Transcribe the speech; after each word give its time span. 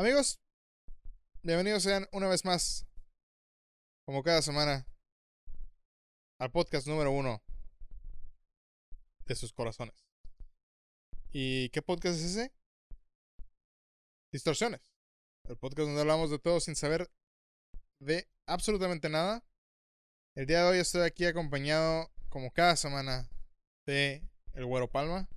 Amigos, 0.00 0.40
bienvenidos 1.42 1.82
sean 1.82 2.08
una 2.12 2.26
vez 2.26 2.46
más, 2.46 2.86
como 4.06 4.22
cada 4.22 4.40
semana, 4.40 4.86
al 6.38 6.50
podcast 6.50 6.86
número 6.86 7.12
uno 7.12 7.42
de 9.26 9.34
sus 9.34 9.52
corazones. 9.52 9.94
¿Y 11.32 11.68
qué 11.68 11.82
podcast 11.82 12.18
es 12.18 12.24
ese? 12.24 12.52
Distorsiones. 14.32 14.80
El 15.46 15.58
podcast 15.58 15.88
donde 15.88 16.00
hablamos 16.00 16.30
de 16.30 16.38
todo 16.38 16.60
sin 16.60 16.76
saber 16.76 17.10
de 17.98 18.26
absolutamente 18.46 19.10
nada. 19.10 19.44
El 20.34 20.46
día 20.46 20.62
de 20.62 20.70
hoy 20.70 20.78
estoy 20.78 21.02
aquí 21.02 21.26
acompañado, 21.26 22.10
como 22.30 22.50
cada 22.54 22.74
semana, 22.76 23.28
de 23.84 24.26
El 24.54 24.64
Güero 24.64 24.90
Palma. 24.90 25.28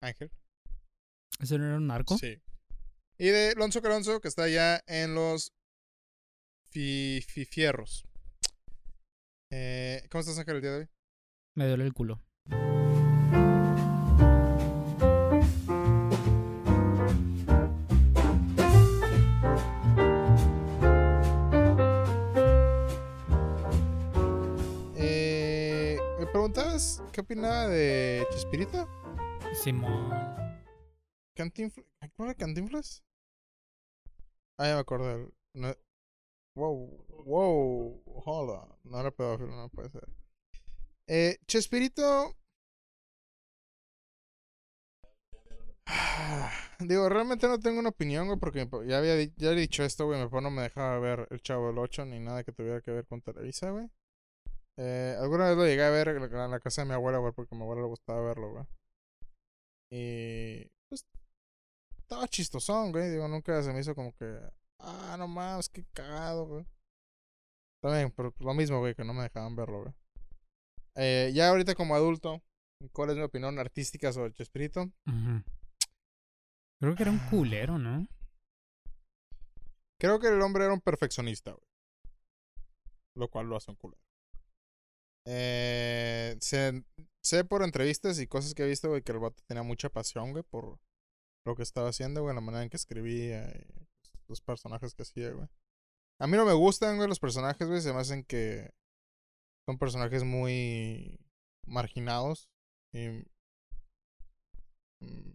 Ángel. 0.00 0.32
¿Eso 1.38 1.58
no 1.58 1.66
era 1.66 1.76
un 1.76 1.86
narco? 1.86 2.18
Sí. 2.18 2.42
Y 3.22 3.28
de 3.28 3.54
Lonzo 3.54 3.82
Caronzo, 3.82 4.18
que 4.22 4.28
está 4.28 4.44
allá 4.44 4.82
en 4.86 5.14
los 5.14 5.52
fi 6.70 7.22
Fifierros. 7.28 8.02
Eh, 9.50 10.08
¿Cómo 10.10 10.20
estás, 10.20 10.38
Ángel, 10.38 10.56
el 10.56 10.62
día 10.62 10.70
de 10.70 10.78
hoy? 10.78 10.88
Me 11.54 11.68
duele 11.68 11.84
el 11.84 11.92
culo. 11.92 12.18
Eh, 24.96 25.98
¿Me 26.18 26.26
preguntabas 26.26 27.02
qué 27.12 27.20
opinaba 27.20 27.68
de 27.68 28.26
Chespirito? 28.30 28.88
Simón. 29.52 30.08
¿Cantinflas? 31.34 31.84
¿Cuál 32.16 32.30
era 32.30 32.34
Cantinflas? 32.34 33.02
Ah, 34.60 34.66
ya 34.68 34.74
me 34.74 34.80
acordé. 34.80 35.28
No- 35.54 35.74
Wow, 36.56 37.06
wow, 37.26 38.02
hold 38.26 38.50
on. 38.50 38.68
No 38.84 39.00
era 39.00 39.10
pedófilo, 39.10 39.50
no 39.56 39.68
puede 39.70 39.90
ser. 39.90 40.08
Eh, 41.08 41.38
Chespirito. 41.46 42.36
Digo, 46.80 47.08
realmente 47.08 47.48
no 47.48 47.58
tengo 47.58 47.80
una 47.80 47.88
opinión, 47.90 48.26
güey, 48.26 48.38
porque 48.38 48.68
ya 48.86 48.98
había 48.98 49.16
ya 49.36 49.50
he 49.52 49.54
dicho 49.54 49.84
esto, 49.84 50.06
güey. 50.06 50.18
Mi 50.18 50.26
papá 50.26 50.40
no 50.40 50.50
me 50.50 50.62
dejaba 50.62 50.98
ver 50.98 51.26
El 51.30 51.40
Chavo 51.42 51.68
del 51.68 51.78
8 51.78 52.04
ni 52.04 52.18
nada 52.20 52.44
que 52.44 52.52
tuviera 52.52 52.80
que 52.80 52.90
ver 52.92 53.06
con 53.06 53.22
Televisa, 53.22 53.70
güey. 53.70 53.88
Eh, 54.78 55.16
alguna 55.20 55.48
vez 55.48 55.56
lo 55.56 55.66
llegué 55.66 55.84
a 55.84 55.90
ver 55.90 56.08
en 56.08 56.50
la 56.50 56.60
casa 56.60 56.82
de 56.82 56.88
mi 56.88 56.94
abuela, 56.94 57.18
güey, 57.18 57.32
porque 57.32 57.54
a 57.54 57.58
mi 57.58 57.62
abuela 57.64 57.82
le 57.82 57.88
gustaba 57.88 58.20
verlo, 58.22 58.50
güey. 58.52 58.64
Y. 59.92 60.70
Pues. 60.88 61.04
Estaba 62.10 62.26
chistosón, 62.26 62.90
güey. 62.90 63.08
Digo, 63.08 63.28
nunca 63.28 63.62
se 63.62 63.72
me 63.72 63.78
hizo 63.78 63.94
como 63.94 64.12
que. 64.16 64.40
Ah, 64.80 65.14
no 65.16 65.28
mames, 65.28 65.68
qué 65.68 65.84
cagado, 65.92 66.44
güey. 66.44 66.66
También, 67.80 68.10
pero 68.10 68.34
lo 68.40 68.52
mismo, 68.52 68.80
güey, 68.80 68.96
que 68.96 69.04
no 69.04 69.14
me 69.14 69.22
dejaban 69.22 69.54
verlo, 69.54 69.82
güey. 69.82 69.94
Eh, 70.96 71.30
ya 71.32 71.50
ahorita 71.50 71.76
como 71.76 71.94
adulto, 71.94 72.42
¿cuál 72.92 73.10
es 73.10 73.16
mi 73.16 73.22
opinión 73.22 73.60
artística 73.60 74.12
sobre 74.12 74.32
Chespirito? 74.32 74.90
Creo 76.80 76.96
que 76.96 77.02
era 77.04 77.12
un 77.12 77.20
culero, 77.30 77.78
¿no? 77.78 78.08
Creo 80.00 80.18
que 80.18 80.26
el 80.26 80.42
hombre 80.42 80.64
era 80.64 80.74
un 80.74 80.80
perfeccionista, 80.80 81.52
güey. 81.52 81.64
Lo 83.14 83.30
cual 83.30 83.46
lo 83.46 83.56
hace 83.56 83.70
un 83.70 83.76
culero. 83.76 84.02
Eh, 85.26 86.36
sé, 86.40 86.84
sé 87.22 87.44
por 87.44 87.62
entrevistas 87.62 88.18
y 88.18 88.26
cosas 88.26 88.52
que 88.52 88.64
he 88.64 88.68
visto, 88.68 88.88
güey, 88.88 89.02
que 89.02 89.12
el 89.12 89.20
vato 89.20 89.40
tenía 89.46 89.62
mucha 89.62 89.90
pasión, 89.90 90.32
güey, 90.32 90.42
por 90.42 90.80
lo 91.46 91.54
que 91.56 91.62
estaba 91.62 91.88
haciendo, 91.90 92.22
güey, 92.22 92.34
la 92.34 92.40
manera 92.40 92.62
en 92.64 92.70
que 92.70 92.76
escribía 92.76 93.48
y 93.50 93.64
pues, 94.02 94.12
los 94.28 94.40
personajes 94.40 94.94
que 94.94 95.02
hacía, 95.02 95.30
güey. 95.32 95.48
A 96.20 96.26
mí 96.26 96.36
no 96.36 96.44
me 96.44 96.52
gustan, 96.52 96.96
güey, 96.96 97.08
los 97.08 97.20
personajes, 97.20 97.66
güey, 97.66 97.80
se 97.80 97.92
me 97.92 98.00
hacen 98.00 98.24
que 98.24 98.70
son 99.66 99.78
personajes 99.78 100.24
muy 100.24 101.18
marginados 101.66 102.48
y 102.92 103.08
mm, 105.00 105.30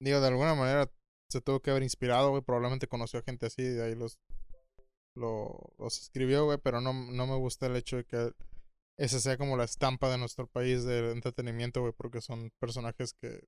digo, 0.00 0.20
de 0.20 0.26
alguna 0.28 0.54
manera 0.54 0.90
se 1.30 1.40
tuvo 1.40 1.60
que 1.60 1.70
haber 1.70 1.82
inspirado, 1.82 2.30
güey. 2.30 2.42
Probablemente 2.42 2.86
conoció 2.88 3.20
a 3.20 3.22
gente 3.22 3.46
así 3.46 3.62
y 3.62 3.68
de 3.68 3.84
ahí 3.84 3.94
los, 3.94 4.18
lo- 5.16 5.72
los 5.78 6.00
escribió, 6.00 6.44
güey. 6.44 6.58
Pero 6.62 6.80
no, 6.80 6.92
no 6.92 7.26
me 7.26 7.36
gusta 7.36 7.66
el 7.66 7.76
hecho 7.76 7.96
de 7.96 8.04
que 8.04 8.32
esa 8.98 9.20
sea 9.20 9.36
como 9.36 9.56
la 9.56 9.64
estampa 9.64 10.10
de 10.10 10.18
nuestro 10.18 10.46
país 10.46 10.84
del 10.84 11.06
entretenimiento, 11.12 11.80
güey. 11.80 11.92
Porque 11.92 12.20
son 12.20 12.50
personajes 12.60 13.14
que. 13.14 13.44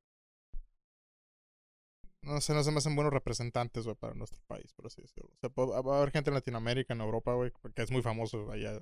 No 2.28 2.40
sé, 2.40 2.54
no 2.54 2.62
se 2.62 2.70
me 2.70 2.78
hacen 2.78 2.94
buenos 2.94 3.12
representantes, 3.12 3.84
güey, 3.84 3.96
para 3.96 4.14
nuestro 4.14 4.40
país, 4.46 4.72
por 4.74 4.86
así 4.86 5.00
decirlo. 5.02 5.30
O 5.34 5.38
sea, 5.38 5.50
va 5.82 5.94
a 5.94 5.98
haber 5.98 6.10
gente 6.12 6.30
en 6.30 6.34
Latinoamérica, 6.34 6.94
en 6.94 7.00
Europa, 7.00 7.34
güey, 7.34 7.52
que 7.74 7.82
es 7.82 7.90
muy 7.90 8.02
famoso 8.02 8.50
allá. 8.50 8.80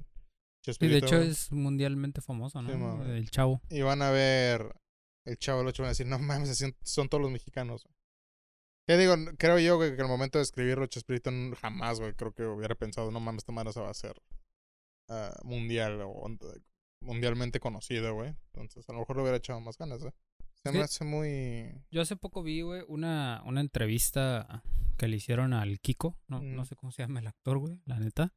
Y 0.80 0.88
de 0.88 0.98
hecho 0.98 1.16
güey. 1.16 1.28
es 1.30 1.52
mundialmente 1.52 2.20
famoso, 2.20 2.60
¿no? 2.60 3.04
Sí, 3.04 3.10
el 3.12 3.30
chavo. 3.30 3.62
Y 3.70 3.82
van 3.82 4.02
a 4.02 4.10
ver 4.10 4.74
el 5.24 5.38
Chavo 5.38 5.58
del 5.58 5.68
8 5.68 5.82
van 5.82 5.88
a 5.88 5.90
decir, 5.90 6.06
no 6.06 6.18
mames, 6.18 6.50
así 6.50 6.72
son- 6.82 7.08
todos 7.08 7.22
los 7.22 7.30
mexicanos. 7.30 7.84
¿Qué 8.88 8.96
digo? 8.96 9.14
N- 9.14 9.36
Creo 9.36 9.58
yo 9.58 9.76
güey, 9.76 9.94
que 9.96 10.02
al 10.02 10.08
momento 10.08 10.38
de 10.38 10.44
escribirlo, 10.44 10.86
Chespirito 10.86 11.30
jamás, 11.60 12.00
güey, 12.00 12.14
creo 12.14 12.32
que 12.32 12.44
hubiera 12.44 12.74
pensado, 12.74 13.10
no 13.10 13.20
mames, 13.20 13.40
esta 13.40 13.52
madre 13.52 13.72
se 13.72 13.80
va 13.80 13.88
a 13.88 13.92
hacer 13.92 14.20
ah, 15.08 15.34
mundial 15.44 16.00
o 16.04 16.28
mundialmente 17.00 17.60
conocido, 17.60 18.14
güey. 18.14 18.34
Entonces, 18.52 18.88
a 18.88 18.92
lo 18.92 19.00
mejor 19.00 19.16
le 19.16 19.22
hubiera 19.22 19.38
echado 19.38 19.60
más 19.60 19.76
ganas, 19.78 20.02
¿eh? 20.02 20.12
Se 20.72 20.78
me 20.78 20.84
hace 20.84 21.04
muy... 21.04 21.84
Yo 21.90 22.02
hace 22.02 22.16
poco 22.16 22.42
vi, 22.42 22.60
güey, 22.62 22.82
una, 22.88 23.42
una 23.46 23.60
entrevista 23.60 24.62
que 24.96 25.08
le 25.08 25.16
hicieron 25.16 25.52
al 25.52 25.80
Kiko. 25.80 26.18
No, 26.28 26.40
no 26.42 26.64
sé 26.64 26.76
cómo 26.76 26.90
se 26.92 27.02
llama 27.02 27.20
el 27.20 27.26
actor, 27.26 27.58
güey, 27.58 27.80
la 27.84 27.98
neta. 27.98 28.34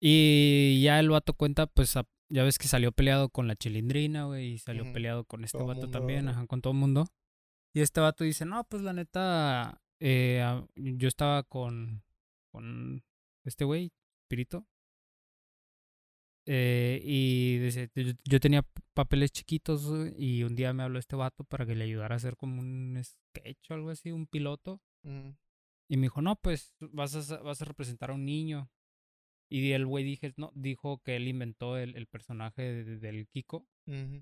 Y 0.00 0.80
ya 0.82 1.00
el 1.00 1.08
vato 1.10 1.34
cuenta, 1.34 1.66
pues, 1.66 1.96
a- 1.96 2.08
ya 2.28 2.42
ves 2.44 2.58
que 2.58 2.68
salió 2.68 2.92
peleado 2.92 3.28
con 3.30 3.46
la 3.48 3.56
chilindrina, 3.56 4.24
güey, 4.24 4.52
y 4.52 4.58
salió 4.58 4.84
peleado 4.92 5.24
con 5.24 5.44
este 5.44 5.58
Todo 5.58 5.68
vato 5.68 5.82
mundo, 5.82 5.98
también, 5.98 6.28
ajá, 6.28 6.46
con 6.46 6.60
todo 6.60 6.72
el 6.72 6.78
mundo. 6.78 7.06
Y 7.74 7.80
este 7.80 8.00
vato 8.00 8.24
dice, 8.24 8.44
no, 8.44 8.64
pues 8.64 8.82
la 8.82 8.92
neta, 8.92 9.80
eh, 10.00 10.44
yo 10.74 11.08
estaba 11.08 11.42
con, 11.44 12.02
con 12.52 13.04
este 13.44 13.64
güey, 13.64 13.92
Pirito. 14.28 14.66
Eh, 16.46 17.00
y 17.02 17.58
dice, 17.58 17.90
yo, 17.94 18.12
yo 18.24 18.40
tenía 18.40 18.64
papeles 18.94 19.32
chiquitos 19.32 19.92
y 20.16 20.44
un 20.44 20.54
día 20.54 20.72
me 20.72 20.84
habló 20.84 20.98
este 20.98 21.16
vato 21.16 21.42
para 21.44 21.66
que 21.66 21.74
le 21.74 21.84
ayudara 21.84 22.14
a 22.14 22.16
hacer 22.16 22.36
como 22.36 22.60
un 22.60 23.00
sketch 23.02 23.70
o 23.70 23.74
algo 23.74 23.90
así, 23.90 24.12
un 24.12 24.26
piloto. 24.26 24.80
mm, 25.02 25.30
Y 25.88 25.96
me 25.96 26.02
dijo, 26.04 26.22
no, 26.22 26.36
pues 26.36 26.74
vas 26.80 27.30
a, 27.30 27.38
vas 27.42 27.62
a 27.62 27.64
representar 27.64 28.10
a 28.10 28.14
un 28.14 28.24
niño. 28.24 28.70
Y 29.48 29.70
el 29.72 29.86
güey 29.86 30.02
dije, 30.04 30.34
no, 30.36 30.50
dijo 30.56 30.98
que 31.04 31.14
él 31.16 31.28
inventó 31.28 31.76
el, 31.78 31.96
el 31.96 32.06
personaje 32.08 32.62
de- 32.62 32.84
de- 32.84 32.98
del 32.98 33.28
Kiko, 33.28 33.64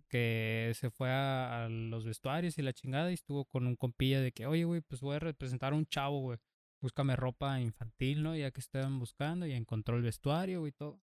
que 0.08 0.72
se 0.74 0.90
fue 0.90 1.10
a, 1.10 1.64
a 1.64 1.68
los 1.70 2.04
vestuarios 2.04 2.58
y 2.58 2.62
la 2.62 2.74
chingada 2.74 3.10
y 3.10 3.14
estuvo 3.14 3.46
con 3.46 3.66
un 3.66 3.76
compilla 3.76 4.20
de 4.20 4.32
que, 4.32 4.44
oye, 4.46 4.64
güey, 4.64 4.82
pues 4.82 5.00
voy 5.00 5.16
a 5.16 5.20
representar 5.20 5.72
a 5.72 5.76
un 5.76 5.86
chavo, 5.86 6.20
güey. 6.20 6.38
Búscame 6.82 7.16
ropa 7.16 7.58
infantil, 7.60 8.22
¿no? 8.22 8.36
Ya 8.36 8.50
que 8.50 8.60
estaban 8.60 8.98
buscando 8.98 9.46
y 9.46 9.52
encontró 9.52 9.96
el 9.96 10.02
vestuario, 10.02 10.60
güey, 10.60 10.70
y 10.70 10.72
todo. 10.72 11.00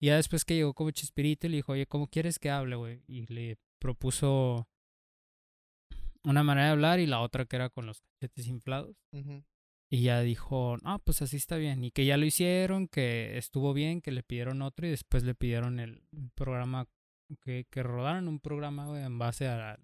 Y 0.00 0.06
ya 0.06 0.16
después 0.16 0.44
que 0.44 0.54
llegó 0.54 0.74
como 0.74 0.90
Chespirito, 0.90 1.48
le 1.48 1.56
dijo, 1.56 1.72
oye, 1.72 1.86
¿cómo 1.86 2.06
quieres 2.08 2.38
que 2.38 2.50
hable, 2.50 2.76
güey? 2.76 3.02
Y 3.06 3.26
le 3.32 3.56
propuso 3.80 4.68
una 6.24 6.42
manera 6.42 6.66
de 6.66 6.72
hablar 6.72 7.00
y 7.00 7.06
la 7.06 7.20
otra 7.20 7.44
que 7.46 7.56
era 7.56 7.70
con 7.70 7.86
los 7.86 8.02
cachetes 8.20 8.46
inflados. 8.48 8.96
ujú. 9.12 9.44
Y 9.88 10.02
ya 10.02 10.20
dijo, 10.20 10.76
ah, 10.82 10.98
pues 10.98 11.22
así 11.22 11.36
está 11.36 11.56
bien. 11.56 11.84
Y 11.84 11.92
que 11.92 12.04
ya 12.04 12.16
lo 12.16 12.26
hicieron, 12.26 12.88
que 12.88 13.38
estuvo 13.38 13.72
bien, 13.72 14.00
que 14.00 14.10
le 14.10 14.24
pidieron 14.24 14.60
otro 14.62 14.86
y 14.86 14.90
después 14.90 15.22
le 15.22 15.34
pidieron 15.36 15.78
el 15.78 16.02
programa, 16.34 16.88
que, 17.40 17.66
que 17.70 17.82
rodaron 17.84 18.26
un 18.26 18.40
programa 18.40 18.86
güey, 18.86 19.04
en 19.04 19.16
base 19.18 19.46
a- 19.46 19.78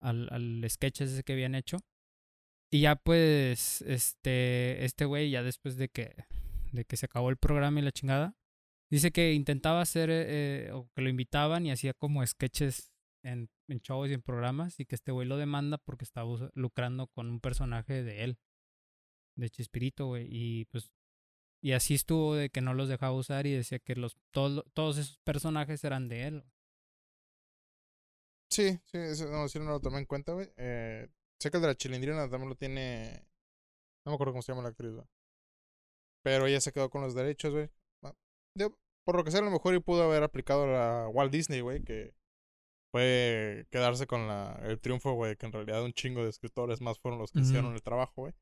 al, 0.00 0.28
al 0.30 0.64
sketch 0.70 1.00
ese 1.00 1.24
que 1.24 1.32
habían 1.32 1.56
hecho. 1.56 1.78
Y 2.70 2.82
ya 2.82 2.94
pues, 2.94 3.82
este, 3.82 4.84
este 4.84 5.04
güey, 5.04 5.30
ya 5.30 5.42
después 5.42 5.76
de 5.76 5.88
que, 5.88 6.14
de 6.70 6.84
que 6.84 6.96
se 6.96 7.06
acabó 7.06 7.30
el 7.30 7.38
programa 7.38 7.80
y 7.80 7.82
la 7.82 7.90
chingada, 7.92 8.36
dice 8.90 9.10
que 9.10 9.32
intentaba 9.32 9.80
hacer, 9.80 10.10
eh, 10.12 10.70
o 10.72 10.88
que 10.94 11.02
lo 11.02 11.08
invitaban 11.08 11.66
y 11.66 11.70
hacía 11.70 11.94
como 11.94 12.26
sketches 12.26 12.92
en, 13.22 13.50
en 13.68 13.78
shows 13.80 14.10
y 14.10 14.14
en 14.14 14.22
programas 14.22 14.80
y 14.80 14.86
que 14.86 14.94
este 14.94 15.12
güey 15.12 15.26
lo 15.26 15.36
demanda 15.36 15.78
porque 15.78 16.04
estaba 16.04 16.28
lucrando 16.54 17.08
con 17.08 17.30
un 17.30 17.40
personaje 17.40 18.02
de 18.02 18.24
él 18.24 18.38
de 19.38 19.50
Chespirito, 19.50 20.06
güey. 20.06 20.26
Y 20.30 20.64
pues. 20.66 20.90
Y 21.60 21.72
así 21.72 21.94
estuvo 21.94 22.34
de 22.34 22.50
que 22.50 22.60
no 22.60 22.74
los 22.74 22.88
dejaba 22.88 23.12
usar 23.12 23.46
y 23.46 23.52
decía 23.52 23.78
que 23.80 23.96
los 23.96 24.16
todos, 24.30 24.64
todos 24.74 24.98
esos 24.98 25.18
personajes 25.18 25.82
eran 25.82 26.08
de 26.08 26.26
él. 26.28 26.44
Sí, 28.50 28.78
sí, 28.84 28.98
eso 28.98 29.28
no, 29.30 29.48
sí 29.48 29.58
no 29.58 29.66
lo 29.66 29.80
tomé 29.80 29.98
en 29.98 30.06
cuenta, 30.06 30.32
güey. 30.32 30.48
Eh, 30.56 31.08
sé 31.40 31.50
que 31.50 31.56
el 31.56 31.62
de 31.62 31.68
la 31.68 31.74
chilindrina 31.74 32.28
también 32.30 32.48
lo 32.48 32.54
tiene... 32.54 33.26
No 34.04 34.12
me 34.12 34.14
acuerdo 34.14 34.32
cómo 34.32 34.42
se 34.42 34.52
llama 34.52 34.62
la 34.62 34.68
actriz, 34.68 34.92
güey. 34.92 35.06
Pero 36.22 36.46
ella 36.46 36.60
se 36.60 36.72
quedó 36.72 36.90
con 36.90 37.02
los 37.02 37.14
derechos, 37.14 37.52
güey. 37.52 37.68
Ah, 38.60 38.68
Por 39.04 39.16
lo 39.16 39.24
que 39.24 39.30
sea, 39.30 39.40
a 39.40 39.44
lo 39.44 39.50
mejor 39.50 39.74
y 39.74 39.80
pudo 39.80 40.02
haber 40.02 40.22
aplicado 40.22 40.66
la 40.66 41.08
Walt 41.08 41.32
Disney, 41.32 41.60
güey, 41.60 41.82
que 41.82 42.14
fue 42.92 43.66
quedarse 43.70 44.06
con 44.06 44.28
la, 44.28 44.60
el 44.64 44.80
triunfo, 44.80 45.12
güey, 45.12 45.36
que 45.36 45.46
en 45.46 45.52
realidad 45.52 45.84
un 45.84 45.92
chingo 45.92 46.22
de 46.22 46.30
escritores 46.30 46.80
más 46.80 46.98
fueron 46.98 47.18
los 47.18 47.32
que 47.32 47.40
hicieron 47.40 47.74
el 47.74 47.82
trabajo, 47.82 48.22
güey. 48.22 48.34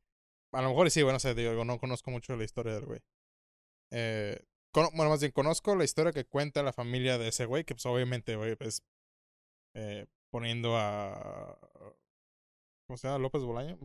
A 0.53 0.63
lo 0.63 0.69
mejor 0.69 0.91
sí, 0.91 1.03
bueno, 1.03 1.17
no 1.17 1.21
sé, 1.21 1.35
digo, 1.35 1.65
no 1.65 1.79
conozco 1.79 2.11
mucho 2.11 2.37
la 2.37 2.45
historia 2.45 2.75
del 2.75 2.87
güey. 2.87 3.01
Eh, 3.93 4.41
bueno, 4.75 5.11
más 5.11 5.21
bien, 5.21 5.33
conozco 5.33 5.75
la 5.75 5.85
historia 5.85 6.13
que 6.13 6.25
cuenta 6.25 6.63
la 6.63 6.73
familia 6.73 7.19
de 7.19 7.29
ese 7.29 7.47
güey, 7.47 7.65
que 7.65 7.75
pues 7.75 7.87
obviamente, 7.87 8.37
güey, 8.37 8.57
pues 8.57 8.83
eh, 9.75 10.07
poniendo 10.31 10.77
a... 10.77 11.59
¿Cómo 12.87 12.97
se 12.97 13.09
llama? 13.09 13.19
López 13.19 13.43
Bolaño. 13.43 13.79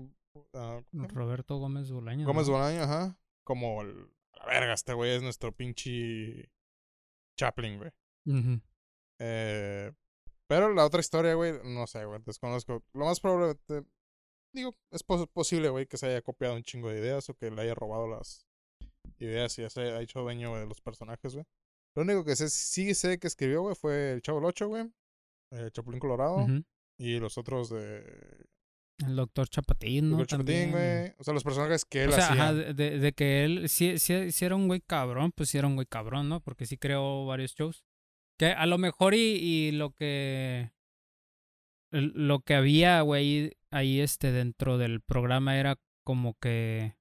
Ah, 0.54 0.82
¿cómo 0.82 0.86
se 0.86 0.98
llama? 0.98 1.08
Roberto 1.10 1.58
Gómez 1.58 1.92
Bolaño. 1.92 2.26
Gómez 2.26 2.48
¿no? 2.48 2.54
Bolaño, 2.54 2.84
ajá. 2.84 3.18
Como 3.44 3.82
el... 3.82 4.10
La 4.38 4.46
verga, 4.46 4.74
este 4.74 4.94
güey 4.94 5.12
es 5.12 5.22
nuestro 5.22 5.52
pinche 5.52 6.50
Chaplin, 7.38 7.78
güey. 7.78 7.92
Eh, 9.20 9.92
pero 10.48 10.74
la 10.74 10.86
otra 10.86 11.00
historia, 11.00 11.34
güey, 11.36 11.54
no 11.64 11.88
sé, 11.88 12.06
güey, 12.06 12.22
desconozco. 12.26 12.84
Lo 12.94 13.06
más 13.06 13.20
probable, 13.20 13.56
te- 13.66 13.86
digo, 14.54 14.76
es 14.92 15.04
pos- 15.04 15.28
posible, 15.30 15.70
güey, 15.70 15.86
que 15.88 15.98
se 15.98 16.08
haya 16.08 16.22
copiado 16.22 16.56
un 16.56 16.64
chingo 16.64 16.90
de 16.90 17.00
ideas 17.00 17.30
o 17.30 17.36
que 17.36 17.52
le 17.52 17.62
haya 17.62 17.76
robado 17.76 18.08
las 18.08 18.46
ideas 19.20 19.58
y 19.60 19.62
ya 19.62 19.70
se 19.70 19.82
haya 19.82 20.02
hecho 20.02 20.22
dueño 20.22 20.56
de 20.58 20.66
los 20.66 20.82
personajes, 20.82 21.34
güey. 21.34 21.46
Lo 21.96 22.04
único 22.04 22.24
que 22.26 22.36
sé, 22.36 22.50
sí 22.50 22.94
sé 22.96 23.20
que 23.20 23.28
escribió, 23.28 23.62
güey, 23.62 23.76
fue 23.76 24.14
el 24.14 24.22
Chavo 24.22 24.40
el 24.40 24.46
8, 24.46 24.68
güey, 24.68 24.92
el 25.52 25.72
Chapulín 25.72 26.00
Colorado 26.00 26.46
y 26.98 27.20
los 27.20 27.38
otros 27.38 27.70
de 27.70 28.46
El 29.06 29.16
doctor 29.16 29.48
Chapatín, 29.50 30.10
¿no? 30.12 30.18
Doctor 30.18 30.40
Chapatín, 30.40 30.72
güey. 30.72 31.14
O 31.18 31.24
sea, 31.24 31.34
los 31.34 31.44
personajes 31.44 31.86
que 31.86 32.04
él 32.04 32.10
O 32.10 32.14
sea, 32.14 32.28
hacía. 32.30 32.44
ajá, 32.44 32.54
de, 32.54 33.00
de- 33.00 33.14
que 33.14 33.44
él 33.46 33.70
sí, 33.70 33.98
sí, 34.00 34.32
sí 34.32 34.46
era 34.46 34.56
un 34.56 34.68
güey 34.68 34.82
cabrón, 34.82 35.32
pues 35.36 35.50
sí 35.50 35.58
era 35.58 35.68
un 35.68 35.76
güey 35.76 35.88
cabrón, 35.88 36.30
¿no? 36.30 36.40
Porque 36.42 36.66
sí 36.66 36.78
creó 36.78 37.26
varios 37.26 37.54
shows. 37.56 37.84
Que 38.38 38.48
a 38.48 38.66
lo 38.66 38.78
mejor 38.78 39.14
y, 39.14 39.18
y 39.20 39.72
lo 39.72 39.92
que 39.92 40.72
el- 41.92 42.14
lo 42.16 42.40
que 42.42 42.56
había, 42.56 43.02
güey, 43.02 43.58
ahí 43.72 44.00
este 44.00 44.32
dentro 44.32 44.78
del 44.78 45.02
programa 45.02 45.58
era 45.58 45.78
como 46.06 46.36
que 46.40 46.96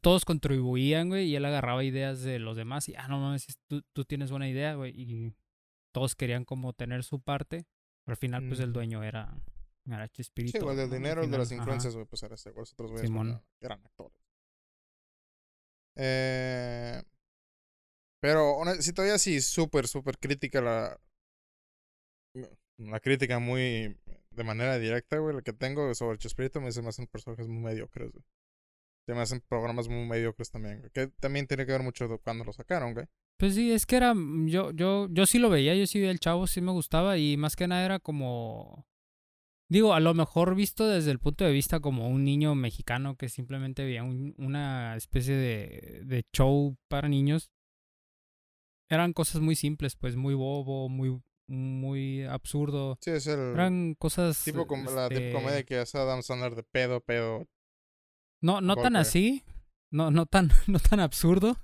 todos 0.00 0.24
contribuían, 0.24 1.08
güey, 1.08 1.28
y 1.28 1.36
él 1.36 1.44
agarraba 1.44 1.84
ideas 1.84 2.22
de 2.22 2.38
los 2.38 2.56
demás 2.56 2.88
y, 2.88 2.94
ah, 2.96 3.06
no 3.08 3.20
mames, 3.20 3.46
tú, 3.68 3.82
tú 3.92 4.04
tienes 4.04 4.30
buena 4.30 4.48
idea, 4.48 4.74
güey, 4.74 4.92
y 4.98 5.34
todos 5.92 6.14
querían 6.16 6.44
como 6.44 6.72
tener 6.72 7.04
su 7.04 7.20
parte, 7.20 7.66
pero 8.04 8.14
al 8.14 8.16
final, 8.16 8.46
pues 8.48 8.60
el 8.60 8.72
dueño 8.72 9.02
era, 9.02 9.36
Sí, 9.84 10.58
güey, 10.60 10.76
del 10.76 10.90
dinero, 10.90 11.22
el 11.22 11.30
de 11.30 11.38
las 11.38 11.52
influencias, 11.52 11.94
güey, 11.94 12.06
pues 12.06 12.22
era 12.22 12.34
ese, 12.34 12.50
güey. 12.50 12.62
Los 12.62 12.72
otros 12.72 12.90
güeyes 12.90 13.10
pues, 13.10 13.36
eran 13.60 13.84
actores. 13.84 14.18
Eh, 15.96 17.02
pero 18.20 18.56
sí, 18.80 18.92
todavía 18.92 19.18
sí, 19.18 19.40
súper, 19.40 19.86
súper 19.86 20.18
crítica 20.18 20.60
la. 20.60 20.98
La 22.78 22.98
crítica 22.98 23.38
muy 23.38 23.96
de 24.30 24.44
manera 24.44 24.78
directa, 24.78 25.18
güey, 25.18 25.36
la 25.36 25.42
que 25.42 25.52
tengo 25.52 25.94
sobre 25.94 26.18
Chespirito 26.18 26.60
me 26.60 26.72
se 26.72 26.82
me 26.82 26.88
hacen 26.88 27.06
personajes 27.06 27.46
muy 27.46 27.62
mediocres, 27.62 28.10
güey. 28.10 28.24
Se 29.06 29.14
me 29.14 29.20
hacen 29.20 29.42
programas 29.46 29.88
muy 29.88 30.06
mediocres 30.06 30.50
también, 30.50 30.80
güey. 30.80 30.90
Que 30.90 31.08
también 31.20 31.46
tiene 31.46 31.66
que 31.66 31.72
ver 31.72 31.82
mucho 31.82 32.08
de 32.08 32.18
cuando 32.18 32.44
lo 32.44 32.52
sacaron, 32.52 32.94
güey. 32.94 33.06
Pues 33.36 33.54
sí, 33.54 33.72
es 33.72 33.84
que 33.86 33.96
era, 33.96 34.14
mm, 34.14 34.48
yo, 34.48 34.70
yo, 34.72 35.08
yo 35.10 35.26
sí 35.26 35.38
lo 35.38 35.50
veía, 35.50 35.74
yo 35.74 35.86
sí 35.86 35.98
veía 35.98 36.10
el 36.10 36.20
chavo, 36.20 36.46
sí 36.46 36.60
me 36.60 36.72
gustaba 36.72 37.18
y 37.18 37.36
más 37.36 37.56
que 37.56 37.68
nada 37.68 37.84
era 37.84 37.98
como, 37.98 38.86
digo, 39.68 39.94
a 39.94 40.00
lo 40.00 40.14
mejor 40.14 40.54
visto 40.54 40.86
desde 40.88 41.10
el 41.10 41.18
punto 41.18 41.44
de 41.44 41.52
vista 41.52 41.80
como 41.80 42.08
un 42.08 42.24
niño 42.24 42.54
mexicano 42.54 43.16
que 43.16 43.28
simplemente 43.28 43.84
veía 43.84 44.02
un- 44.04 44.34
una 44.38 44.96
especie 44.96 45.34
de, 45.34 46.02
de 46.04 46.24
show 46.32 46.76
para 46.88 47.08
niños. 47.08 47.50
Eran 48.90 49.12
cosas 49.12 49.40
muy 49.40 49.56
simples, 49.56 49.96
pues 49.96 50.14
muy 50.16 50.34
bobo, 50.34 50.88
muy, 50.88 51.20
muy 51.48 52.22
absurdo. 52.24 52.98
Sí, 53.00 53.10
es 53.10 53.26
el 53.26 53.38
Eran 53.54 53.94
cosas... 53.94 54.44
tipo 54.44 54.66
com- 54.66 54.84
la 54.84 55.04
este, 55.04 55.20
tipo 55.30 55.38
comedia 55.38 55.62
que 55.64 55.78
hace 55.78 55.98
Adam 55.98 56.22
Sandler 56.22 56.54
de 56.54 56.62
pedo, 56.62 57.00
pedo. 57.00 57.48
No, 58.42 58.60
no 58.60 58.76
tan 58.76 58.96
así, 58.96 59.42
no, 59.90 60.10
no 60.10 60.26
tan, 60.26 60.48
no 60.66 60.78
tan 60.78 61.00
absurdo, 61.00 61.56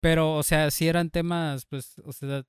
pero, 0.00 0.34
o 0.36 0.42
sea, 0.42 0.70
sí 0.70 0.88
eran 0.88 1.10
temas, 1.10 1.66
pues, 1.66 1.98
o 2.04 2.12
sea, 2.12 2.44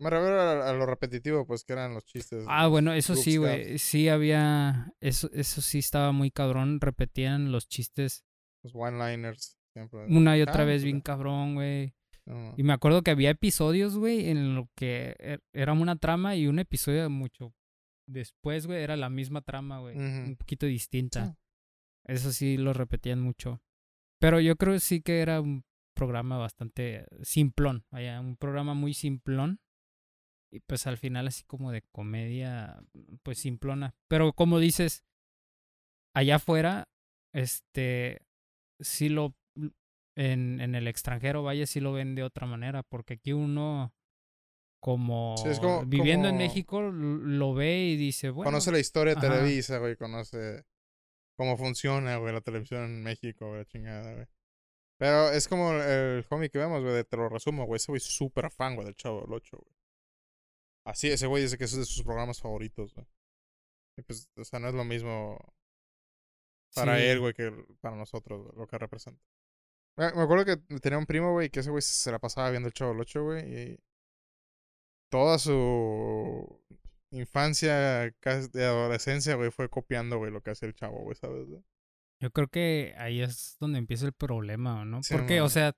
Me 0.00 0.10
refiero 0.10 0.40
a, 0.40 0.70
a 0.70 0.72
lo 0.74 0.86
repetitivo, 0.86 1.46
pues, 1.46 1.64
que 1.64 1.72
eran 1.72 1.94
los 1.94 2.04
chistes. 2.04 2.44
Ah, 2.48 2.66
bueno, 2.68 2.92
eso 2.92 3.14
sí, 3.16 3.36
güey. 3.36 3.78
Sí 3.78 4.08
había. 4.08 4.92
Eso, 5.00 5.28
eso 5.32 5.60
sí 5.60 5.78
estaba 5.78 6.12
muy 6.12 6.30
cabrón. 6.30 6.80
Repetían 6.80 7.50
los 7.52 7.68
chistes 7.68 8.24
Los 8.62 8.74
one-liners. 8.74 9.56
Siempre. 9.74 10.06
una 10.06 10.36
y 10.36 10.42
otra 10.42 10.62
Ah, 10.62 10.64
vez 10.64 10.76
pues, 10.76 10.84
bien 10.84 11.00
cabrón, 11.00 11.54
güey. 11.54 11.94
no, 12.26 12.54
Y 12.56 12.62
me 12.64 12.72
acuerdo 12.72 13.02
que 13.02 13.10
había 13.12 13.30
episodios, 13.30 13.96
güey, 13.96 14.28
en 14.28 14.54
lo 14.56 14.68
que 14.74 15.14
er- 15.20 15.42
era 15.52 15.72
una 15.72 15.94
trama 15.96 16.34
y 16.36 16.46
un 16.48 16.58
episodio 16.58 17.08
mucho 17.10 17.54
después, 18.08 18.66
güey, 18.66 18.82
era 18.82 18.96
la 18.96 19.08
misma 19.10 19.42
trama, 19.42 19.78
güey. 19.80 19.96
Un 19.96 20.36
poquito 20.36 20.66
distinta. 20.66 21.26
Sí. 21.26 21.32
Eso 22.06 22.32
sí 22.32 22.56
lo 22.56 22.72
repetían 22.72 23.20
mucho. 23.20 23.62
Pero 24.20 24.40
yo 24.40 24.56
creo 24.56 24.78
sí 24.80 25.00
que 25.02 25.20
era 25.20 25.40
un 25.40 25.64
programa 25.94 26.38
bastante 26.38 27.06
simplón. 27.22 27.84
Vaya, 27.90 28.20
un 28.20 28.36
programa 28.36 28.74
muy 28.74 28.94
simplón. 28.94 29.60
Y 30.50 30.60
pues 30.60 30.86
al 30.86 30.96
final 30.96 31.28
así 31.28 31.44
como 31.44 31.72
de 31.72 31.82
comedia, 31.92 32.82
pues 33.22 33.38
simplona. 33.38 33.94
Pero 34.08 34.32
como 34.32 34.58
dices, 34.58 35.04
allá 36.14 36.36
afuera, 36.36 36.88
este, 37.34 38.22
sí 38.80 39.08
lo, 39.10 39.34
en, 40.16 40.60
en 40.60 40.74
el 40.74 40.88
extranjero, 40.88 41.42
vaya, 41.42 41.66
sí 41.66 41.80
lo 41.80 41.92
ven 41.92 42.14
de 42.14 42.22
otra 42.22 42.46
manera. 42.46 42.82
Porque 42.82 43.14
aquí 43.14 43.32
uno, 43.34 43.92
como, 44.80 45.36
Sí, 45.38 45.48
es 45.50 45.60
como- 45.60 45.84
viviendo 45.84 46.28
en 46.28 46.38
México, 46.38 46.80
lo 46.80 47.52
ve 47.54 47.84
y 47.84 47.96
dice, 47.96 48.30
bueno. 48.30 48.50
Conoce 48.50 48.72
la 48.72 48.78
historia 48.78 49.14
de. 49.14 49.20
Televisa, 49.20 49.78
güey. 49.78 49.96
Conoce 49.96 50.64
cómo 51.36 51.56
funciona, 51.56 52.16
güey, 52.16 52.32
la 52.32 52.40
televisión 52.40 52.84
en 52.84 53.02
México, 53.02 53.48
güey, 53.50 53.64
chingada, 53.66 54.14
güey. 54.14 54.26
Pero 54.98 55.30
es 55.30 55.46
como 55.46 55.72
el 55.74 56.24
homie 56.30 56.50
que 56.50 56.58
vemos, 56.58 56.82
güey, 56.82 57.04
te 57.04 57.16
lo 57.16 57.28
resumo, 57.28 57.66
güey. 57.66 57.76
Ese 57.76 57.92
güey 57.92 57.98
es 57.98 58.04
súper 58.04 58.50
fan, 58.50 58.74
güey, 58.74 58.86
del 58.86 58.96
Chavo 58.96 59.20
del 59.20 59.32
8, 59.32 59.56
güey. 59.56 59.77
Así, 60.88 61.08
ese 61.08 61.26
güey 61.26 61.42
dice 61.42 61.58
que 61.58 61.64
es 61.64 61.76
de 61.76 61.84
sus 61.84 62.02
programas 62.02 62.40
favoritos, 62.40 62.94
güey. 62.94 63.06
Y 63.98 64.02
pues, 64.02 64.30
o 64.36 64.44
sea, 64.44 64.58
no 64.58 64.68
es 64.68 64.74
lo 64.74 64.84
mismo 64.84 65.38
para 66.74 66.96
sí. 66.96 67.04
él, 67.04 67.20
güey, 67.20 67.34
que 67.34 67.52
para 67.80 67.94
nosotros, 67.94 68.54
lo 68.56 68.66
que 68.66 68.78
representa. 68.78 69.22
Me 69.98 70.06
acuerdo 70.06 70.46
que 70.46 70.56
tenía 70.78 70.98
un 70.98 71.04
primo, 71.04 71.32
güey, 71.32 71.50
que 71.50 71.60
ese 71.60 71.70
güey 71.70 71.82
se 71.82 72.10
la 72.10 72.18
pasaba 72.18 72.50
viendo 72.50 72.68
el 72.68 72.72
Chavo 72.72 72.98
8, 72.98 73.22
güey, 73.22 73.54
y 73.54 73.78
toda 75.10 75.38
su 75.38 76.58
infancia, 77.10 78.14
casi 78.20 78.48
de 78.48 78.64
adolescencia, 78.64 79.34
güey, 79.34 79.50
fue 79.50 79.68
copiando, 79.68 80.16
güey, 80.16 80.32
lo 80.32 80.40
que 80.40 80.52
hace 80.52 80.64
el 80.64 80.74
Chavo, 80.74 81.02
güey, 81.02 81.16
¿sabes? 81.16 81.46
güey? 81.48 81.62
Yo 82.20 82.30
creo 82.30 82.48
que 82.48 82.94
ahí 82.96 83.20
es 83.20 83.56
donde 83.60 83.78
empieza 83.78 84.06
el 84.06 84.14
problema, 84.14 84.86
¿no? 84.86 85.02
Sí, 85.02 85.14
porque, 85.14 85.42
o 85.42 85.50
sea, 85.50 85.76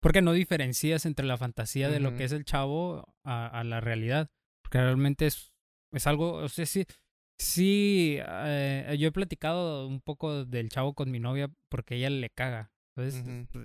porque 0.00 0.22
no 0.22 0.32
diferencias 0.32 1.04
entre 1.04 1.26
la 1.26 1.36
fantasía 1.36 1.88
de 1.88 1.98
lo 1.98 2.14
que 2.14 2.24
es 2.24 2.32
el 2.32 2.44
chavo 2.44 3.16
a, 3.24 3.46
a 3.46 3.64
la 3.64 3.80
realidad. 3.80 4.30
Porque 4.72 4.84
realmente 4.86 5.26
es, 5.26 5.52
es 5.92 6.06
algo, 6.06 6.32
o 6.32 6.48
sea, 6.48 6.64
sí, 6.64 6.86
sí, 7.38 8.16
eh, 8.26 8.96
yo 8.98 9.08
he 9.08 9.12
platicado 9.12 9.86
un 9.86 10.00
poco 10.00 10.46
del 10.46 10.70
chavo 10.70 10.94
con 10.94 11.10
mi 11.10 11.20
novia 11.20 11.50
porque 11.68 11.96
ella 11.96 12.08
le 12.08 12.30
caga. 12.30 12.72
Entonces, 12.96 13.22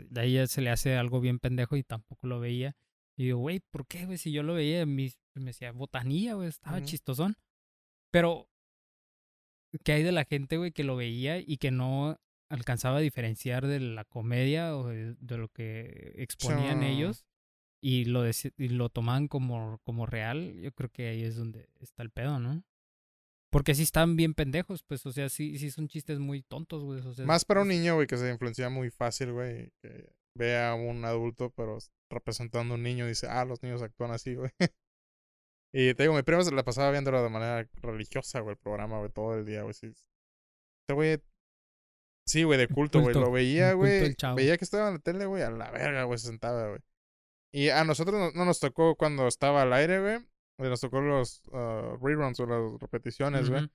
de 0.09 0.19
ahí 0.21 0.31
ella 0.33 0.47
se 0.47 0.59
le 0.59 0.69
hace 0.69 0.97
algo 0.97 1.21
bien 1.21 1.39
pendejo 1.39 1.77
y 1.77 1.83
tampoco 1.83 2.27
lo 2.27 2.41
veía. 2.41 2.75
Y 3.17 3.23
digo, 3.23 3.39
güey, 3.39 3.61
¿por 3.71 3.87
qué, 3.87 4.05
güey? 4.05 4.17
Si 4.17 4.33
yo 4.33 4.43
lo 4.43 4.53
veía, 4.55 4.85
mi- 4.85 5.13
me 5.35 5.45
decía, 5.45 5.71
botanilla, 5.71 6.33
güey, 6.33 6.49
estaba 6.49 6.77
Ujú. 6.79 6.85
chistosón. 6.87 7.35
Pero, 8.11 8.49
¿qué 9.85 9.93
hay 9.93 10.03
de 10.03 10.11
la 10.11 10.25
gente, 10.25 10.57
güey, 10.57 10.73
que 10.73 10.83
lo 10.83 10.97
veía 10.97 11.39
y 11.39 11.55
que 11.55 11.71
no 11.71 12.19
alcanzaba 12.49 12.97
a 12.97 13.01
diferenciar 13.01 13.65
de 13.65 13.79
la 13.79 14.03
comedia 14.03 14.75
o 14.75 14.87
de, 14.87 15.15
de 15.15 15.37
lo 15.37 15.47
que 15.47 16.15
exponían 16.17 16.83
ellos 16.83 17.25
y 17.81 18.05
lo, 18.05 18.23
y 18.27 18.69
lo 18.69 18.89
tomaban 18.89 19.27
como, 19.27 19.79
como 19.83 20.05
real? 20.05 20.59
Yo 20.61 20.71
creo 20.71 20.89
que 20.89 21.09
ahí 21.09 21.23
es 21.23 21.35
donde 21.35 21.69
está 21.79 22.03
el 22.03 22.09
pedo, 22.09 22.39
¿no? 22.39 22.63
Porque 23.49 23.75
sí 23.75 23.83
están 23.83 24.15
bien 24.15 24.33
pendejos, 24.33 24.83
pues, 24.83 25.05
o 25.05 25.11
sea, 25.11 25.29
sí, 25.29 25.57
sí 25.57 25.71
son 25.71 25.87
chistes 25.87 26.19
muy 26.19 26.41
tontos, 26.41 26.83
güey. 26.83 26.99
O 26.99 27.13
sea, 27.13 27.25
Más 27.25 27.45
para 27.45 27.61
un 27.61 27.69
niño, 27.69 27.95
güey, 27.95 28.07
que 28.07 28.17
se 28.17 28.29
influencia 28.29 28.69
muy 28.69 28.89
fácil, 28.89 29.31
güey, 29.31 29.71
que 29.81 30.09
ve 30.35 30.57
a 30.59 30.75
un 30.75 31.05
adulto, 31.05 31.51
pero 31.51 31.77
representando 32.09 32.73
a 32.73 32.77
un 32.77 32.83
niño, 32.83 33.07
dice, 33.07 33.27
ah, 33.27 33.45
los 33.45 33.63
niños 33.63 33.81
actúan 33.81 34.11
así, 34.11 34.35
güey. 34.35 34.51
Y 35.73 35.93
te 35.93 36.03
digo, 36.03 36.15
mi 36.15 36.23
primo 36.23 36.41
se 36.41 36.51
la 36.53 36.63
pasaba 36.63 36.91
viéndolo 36.91 37.21
de 37.21 37.29
manera 37.29 37.69
religiosa, 37.81 38.39
güey, 38.39 38.53
el 38.53 38.57
programa, 38.57 38.99
güey, 38.99 39.11
todo 39.11 39.35
el 39.35 39.45
día, 39.45 39.63
güey. 39.63 39.73
Sí. 39.73 39.87
Este 39.87 40.93
güey, 40.93 41.21
sí, 42.25 42.43
güey, 42.43 42.57
de 42.57 42.67
culto, 42.67 43.01
güey. 43.01 43.13
Lo 43.13 43.31
veía, 43.31 43.73
güey. 43.73 44.15
Veía 44.35 44.57
que 44.57 44.63
estaba 44.63 44.87
en 44.87 44.93
la 44.93 44.99
tele, 44.99 45.25
güey, 45.25 45.43
a 45.43 45.51
la 45.51 45.69
verga, 45.69 46.03
güey, 46.05 46.17
se 46.17 46.27
sentaba, 46.27 46.69
güey. 46.69 46.81
Y 47.53 47.69
a 47.69 47.83
nosotros 47.83 48.15
no, 48.19 48.31
no 48.31 48.45
nos 48.45 48.59
tocó 48.59 48.95
cuando 48.95 49.27
estaba 49.27 49.61
al 49.63 49.73
aire, 49.73 49.99
güey. 50.01 50.17
güey, 50.59 50.69
Nos 50.69 50.81
tocó 50.81 51.01
los 51.01 51.41
ah, 51.53 51.97
reruns 52.01 52.39
o 52.39 52.45
las 52.45 52.79
repeticiones, 52.79 53.49
güey. 53.49 53.67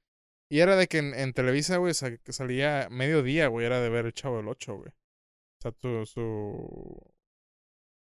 Y 0.50 0.60
era 0.60 0.76
de 0.76 0.86
que 0.86 0.98
en, 0.98 1.14
en 1.14 1.32
Televisa, 1.32 1.78
güey, 1.78 1.94
sa- 1.94 2.16
que 2.18 2.32
salía 2.32 2.88
mediodía, 2.90 3.48
güey, 3.48 3.64
era 3.66 3.80
de 3.80 3.88
ver 3.88 4.04
el 4.06 4.12
Chavo 4.12 4.36
del 4.36 4.48
8, 4.48 4.76
güey. 4.76 4.90
O 4.90 5.62
sea, 5.62 5.72
tu, 5.72 6.04
su... 6.04 7.12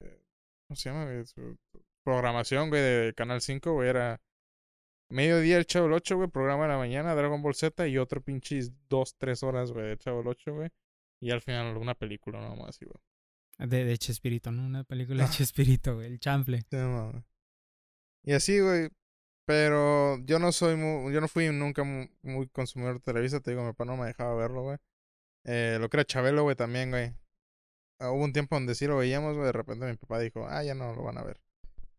eh, 0.02 0.20
¿Cómo 0.68 0.76
se 0.76 0.88
llama, 0.90 1.04
güey? 1.06 1.24
Su 1.26 1.56
programación, 2.04 2.68
güey, 2.68 2.82
de 2.82 3.14
Canal 3.16 3.40
5, 3.40 3.72
güey, 3.72 3.88
era 3.88 4.20
Mediodía 5.10 5.56
el 5.58 5.66
Chavo 5.66 5.86
el 5.86 5.92
8, 5.94 6.16
güey, 6.16 6.28
programa 6.28 6.64
de 6.64 6.68
la 6.70 6.78
mañana, 6.78 7.14
Dragon 7.14 7.42
Ball 7.42 7.54
Z 7.54 7.88
y 7.88 7.98
otro 7.98 8.20
pinches 8.22 8.72
dos, 8.88 9.16
tres 9.16 9.42
horas, 9.42 9.72
güey, 9.72 9.86
de 9.88 9.98
Chavo 9.98 10.20
el 10.20 10.28
8, 10.28 10.54
güey. 10.54 10.68
Y 11.20 11.30
al 11.32 11.40
final 11.40 11.76
una 11.76 11.94
película 11.94 12.40
nomás, 12.40 12.78
güey. 12.78 12.92
De, 13.58 13.84
de 13.84 13.98
Chespirito, 13.98 14.52
¿no? 14.52 14.66
Una 14.66 14.84
película 14.84 15.24
de 15.24 15.30
Chespirito, 15.30 15.94
güey, 15.96 16.08
el 16.08 16.20
chample. 16.20 16.60
Sí. 16.70 16.76
Y 18.24 18.32
así, 18.32 18.60
güey. 18.60 18.90
Pero 19.46 20.18
yo 20.24 20.40
no 20.40 20.50
soy 20.50 20.74
muy, 20.76 21.14
yo 21.14 21.20
no 21.20 21.28
fui 21.28 21.48
nunca 21.50 21.84
mu- 21.84 22.08
muy, 22.22 22.48
consumidor 22.48 22.94
de 22.94 23.00
Televisa, 23.00 23.38
te 23.40 23.52
digo, 23.52 23.62
mi 23.62 23.70
papá 23.70 23.84
no 23.84 23.96
me 23.96 24.06
dejaba 24.06 24.34
verlo, 24.34 24.62
güey. 24.62 24.78
Eh, 25.44 25.78
lo 25.80 25.88
que 25.88 25.98
era 25.98 26.04
Chabelo, 26.04 26.42
güey, 26.42 26.56
también, 26.56 26.90
güey. 26.90 27.14
Ah, 28.00 28.10
hubo 28.10 28.24
un 28.24 28.32
tiempo 28.32 28.56
donde 28.56 28.74
sí 28.74 28.86
lo 28.88 28.96
veíamos, 28.96 29.34
güey, 29.34 29.46
de 29.46 29.52
repente 29.52 29.86
mi 29.86 29.96
papá 29.96 30.18
dijo, 30.18 30.46
ah, 30.48 30.64
ya 30.64 30.74
no 30.74 30.92
lo 30.94 31.04
van 31.04 31.18
a 31.18 31.22
ver. 31.22 31.40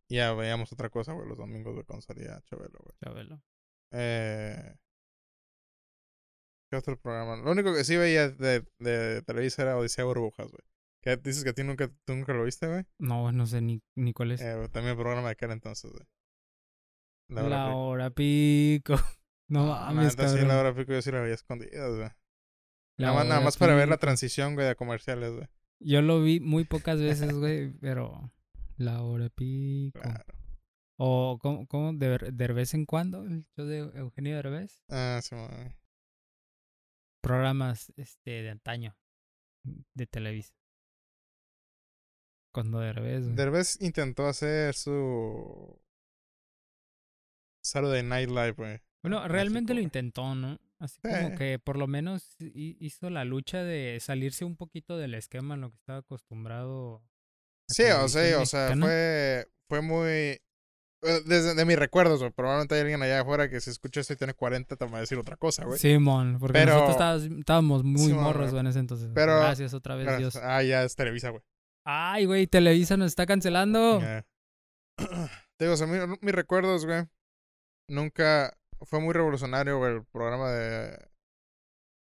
Y 0.09 0.17
ya 0.17 0.33
veíamos 0.33 0.71
otra 0.73 0.89
cosa, 0.89 1.13
güey, 1.13 1.27
los 1.27 1.37
domingos, 1.37 1.73
güey, 1.73 1.85
cuando 1.85 2.01
salía 2.01 2.41
Chabelo, 2.43 2.79
güey. 2.83 2.97
Chabelo. 3.01 3.41
Eh... 3.91 4.75
¿Qué 6.69 6.75
otro 6.75 6.99
programa? 6.99 7.37
Lo 7.37 7.51
único 7.51 7.73
que 7.73 7.85
sí 7.85 7.95
veía 7.95 8.27
de, 8.29 8.65
de 8.79 9.21
Televisa 9.21 9.61
era 9.61 9.77
Odisea 9.77 10.03
Burbujas, 10.03 10.51
güey. 10.51 10.63
¿Qué 11.07 11.15
dices 11.17 11.43
que 11.45 11.51
a 11.51 11.53
ti 11.53 11.63
nunca, 11.63 11.87
tú 12.05 12.15
nunca 12.15 12.33
lo 12.33 12.43
viste, 12.43 12.67
güey? 12.67 12.83
No, 12.99 13.31
no 13.31 13.45
sé 13.45 13.61
ni, 13.61 13.81
ni 13.95 14.11
cuál 14.11 14.33
es. 14.33 14.41
Eh, 14.41 14.67
también 14.73 14.91
el 14.91 14.97
programa 14.97 15.27
de 15.29 15.31
aquel 15.31 15.51
entonces, 15.51 15.89
güey. 15.89 16.05
La 17.29 17.43
hora 17.43 17.49
la 17.49 17.65
pico. 17.67 17.77
hora 17.79 18.09
pico. 18.09 18.95
No 19.49 19.73
Ah, 19.73 19.93
mames, 19.93 20.17
neta, 20.17 20.27
sí, 20.27 20.45
la 20.45 20.59
hora 20.59 20.75
pico 20.75 20.91
yo 20.91 21.01
sí 21.01 21.09
la 21.09 21.21
veía 21.21 21.33
escondida, 21.35 21.87
güey. 21.87 22.09
Nada 22.99 23.13
más, 23.13 23.25
nada 23.27 23.39
más 23.39 23.55
para 23.55 23.75
ver 23.75 23.87
la 23.87 23.95
transición, 23.95 24.55
güey, 24.55 24.67
de 24.67 24.75
comerciales, 24.75 25.31
güey. 25.31 25.47
Yo 25.79 26.01
lo 26.01 26.21
vi 26.21 26.41
muy 26.41 26.65
pocas 26.65 26.99
veces, 26.99 27.33
güey, 27.33 27.71
pero 27.79 28.33
la 28.75 29.01
hora 29.03 29.29
pico. 29.29 30.01
Claro. 30.01 30.25
O, 30.99 31.39
¿cómo? 31.41 31.65
cómo 31.67 31.93
de, 31.93 32.17
de 32.33 32.47
vez 32.47 32.73
en 32.73 32.85
cuando? 32.85 33.23
El 33.23 33.45
show 33.55 33.65
de 33.65 33.77
Eugenio 33.77 34.35
Derbez. 34.35 34.83
Ah, 34.89 35.21
sí, 35.23 35.33
güey. 35.33 35.73
Programas 37.21 37.93
este, 37.95 38.41
de 38.41 38.49
antaño. 38.49 38.97
De 39.93 40.07
Televisa. 40.07 40.56
Cuando 42.57 42.79
Derbez, 42.79 43.23
güey. 43.25 43.35
Derbez 43.35 43.77
intentó 43.81 44.25
hacer 44.27 44.73
su... 44.73 45.79
Saturday 47.63 48.03
Night 48.03 48.29
Live, 48.29 48.53
güey. 48.53 48.79
Bueno, 49.03 49.23
en 49.23 49.29
realmente 49.29 49.73
lo 49.73 49.77
México, 49.77 49.87
intentó, 49.87 50.35
¿no? 50.35 50.57
Así 50.79 50.99
Sí. 51.03 51.09
como 51.09 51.35
que 51.37 51.59
por 51.59 51.77
lo 51.77 51.87
menos 51.87 52.35
hi- 52.39 52.77
hizo 52.79 53.09
la 53.09 53.25
lucha 53.25 53.63
de 53.63 53.99
salirse 53.99 54.45
un 54.45 54.55
poquito 54.55 54.97
del 54.97 55.13
esquema 55.15 55.55
en 55.55 55.61
lo 55.61 55.69
que 55.71 55.75
estaba 55.77 55.99
acostumbrado. 55.99 57.03
Sí, 57.69 57.83
o 57.83 58.07
sea, 58.07 58.39
o 58.39 58.45
sea, 58.45 58.75
fue, 58.79 59.47
fue 59.69 59.81
muy... 59.81 60.09
eh, 60.09 60.41
Desde 61.25 61.53
de 61.55 61.65
mis 61.65 61.77
recuerdos, 61.77 62.19
güey. 62.21 62.31
Probablemente 62.31 62.75
hay 62.75 62.81
alguien 62.81 63.01
allá 63.03 63.21
afuera 63.21 63.49
que 63.49 63.59
si 63.59 63.69
escucha 63.69 63.99
esto 64.01 64.13
y 64.13 64.17
tiene 64.17 64.33
40 64.33 64.75
te 64.77 64.85
va 64.85 64.97
a 64.97 65.01
decir 65.01 65.17
otra 65.17 65.35
cosa, 65.35 65.65
güey. 65.65 65.77
Simón, 65.77 66.37
porque 66.39 66.53
Pero- 66.53 66.73
nosotros 66.73 66.95
estábamos, 66.95 67.39
estábamos 67.39 67.83
muy 67.83 68.13
morros 68.13 68.49
güey, 68.51 68.61
en 68.61 68.67
ese 68.67 68.79
entonces. 68.79 69.11
Pero- 69.13 69.39
Gracias 69.39 69.73
otra 69.73 69.95
vez, 69.95 70.05
Gracias. 70.05 70.33
Dios. 70.33 70.43
Ah, 70.43 70.63
ya 70.63 70.83
es 70.83 70.95
Televisa, 70.95 71.29
güey. 71.29 71.43
Ay, 71.89 72.25
güey, 72.25 72.47
Televisa 72.47 72.97
nos 72.97 73.07
está 73.07 73.25
cancelando. 73.25 73.99
Te 75.57 75.63
digo, 75.65 75.73
o 75.73 75.77
sea, 75.77 75.87
mi- 75.87 76.17
mis 76.21 76.35
recuerdos, 76.35 76.85
güey. 76.85 77.05
Nunca 77.89 78.57
fue 78.81 78.99
muy 78.99 79.13
revolucionario, 79.13 79.77
güey, 79.77 79.93
el 79.95 80.05
programa 80.05 80.51
de 80.51 80.99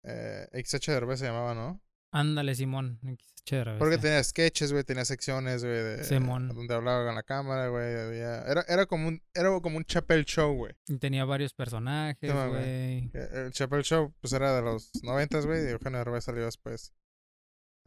eh, 0.06 0.48
XH 0.64 0.92
Derbez 0.92 1.20
se 1.20 1.26
llamaba, 1.26 1.56
¿no? 1.56 1.82
Ándale, 2.14 2.54
Simón. 2.56 3.00
Chévere. 3.46 3.80
Porque 3.80 3.98
tenía 3.98 4.24
sketches, 4.24 4.72
güey, 4.72 4.84
tenía 4.84 5.04
secciones, 5.06 5.64
güey, 5.64 5.74
de 5.74 6.04
Simón. 6.04 6.50
donde 6.50 6.76
hablaba 6.76 7.06
con 7.06 7.16
la 7.16 7.24
cámara, 7.24 7.70
güey, 7.70 7.96
había- 8.00 8.44
era 8.44 8.62
era 8.68 8.86
como 8.86 9.08
un 9.08 9.22
era 9.34 9.50
como 9.62 9.78
un 9.78 9.86
Chapel 9.86 10.26
Show, 10.26 10.54
güey. 10.56 10.74
Y 10.88 10.98
tenía 11.00 11.26
varios 11.26 11.54
personajes, 11.56 12.32
güey. 12.32 13.10
Que 13.10 13.18
El 13.46 13.52
Chapel 13.52 13.82
Show 13.84 14.14
pues 14.22 14.34
era 14.34 14.56
de 14.56 14.62
los 14.62 14.92
noventas, 15.04 15.48
güey, 15.48 15.66
y 15.66 15.70
Eugenio 15.70 15.98
Derbez 16.00 16.26
salió 16.26 16.46
después. 16.46 16.94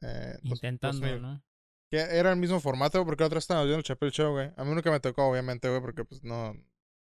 Eh, 0.02 0.38
dos- 0.42 0.58
Intentando, 0.58 0.98
2000. 1.06 1.22
¿no? 1.22 1.42
Era 1.96 2.30
el 2.30 2.36
mismo 2.38 2.60
formato, 2.60 3.04
porque 3.04 3.24
otro 3.24 3.38
estábamos 3.38 3.66
viendo 3.66 3.78
el 3.78 3.84
Chapel 3.84 4.10
Show, 4.10 4.32
güey. 4.32 4.50
A 4.56 4.64
mí 4.64 4.74
nunca 4.74 4.90
me 4.90 5.00
tocó, 5.00 5.26
obviamente, 5.26 5.68
güey, 5.68 5.80
porque 5.80 6.04
pues 6.04 6.22
no, 6.24 6.54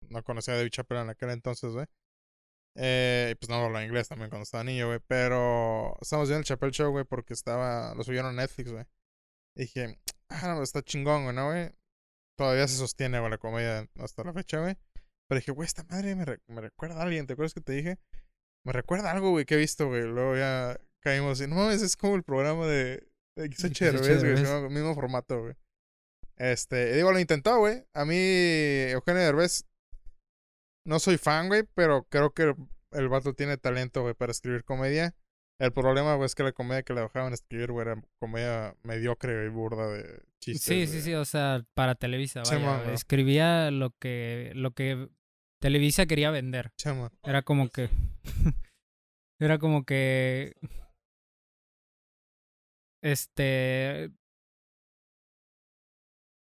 no 0.09 0.23
conocía 0.23 0.53
a 0.53 0.57
David 0.57 0.71
Chappelle 0.71 1.01
en 1.01 1.09
aquel 1.09 1.29
entonces, 1.29 1.73
güey. 1.73 1.85
Eh, 2.75 3.35
pues 3.39 3.49
no 3.49 3.55
hablaba 3.55 3.85
inglés 3.85 4.07
también 4.07 4.29
cuando 4.29 4.43
estaba 4.43 4.63
niño, 4.63 4.87
güey. 4.87 4.99
Pero 5.07 5.97
estábamos 6.01 6.29
viendo 6.29 6.39
el 6.39 6.45
Chapel 6.45 6.71
Show, 6.71 6.91
güey, 6.91 7.05
porque 7.05 7.33
estaba, 7.33 7.93
lo 7.95 8.03
subieron 8.03 8.31
a 8.31 8.41
Netflix, 8.41 8.71
güey. 8.71 8.85
Y 9.55 9.61
dije, 9.63 9.99
ah, 10.29 10.47
no, 10.55 10.63
está 10.63 10.81
chingón, 10.81 11.23
güey, 11.23 11.35
¿no, 11.35 11.47
güey? 11.47 11.71
Todavía 12.37 12.67
se 12.67 12.77
sostiene, 12.77 13.19
güey, 13.19 13.31
la 13.31 13.37
comedia 13.37 13.87
hasta 13.99 14.23
la 14.23 14.33
fecha, 14.33 14.59
güey. 14.59 14.75
Pero 15.27 15.39
dije, 15.39 15.51
güey, 15.51 15.67
esta 15.67 15.83
madre 15.83 16.15
me, 16.15 16.25
me 16.47 16.61
recuerda 16.61 16.99
a 16.99 17.03
alguien, 17.03 17.27
¿te 17.27 17.33
acuerdas 17.33 17.53
que 17.53 17.61
te 17.61 17.73
dije? 17.73 17.99
Me 18.65 18.73
recuerda 18.73 19.11
algo, 19.11 19.31
güey, 19.31 19.45
que 19.45 19.55
he 19.55 19.57
visto, 19.57 19.87
güey. 19.87 20.03
Luego 20.03 20.35
ya 20.37 20.79
caímos 21.01 21.41
y 21.41 21.47
no 21.47 21.55
mames, 21.55 21.81
es 21.81 21.97
como 21.97 22.15
el 22.15 22.23
programa 22.23 22.65
de, 22.65 23.07
XH 23.35 23.67
XH 23.67 23.91
Derbez, 23.91 24.23
güey. 24.23 24.69
Mismo 24.69 24.95
formato, 24.95 25.41
güey. 25.41 25.55
Este, 26.37 26.95
digo, 26.95 27.11
lo 27.11 27.19
intentó, 27.19 27.59
güey. 27.59 27.83
A 27.93 28.05
mí, 28.05 28.15
Eugenio 28.15 29.21
Derbez, 29.21 29.65
no 30.85 30.99
soy 30.99 31.17
fan, 31.17 31.47
güey, 31.47 31.63
pero 31.75 32.05
creo 32.09 32.33
que 32.33 32.55
el, 32.91 33.09
vato 33.09 33.33
tiene 33.33 33.57
talento, 33.57 34.01
güey, 34.01 34.13
para 34.13 34.31
escribir 34.31 34.63
comedia. 34.63 35.15
El 35.59 35.71
problema, 35.71 36.15
güey, 36.15 36.25
es 36.25 36.35
que 36.35 36.43
la 36.43 36.51
comedia 36.51 36.83
que 36.83 36.93
le 36.93 37.01
dejaban 37.01 37.33
escribir, 37.33 37.71
güey, 37.71 37.87
era 37.87 38.01
comedia 38.19 38.75
mediocre 38.83 39.45
y 39.45 39.49
burda 39.49 39.87
de 39.87 40.23
chistes. 40.39 40.63
Sí, 40.63 40.87
sí, 40.87 41.01
sí, 41.01 41.13
o 41.13 41.25
sea, 41.25 41.63
para 41.73 41.95
Televisa, 41.95 42.41
vaya, 42.43 42.81
güey. 42.81 42.93
escribía 42.93 43.71
lo 43.71 43.91
que, 43.91 44.51
lo 44.55 44.71
que 44.71 45.09
Televisa 45.61 46.05
quería 46.07 46.31
vender. 46.31 46.71
Chama. 46.77 47.11
Era 47.23 47.43
como 47.43 47.69
que, 47.69 47.89
era 49.39 49.59
como 49.59 49.85
que, 49.85 50.55
este, 53.03 54.11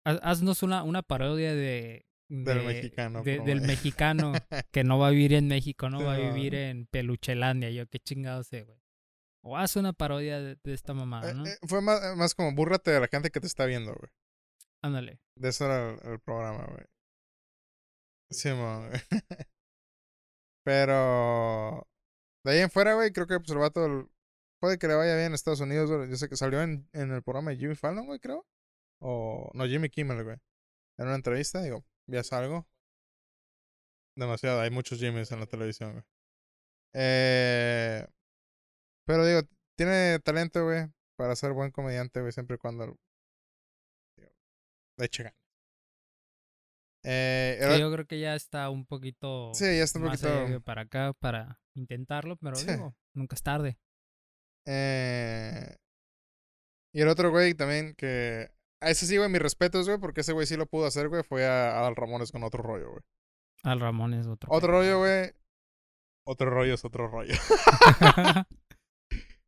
ha- 0.05 0.21
haznos 0.31 0.63
una, 0.63 0.83
una 0.83 1.03
parodia 1.03 1.55
de, 1.55 2.07
Del 2.29 2.59
de- 2.59 2.65
mexicano, 2.67 3.23
de- 3.23 3.41
del 3.41 3.61
mexicano 3.63 4.33
que 4.73 4.85
no 4.85 4.99
va 4.99 5.09
a 5.09 5.11
vivir 5.11 5.35
en 5.35 5.49
México, 5.49 5.91
no 5.91 6.03
va 6.05 6.15
a 6.15 6.19
vivir 6.19 6.55
en 6.55 6.87
Peluchelandia, 6.87 7.71
yo 7.71 7.87
qué 7.89 7.99
chingado 7.99 8.43
sé, 8.45 8.63
güey. 8.63 8.79
O 9.45 9.57
haz 9.57 9.75
una 9.75 9.93
parodia 9.93 10.41
de, 10.41 10.57
de 10.63 10.73
esta 10.73 10.95
mamada, 10.95 11.31
Eh, 11.31 11.35
¿no? 11.35 11.45
eh, 11.47 11.59
fue 11.69 11.83
más, 11.83 12.17
más 12.17 12.35
como 12.35 12.55
búrrate 12.55 12.93
de 12.93 13.01
la 13.01 13.09
gente 13.09 13.31
que 13.31 13.41
te 13.41 13.49
está 13.49 13.67
viendo, 13.67 13.93
güey. 13.93 14.11
Ándale. 14.85 15.21
De 15.37 15.49
eso 15.49 15.65
era 15.67 15.91
el, 15.91 16.13
el 16.13 16.21
programa, 16.21 16.65
güey. 16.67 16.85
Sí, 18.31 18.49
mo, 18.51 18.87
güey. 18.87 18.93
Pero. 20.65 21.87
De 22.45 22.53
ahí 22.53 22.59
en 22.61 22.71
fuera, 22.71 22.95
güey, 22.95 23.13
creo 23.13 23.27
que 23.27 23.39
pues, 23.39 23.51
el 23.51 23.59
vato. 23.59 24.09
Puede 24.63 24.79
que 24.79 24.87
le 24.87 24.95
vaya 24.95 25.17
bien 25.17 25.27
en 25.27 25.35
Estados 25.35 25.59
Unidos, 25.59 25.91
güey. 25.91 26.09
Yo 26.09 26.15
sé 26.17 26.29
que 26.29 26.37
salió 26.37 26.63
en, 26.63 26.89
en 26.93 27.11
el 27.11 27.21
programa 27.25 27.51
de 27.51 27.57
Jimmy 27.57 27.75
Fallon, 27.75 28.07
güey, 28.07 28.21
creo. 28.21 28.47
O. 29.01 29.51
No, 29.55 29.67
Jimmy 29.67 29.91
Kimmel, 29.91 30.23
güey. 30.23 30.37
En 30.99 31.07
una 31.07 31.17
entrevista, 31.17 31.61
digo, 31.61 31.85
ya 32.07 32.23
algo. 32.31 32.69
Demasiado, 34.17 34.61
hay 34.61 34.71
muchos 34.71 35.01
Jimmys 35.01 35.33
en 35.33 35.41
la 35.41 35.47
televisión, 35.47 35.93
güey. 35.95 36.05
Eh. 36.95 38.07
Pero 39.05 39.27
digo, 39.27 39.41
tiene 39.77 40.21
talento, 40.21 40.63
güey, 40.65 40.87
para 41.17 41.35
ser 41.35 41.53
buen 41.55 41.73
comediante, 41.73 42.21
güey, 42.21 42.31
siempre 42.31 42.55
y 42.55 42.59
cuando 42.59 42.97
le 44.17 45.05
eche. 45.05 45.35
Eh, 47.05 47.59
Sí, 47.73 47.81
yo 47.81 47.91
creo 47.93 48.07
que 48.07 48.21
ya 48.21 48.37
está 48.37 48.71
un 48.71 48.87
poquito 48.87 49.53
Sí, 49.55 49.65
ya 49.65 49.83
está 49.83 49.99
un 49.99 50.05
poquito- 50.05 50.61
para 50.63 50.83
acá 50.83 51.13
para 51.15 51.61
intentarlo, 51.75 52.37
pero 52.37 52.55
Sí. 52.55 52.71
digo, 52.71 52.95
nunca 53.13 53.35
es 53.35 53.43
tarde. 53.43 53.77
Eh, 54.67 55.77
y 56.95 57.01
el 57.01 57.09
otro 57.09 57.31
güey 57.31 57.55
también 57.55 57.95
que... 57.97 58.51
A 58.81 58.91
ese 58.91 59.07
sí, 59.07 59.17
güey, 59.17 59.31
mis 59.31 59.41
respetos, 59.41 59.87
güey, 59.87 59.99
porque 59.99 60.23
ese 60.23 60.33
güey 60.33 60.47
sí 60.47 60.57
lo 60.57 60.67
pudo 60.67 60.87
hacer, 60.87 61.09
güey, 61.09 61.23
fue 61.23 61.47
a 61.47 61.79
Adal 61.79 61.95
Ramones 61.95 62.33
con 62.33 62.43
otro 62.43 62.63
rollo, 62.63 62.91
güey. 62.91 63.03
Al 63.65 63.79
Ramón 63.79 64.15
es 64.15 64.27
otro. 64.27 64.51
Otro 64.53 64.73
rollo, 64.73 64.99
güey. 64.99 65.33
Otro 66.27 66.51
rollo 66.51 66.75
es 66.75 66.85
otro 66.85 67.07
rollo. 67.07 67.35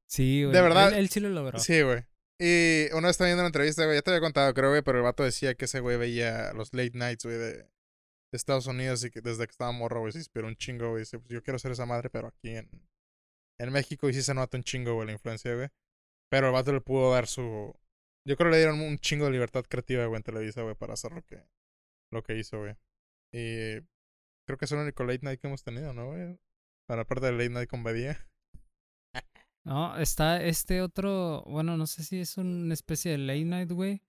sí, 0.08 0.44
güey. 0.44 0.54
De 0.54 0.62
verdad, 0.62 0.88
Él, 0.88 0.98
él 1.00 1.08
sí 1.08 1.18
lo 1.18 1.30
logró. 1.30 1.58
Sí, 1.58 1.82
güey. 1.82 2.04
Y 2.40 2.88
vez 2.90 3.10
estaba 3.10 3.28
viendo 3.28 3.42
una 3.42 3.48
entrevista, 3.48 3.84
güey, 3.84 3.96
ya 3.96 4.02
te 4.02 4.10
había 4.10 4.20
contado, 4.20 4.52
creo, 4.54 4.70
güey, 4.70 4.82
pero 4.82 4.98
el 4.98 5.04
vato 5.04 5.22
decía 5.22 5.54
que 5.54 5.66
ese 5.66 5.80
güey 5.80 5.96
veía 5.96 6.52
los 6.52 6.72
late 6.74 6.92
nights, 6.94 7.24
güey, 7.24 7.38
de, 7.38 7.52
de 7.54 7.68
Estados 8.32 8.66
Unidos 8.66 9.04
y 9.04 9.10
que 9.10 9.20
desde 9.20 9.46
que 9.46 9.52
estaba 9.52 9.70
morro, 9.72 10.00
güey, 10.00 10.12
se 10.12 10.18
inspiró 10.18 10.48
un 10.48 10.56
chingo, 10.56 10.90
güey. 10.90 11.00
Dice, 11.00 11.18
pues 11.18 11.30
yo 11.30 11.42
quiero 11.42 11.58
ser 11.58 11.72
esa 11.72 11.86
madre, 11.86 12.10
pero 12.10 12.28
aquí 12.28 12.50
en, 12.50 12.68
en 13.58 13.72
México 13.72 14.08
y 14.08 14.14
sí 14.14 14.22
se 14.22 14.34
nota 14.34 14.56
un 14.56 14.64
chingo, 14.64 14.94
güey, 14.94 15.06
la 15.06 15.12
influencia, 15.12 15.54
güey. 15.54 15.68
Pero 16.30 16.48
el 16.48 16.52
vato 16.52 16.72
le 16.72 16.80
pudo 16.80 17.12
dar 17.12 17.26
su... 17.26 17.74
Yo 18.26 18.36
creo 18.36 18.50
que 18.50 18.56
le 18.56 18.58
dieron 18.58 18.80
un 18.80 18.98
chingo 18.98 19.26
de 19.26 19.32
libertad 19.32 19.64
creativa, 19.68 20.06
güey, 20.06 20.16
en 20.18 20.22
Televisa, 20.22 20.62
güey, 20.62 20.74
para 20.74 20.94
hacer 20.94 21.12
lo 21.12 21.22
que, 21.22 21.44
lo 22.12 22.22
que 22.22 22.38
hizo, 22.38 22.58
güey. 22.58 22.74
Y 23.32 23.80
creo 24.46 24.58
que 24.58 24.64
es 24.64 24.72
el 24.72 24.78
único 24.78 25.04
late 25.04 25.20
night 25.22 25.40
que 25.40 25.46
hemos 25.46 25.62
tenido, 25.62 25.92
¿no, 25.92 26.06
güey? 26.06 26.38
Para 26.86 27.02
la 27.02 27.06
parte 27.06 27.26
del 27.26 27.38
late 27.38 27.50
night 27.50 27.68
con 27.68 27.82
Badía. 27.82 28.26
No, 29.66 29.96
está 29.96 30.42
este 30.42 30.82
otro, 30.82 31.42
bueno, 31.46 31.76
no 31.76 31.86
sé 31.86 32.04
si 32.04 32.20
es 32.20 32.36
una 32.36 32.74
especie 32.74 33.12
de 33.12 33.18
late 33.18 33.44
night, 33.44 33.70
güey. 33.70 34.02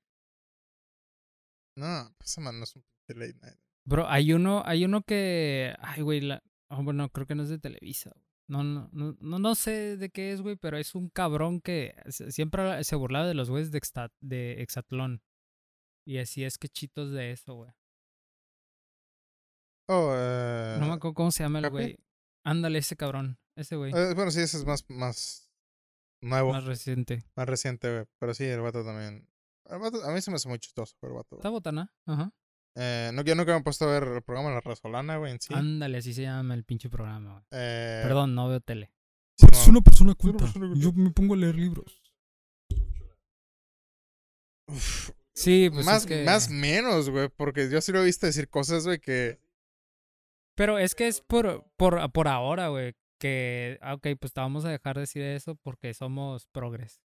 No, 1.77 2.13
pues 2.17 2.31
ese 2.31 2.41
man 2.41 2.57
no 2.57 2.63
es 2.63 2.75
un 2.75 2.83
late 3.07 3.35
night. 3.41 3.57
Bro, 3.85 4.07
hay 4.09 4.33
uno, 4.33 4.63
hay 4.65 4.83
uno 4.83 5.03
que. 5.03 5.75
Ay, 5.79 6.01
güey, 6.01 6.21
la... 6.21 6.43
oh, 6.69 6.83
bueno, 6.83 7.09
creo 7.09 7.27
que 7.27 7.35
no 7.35 7.43
es 7.43 7.49
de 7.49 7.59
Televisa. 7.59 8.11
No, 8.15 8.24
no, 8.47 8.63
no, 8.63 8.89
no, 9.19 9.39
no 9.39 9.55
sé 9.55 9.97
de 9.97 10.09
qué 10.09 10.31
es, 10.31 10.41
güey, 10.41 10.55
pero 10.55 10.77
es 10.77 10.93
un 10.95 11.09
cabrón 11.09 11.61
que 11.61 11.95
siempre 12.29 12.83
se 12.83 12.95
burlaba 12.95 13.27
de 13.27 13.33
los 13.33 13.49
güeyes 13.49 13.71
de, 13.71 13.81
de 14.21 14.61
Exatlón. 14.61 15.21
Y 16.07 16.19
así 16.19 16.43
es 16.43 16.57
que 16.57 16.69
chitos 16.69 17.11
de 17.11 17.31
eso, 17.31 17.55
güey. 17.55 17.71
Oh, 19.87 20.11
eh, 20.15 20.77
No 20.79 20.87
me 20.87 20.93
acuerdo 20.93 21.13
cómo 21.13 21.31
se 21.31 21.43
llama 21.43 21.59
el 21.59 21.69
güey. 21.69 21.97
Ándale, 22.43 22.79
ese 22.79 22.95
cabrón. 22.95 23.39
Ese 23.55 23.75
güey. 23.75 23.91
eh, 23.95 24.13
bueno, 24.15 24.31
sí, 24.31 24.41
ese 24.41 24.57
es 24.57 24.65
más, 24.65 24.83
más 24.89 25.51
nuevo, 26.21 26.51
Más 26.51 26.63
más, 26.63 26.67
reciente. 26.67 27.23
reciente, 27.35 27.91
güey. 27.91 28.05
Pero 28.19 28.33
sí, 28.33 28.43
el 28.45 28.61
vato 28.61 28.83
también. 28.83 29.27
el 29.65 29.79
vato- 29.79 30.03
a 30.03 30.11
mí 30.13 30.21
se 30.21 30.31
me 30.31 30.35
hace 30.35 30.49
muy 30.49 30.59
chistoso, 30.59 30.95
el 31.01 31.11
vato. 31.13 31.37
Está 31.37 31.49
botana. 31.49 31.91
Ajá. 32.05 32.31
Eh, 32.75 33.11
no, 33.13 33.21
yo 33.23 33.35
nunca 33.35 33.53
me 33.53 33.59
he 33.59 33.63
puesto 33.63 33.85
a 33.85 33.99
ver 33.99 34.03
el 34.15 34.21
programa 34.21 34.51
La 34.51 34.61
Resolana, 34.61 35.17
güey, 35.17 35.31
en 35.31 35.39
sí. 35.39 35.53
Ándale, 35.53 35.99
así 35.99 36.13
se 36.13 36.23
llama 36.23 36.53
el 36.53 36.63
pinche 36.63 36.89
programa, 36.89 37.31
güey. 37.31 37.43
Eh, 37.51 38.01
Perdón, 38.03 38.35
no 38.35 38.49
veo 38.49 38.59
tele. 38.59 38.91
Simón. 39.37 39.83
persona 39.83 40.15
culta. 40.15 40.45
persona 40.45 40.67
culta. 40.67 40.81
Yo 40.81 40.93
me 40.93 41.11
pongo 41.11 41.33
a 41.33 41.37
leer 41.37 41.55
libros. 41.55 42.01
Uf, 44.67 45.11
Sí, 45.35 45.69
pues 45.69 45.85
más, 45.85 46.03
es 46.03 46.07
que... 46.07 46.23
más 46.23 46.49
menos, 46.49 47.09
güey, 47.09 47.27
porque 47.27 47.69
yo 47.69 47.81
sí 47.81 47.91
lo 47.91 48.01
he 48.01 48.05
visto 48.05 48.25
decir 48.25 48.49
cosas, 48.49 48.85
güey, 48.85 48.99
que... 48.99 49.37
Pero 50.55 50.79
es 50.79 50.95
que 50.95 51.07
es 51.07 51.19
por, 51.19 51.69
por, 51.75 52.09
por 52.13 52.29
ahora, 52.29 52.69
güey. 52.69 52.95
Que, 53.19 53.77
ah, 53.81 53.95
ok, 53.95 54.07
pues 54.19 54.31
te 54.31 54.39
vamos 54.39 54.63
a 54.63 54.69
dejar 54.69 54.97
decir 54.97 55.21
eso 55.23 55.55
porque 55.55 55.93
somos 55.93 56.47
progres. 56.47 57.01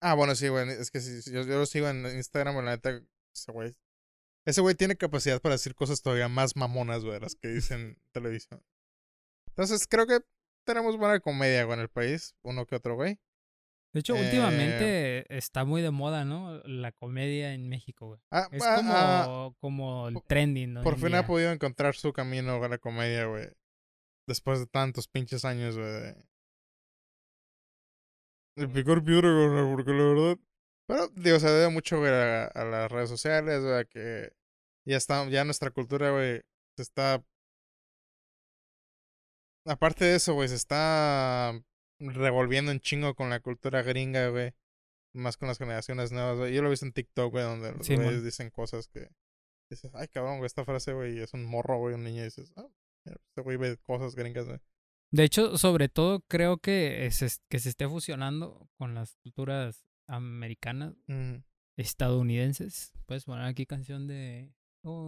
Ah, 0.00 0.14
bueno, 0.14 0.34
sí, 0.34 0.48
güey, 0.48 0.70
es 0.70 0.90
que 0.90 1.00
sí, 1.00 1.20
sí, 1.20 1.30
yo, 1.30 1.42
yo 1.42 1.58
lo 1.58 1.66
sigo 1.66 1.88
en 1.88 2.06
Instagram, 2.06 2.56
la 2.64 2.72
neta, 2.72 3.02
ese 3.34 3.52
güey... 3.52 3.74
Ese 4.50 4.60
güey 4.60 4.74
tiene 4.74 4.96
capacidad 4.96 5.40
para 5.40 5.54
decir 5.54 5.74
cosas 5.74 6.02
todavía 6.02 6.28
más 6.28 6.56
mamonas, 6.56 7.02
güey, 7.02 7.14
de 7.14 7.20
las 7.20 7.36
que 7.36 7.48
dicen 7.48 7.80
en 7.80 7.98
televisión. 8.12 8.62
Entonces, 9.48 9.86
creo 9.86 10.06
que 10.06 10.20
tenemos 10.66 10.96
buena 10.96 11.20
comedia, 11.20 11.64
güey, 11.64 11.76
en 11.78 11.82
el 11.82 11.88
país, 11.88 12.34
uno 12.42 12.66
que 12.66 12.74
otro, 12.76 12.94
güey. 12.96 13.18
De 13.92 14.00
hecho, 14.00 14.14
Eh, 14.16 14.24
últimamente 14.24 15.36
está 15.36 15.64
muy 15.64 15.82
de 15.82 15.90
moda, 15.90 16.24
¿no? 16.24 16.60
La 16.64 16.92
comedia 16.92 17.54
en 17.54 17.68
México, 17.68 18.06
güey. 18.08 18.20
Ah, 18.30 18.48
Es 18.52 18.62
ah, 18.64 18.76
como, 18.76 18.92
ah, 18.94 19.54
como 19.60 20.08
el 20.08 20.14
por- 20.14 20.22
trending, 20.26 20.74
¿no? 20.74 20.82
por 20.82 20.96
fin 20.98 21.14
ha 21.14 21.26
podido 21.26 21.50
encontrar 21.50 21.94
su 21.96 22.12
camino 22.12 22.62
a 22.62 22.68
la 22.68 22.78
comedia, 22.78 23.26
güey. 23.26 23.48
Después 24.28 24.60
de 24.60 24.66
tantos 24.66 25.08
pinches 25.08 25.44
años, 25.44 25.76
güey. 25.76 25.90
de- 25.90 26.24
El 28.56 28.70
picor 28.70 29.02
piedra, 29.04 29.28
güey, 29.32 29.74
porque 29.74 29.90
la 29.92 30.04
verdad. 30.04 30.38
Pero, 30.86 31.08
digo, 31.14 31.38
se 31.38 31.48
debe 31.48 31.68
mucho, 31.72 31.98
güey, 31.98 32.10
a, 32.12 32.46
a 32.46 32.64
las 32.64 32.90
redes 32.90 33.08
sociales, 33.08 33.60
güey, 33.62 33.74
a 33.74 33.84
que 33.84 34.32
ya 34.90 34.96
está, 34.96 35.28
ya 35.28 35.44
nuestra 35.44 35.70
cultura, 35.70 36.10
güey, 36.10 36.42
se 36.76 36.82
está. 36.82 37.24
Aparte 39.66 40.04
de 40.04 40.16
eso, 40.16 40.34
güey, 40.34 40.48
se 40.48 40.54
está 40.56 41.52
revolviendo 41.98 42.72
en 42.72 42.80
chingo 42.80 43.14
con 43.14 43.30
la 43.30 43.40
cultura 43.40 43.82
gringa, 43.82 44.28
güey. 44.28 44.52
Más 45.14 45.36
con 45.36 45.48
las 45.48 45.58
generaciones 45.58 46.12
nuevas, 46.12 46.38
güey. 46.38 46.54
Yo 46.54 46.62
lo 46.62 46.68
he 46.68 46.70
visto 46.70 46.86
en 46.86 46.92
TikTok, 46.92 47.30
güey, 47.32 47.44
donde 47.44 47.72
los 47.72 47.86
güeyes 47.88 48.24
dicen 48.24 48.50
cosas 48.50 48.88
que. 48.88 49.08
Dices, 49.70 49.92
ay, 49.94 50.08
cabrón, 50.08 50.38
güey, 50.38 50.46
esta 50.46 50.64
frase, 50.64 50.92
güey, 50.92 51.18
es 51.20 51.32
un 51.34 51.44
morro, 51.44 51.78
güey, 51.78 51.94
un 51.94 52.02
niño. 52.02 52.22
Y 52.22 52.24
dices, 52.24 52.52
ah, 52.56 52.66
mira, 53.04 53.18
este 53.28 53.40
güey 53.42 53.56
ve 53.56 53.76
cosas 53.78 54.14
gringas, 54.14 54.46
güey. 54.46 54.58
De 55.12 55.24
hecho, 55.24 55.58
sobre 55.58 55.88
todo 55.88 56.20
creo 56.28 56.58
que 56.58 57.08
se, 57.12 57.28
que 57.48 57.58
se 57.58 57.68
esté 57.68 57.88
fusionando 57.88 58.68
con 58.78 58.94
las 58.94 59.16
culturas 59.22 59.84
americanas, 60.08 60.94
Mm. 61.06 61.42
estadounidenses. 61.76 62.92
Puedes 63.06 63.24
poner 63.24 63.44
aquí 63.44 63.66
canción 63.66 64.06
de... 64.06 64.52
Oh, 64.82 65.06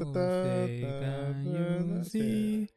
sí. 2.05 2.69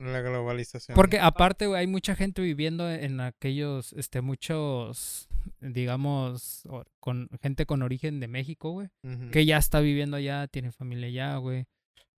La 0.00 0.20
globalización. 0.20 0.94
Porque 0.94 1.18
aparte, 1.18 1.66
güey, 1.66 1.80
hay 1.80 1.86
mucha 1.88 2.14
gente 2.14 2.40
viviendo 2.40 2.88
en 2.88 3.20
aquellos, 3.20 3.92
este, 3.94 4.20
muchos, 4.20 5.28
digamos, 5.60 6.62
con 7.00 7.28
gente 7.42 7.66
con 7.66 7.82
origen 7.82 8.20
de 8.20 8.28
México, 8.28 8.70
güey, 8.70 8.88
que 9.32 9.44
ya 9.44 9.58
está 9.58 9.80
viviendo 9.80 10.16
allá, 10.16 10.46
tiene 10.46 10.70
familia 10.70 11.08
allá, 11.08 11.36
güey. 11.38 11.66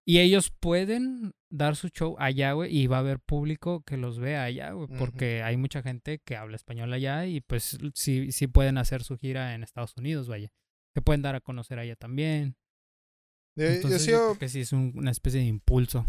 Y 0.04 0.18
ellos 0.20 0.50
pueden 0.50 1.34
dar 1.50 1.76
su 1.76 1.88
show 1.90 2.16
allá, 2.18 2.52
güey, 2.52 2.76
y 2.76 2.86
va 2.88 2.96
a 2.96 3.00
haber 3.00 3.20
público 3.20 3.82
que 3.84 3.96
los 3.96 4.18
vea 4.18 4.42
allá, 4.42 4.72
güey, 4.72 4.88
porque 4.98 5.42
hay 5.42 5.56
mucha 5.56 5.82
gente 5.82 6.18
que 6.18 6.34
habla 6.34 6.56
español 6.56 6.92
allá 6.92 7.26
y 7.26 7.42
pues 7.42 7.78
sí, 7.94 8.32
sí 8.32 8.46
pueden 8.48 8.78
hacer 8.78 9.04
su 9.04 9.16
gira 9.18 9.54
en 9.54 9.62
Estados 9.62 9.94
Unidos, 9.96 10.26
vaya. 10.26 10.50
Se 10.94 11.02
pueden 11.02 11.22
dar 11.22 11.36
a 11.36 11.40
conocer 11.40 11.78
allá 11.78 11.94
también. 11.94 12.56
Yo- 13.58 13.64
yo 13.66 13.70
Entonces, 13.72 14.02
sí 14.04 14.10
yo 14.10 14.18
creo 14.18 14.38
que 14.38 14.48
sí 14.48 14.60
es 14.60 14.72
un- 14.72 14.92
una 14.96 15.10
especie 15.10 15.40
de 15.40 15.46
impulso. 15.46 16.06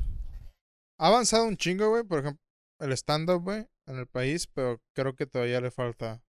ha 1.01 1.07
avanzado 1.07 1.45
un 1.45 1.55
chingo, 1.57 1.89
güey, 1.89 2.03
por 2.03 2.19
ejemplo, 2.19 2.41
el 2.79 2.91
stand-up, 2.93 3.41
güey, 3.43 3.65
en 3.88 3.97
el 3.97 4.07
país, 4.07 4.47
pero 4.47 4.81
creo 4.95 5.15
que 5.15 5.25
todavía 5.25 5.62
le 5.62 5.71
falta 5.71 6.21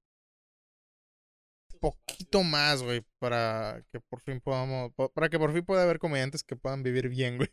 poquito 1.80 2.42
más, 2.42 2.82
güey, 2.82 3.02
para 3.18 3.82
que 3.92 4.00
por 4.00 4.20
fin 4.20 4.40
podamos, 4.40 4.92
po- 4.94 5.10
para 5.12 5.28
que 5.28 5.38
por 5.38 5.52
fin 5.52 5.64
pueda 5.64 5.82
haber 5.82 5.98
comediantes 5.98 6.42
que 6.44 6.56
puedan 6.56 6.82
vivir 6.82 7.08
bien, 7.08 7.36
güey. 7.38 7.48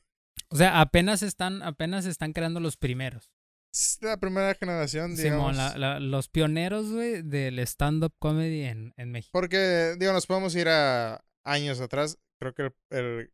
O 0.49 0.55
sea, 0.55 0.81
apenas 0.81 1.23
están, 1.23 1.63
apenas 1.63 2.05
están 2.05 2.33
creando 2.33 2.59
los 2.59 2.77
primeros. 2.77 3.31
Es 3.73 3.99
la 4.01 4.17
primera 4.17 4.53
generación, 4.55 5.15
digamos. 5.15 5.55
Simón, 5.55 5.57
la- 5.57 5.77
la- 5.77 5.99
los 5.99 6.29
pioneros, 6.29 6.91
güey, 6.91 7.21
del 7.21 7.59
stand-up 7.59 8.13
comedy 8.19 8.63
en, 8.63 8.93
en 8.97 9.11
México. 9.11 9.31
Porque, 9.33 9.95
digo, 9.99 10.13
nos 10.13 10.25
podemos 10.25 10.55
ir 10.55 10.67
a 10.69 11.23
años 11.45 11.79
atrás. 11.79 12.17
Creo 12.39 12.53
que 12.53 12.71
el 12.91 13.31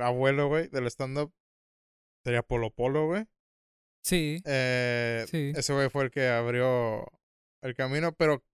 abuelo, 0.00 0.48
güey, 0.48 0.68
del 0.68 0.86
stand-up 0.86 1.32
sería 2.24 2.42
Polo 2.42 2.70
Polo, 2.70 3.06
güey. 3.06 3.26
Sí, 4.04 4.42
Eh, 4.44 5.24
Sí. 5.28 5.52
Ese 5.54 5.72
güey 5.72 5.88
fue 5.90 6.04
el 6.04 6.10
que 6.10 6.28
abrió 6.28 7.06
el 7.62 7.74
camino, 7.74 8.12
pero 8.12 8.44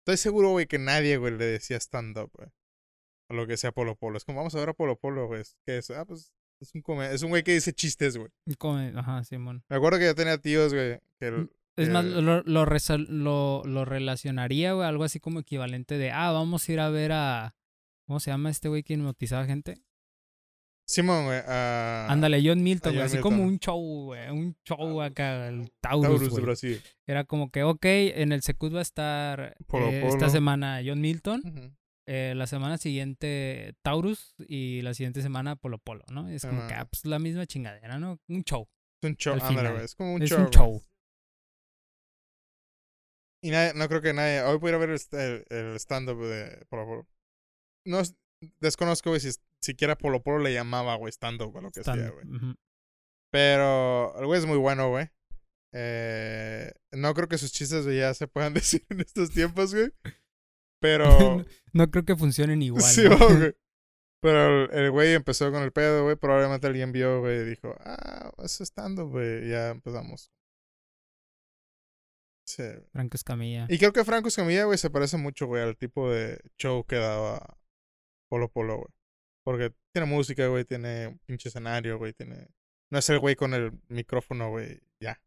estoy 0.00 0.16
seguro, 0.18 0.50
güey, 0.50 0.66
que 0.66 0.78
nadie, 0.78 1.16
güey, 1.16 1.36
le 1.36 1.44
decía 1.46 1.76
stand-up, 1.78 2.30
güey. 2.34 2.48
A 3.30 3.34
lo 3.34 3.46
que 3.46 3.56
sea 3.56 3.72
Polo 3.72 3.96
Polo. 3.96 4.16
Es 4.16 4.24
como, 4.24 4.38
vamos 4.38 4.54
a 4.54 4.58
ver 4.60 4.70
a 4.70 4.74
Polo 4.74 4.98
Polo, 4.98 5.26
güey. 5.26 5.42
¿Qué 5.64 5.78
es? 5.78 5.90
Ah, 5.90 6.04
pues 6.04 6.32
es 6.60 6.74
un, 6.74 6.82
come- 6.82 7.12
es 7.14 7.22
un 7.22 7.30
güey 7.30 7.42
que 7.42 7.54
dice 7.54 7.72
chistes, 7.72 8.16
güey. 8.18 8.28
come- 8.58 8.92
ajá, 8.96 9.22
Simón. 9.24 9.64
Me 9.68 9.76
acuerdo 9.76 9.98
que 9.98 10.06
yo 10.06 10.14
tenía 10.14 10.36
tíos, 10.38 10.74
güey, 10.74 10.98
que... 11.18 11.26
el- 11.28 11.50
Es 11.76 11.88
más, 11.88 12.04
lo, 12.04 12.20
lo, 12.42 12.42
lo, 12.42 13.62
lo 13.64 13.84
relacionaría, 13.84 14.72
güey, 14.74 14.86
algo 14.86 15.04
así 15.04 15.20
como 15.20 15.38
equivalente 15.40 15.96
de, 15.96 16.10
ah, 16.10 16.30
vamos 16.32 16.68
a 16.68 16.72
ir 16.72 16.80
a 16.80 16.90
ver 16.90 17.12
a, 17.12 17.54
¿cómo 18.06 18.20
se 18.20 18.30
llama 18.30 18.50
este 18.50 18.68
güey 18.68 18.82
que 18.82 18.94
hipnotizaba 18.94 19.46
gente? 19.46 19.80
Simón, 20.90 21.24
güey. 21.26 21.40
ah, 21.46 22.06
Ándale, 22.10 22.42
John 22.44 22.62
Milton, 22.62 22.92
güey, 22.94 23.04
así 23.04 23.18
como 23.18 23.42
un 23.44 23.58
show, 23.58 23.78
güey, 24.06 24.28
un 24.30 24.56
show 24.64 25.00
acá, 25.02 25.48
el 25.48 25.70
Taurus, 25.80 26.18
Taurus 26.18 26.34
de. 26.34 26.40
Brasil. 26.42 26.82
Era 27.06 27.24
como 27.24 27.50
que, 27.50 27.62
ok, 27.62 27.84
en 27.84 28.32
el 28.32 28.42
Secut 28.42 28.74
va 28.74 28.80
a 28.80 28.82
estar 28.82 29.56
Polo 29.66 29.88
eh, 29.88 30.06
esta 30.08 30.28
semana 30.30 30.80
John 30.84 31.00
Milton, 31.00 31.76
eh, 32.06 32.34
la 32.36 32.46
semana 32.46 32.76
siguiente 32.78 33.74
Taurus 33.82 34.34
y 34.38 34.82
la 34.82 34.94
siguiente 34.94 35.22
semana 35.22 35.56
Polo 35.56 35.78
Polo, 35.78 36.04
¿no? 36.10 36.28
Es 36.28 36.42
como 36.44 36.66
que, 36.66 36.74
Ajá. 36.74 36.82
ah, 36.82 36.88
pues 36.90 37.04
la 37.04 37.18
misma 37.18 37.46
chingadera, 37.46 37.98
¿no? 37.98 38.18
Un 38.28 38.42
show. 38.44 38.68
Es 39.02 39.08
un 39.10 39.16
show, 39.16 39.34
Al 39.34 39.42
ándale, 39.42 39.70
güey. 39.72 39.84
Es 39.84 39.94
como 39.94 40.14
un 40.14 40.22
es 40.22 40.28
show. 40.30 40.38
un 40.38 40.44
güey. 40.46 40.54
show. 40.54 40.82
Y 43.42 43.50
nadie, 43.50 43.72
no 43.74 43.88
creo 43.88 44.02
que 44.02 44.12
nadie. 44.12 44.42
Hoy 44.42 44.58
pudiera 44.58 44.78
ver 44.78 44.90
el, 44.90 45.00
el, 45.18 45.44
el 45.50 45.76
stand-up 45.76 46.18
de 46.26 46.66
Polo 46.68 46.84
Polo. 46.86 47.08
No, 47.86 48.00
es- 48.00 48.14
desconozco, 48.60 49.10
güey, 49.10 49.20
si 49.20 49.30
siquiera 49.60 49.96
Polo 49.98 50.22
Polo 50.22 50.38
le 50.38 50.52
llamaba, 50.54 50.94
güey, 50.96 51.10
stand-up 51.12 51.54
o 51.54 51.60
lo 51.60 51.70
que 51.70 51.82
sea, 51.84 51.94
Stand- 51.94 52.12
güey. 52.12 52.26
ujú. 52.36 52.54
Pero 53.32 54.18
el 54.18 54.26
güey 54.26 54.40
es 54.40 54.46
muy 54.46 54.58
bueno, 54.58 54.88
güey. 54.90 55.08
Eh, 55.72 56.72
no 56.92 57.14
creo 57.14 57.28
que 57.28 57.38
sus 57.38 57.52
chistes 57.52 57.84
güey, 57.84 57.98
ya 57.98 58.12
se 58.14 58.26
puedan 58.26 58.54
decir 58.54 58.84
en 58.88 59.00
estos 59.00 59.30
tiempos, 59.30 59.74
güey. 59.74 59.92
Pero. 60.80 61.44
No 61.72 61.88
creo 61.88 62.04
que 62.04 62.16
funcionen 62.16 62.62
igual. 62.62 62.82
sí, 62.82 63.08
¿no? 63.08 63.16
güey. 63.16 63.54
Pero 64.22 64.70
el- 64.72 64.90
güey 64.90 65.14
empezó 65.14 65.50
con 65.52 65.62
el 65.62 65.72
pedo, 65.72 66.02
güey. 66.02 66.16
Probablemente 66.16 66.66
alguien 66.66 66.90
vio, 66.92 67.20
güey, 67.20 67.40
y 67.42 67.44
dijo, 67.44 67.74
ah, 67.80 68.32
es 68.42 68.60
stand-up, 68.60 69.10
güey. 69.10 69.48
Ya 69.48 69.68
empezamos. 69.70 70.32
Sí. 72.46 72.64
Franco 72.92 73.16
Escamilla. 73.16 73.66
Y 73.68 73.78
creo 73.78 73.92
que 73.92 74.04
Franco 74.04 74.26
Escamilla, 74.28 74.64
güey, 74.64 74.76
se 74.78 74.90
parece 74.90 75.16
mucho, 75.16 75.46
güey, 75.46 75.62
al 75.62 75.76
tipo 75.76 76.10
de 76.10 76.40
show 76.58 76.84
que 76.84 76.96
daba 76.96 77.56
Polo 78.30 78.48
Polo, 78.48 78.76
güey. 78.76 78.88
Porque 79.44 79.74
tiene 79.92 80.06
música, 80.06 80.46
güey, 80.46 80.64
tiene 80.64 81.08
un 81.08 81.18
pinche 81.26 81.48
escenario, 81.48 81.98
güey, 81.98 82.12
tiene... 82.12 82.48
No 82.90 82.98
es 82.98 83.08
el 83.10 83.18
güey 83.18 83.36
con 83.36 83.54
el 83.54 83.72
micrófono, 83.88 84.50
güey, 84.50 84.80
ya. 85.00 85.20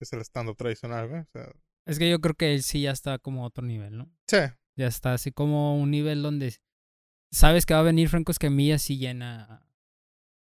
Es 0.00 0.12
el 0.12 0.20
stand-up 0.20 0.56
tradicional, 0.56 1.08
güey. 1.08 1.20
O 1.22 1.26
sea, 1.32 1.52
Es 1.86 1.98
que 1.98 2.10
yo 2.10 2.20
creo 2.20 2.34
que 2.34 2.54
él 2.54 2.62
sí 2.62 2.82
ya 2.82 2.90
está 2.92 3.18
como 3.18 3.44
a 3.44 3.46
otro 3.46 3.64
nivel, 3.64 3.96
¿no? 3.96 4.10
sí, 4.28 4.38
Ya 4.76 4.86
está 4.86 5.14
así 5.14 5.32
como 5.32 5.78
un 5.80 5.90
nivel 5.90 6.22
donde 6.22 6.54
sabes 7.32 7.66
que 7.66 7.74
va 7.74 7.80
a 7.80 7.84
venir 7.84 8.08
Franco 8.08 8.32
Escamilla 8.32 8.78
si 8.78 8.98
llena 8.98 9.66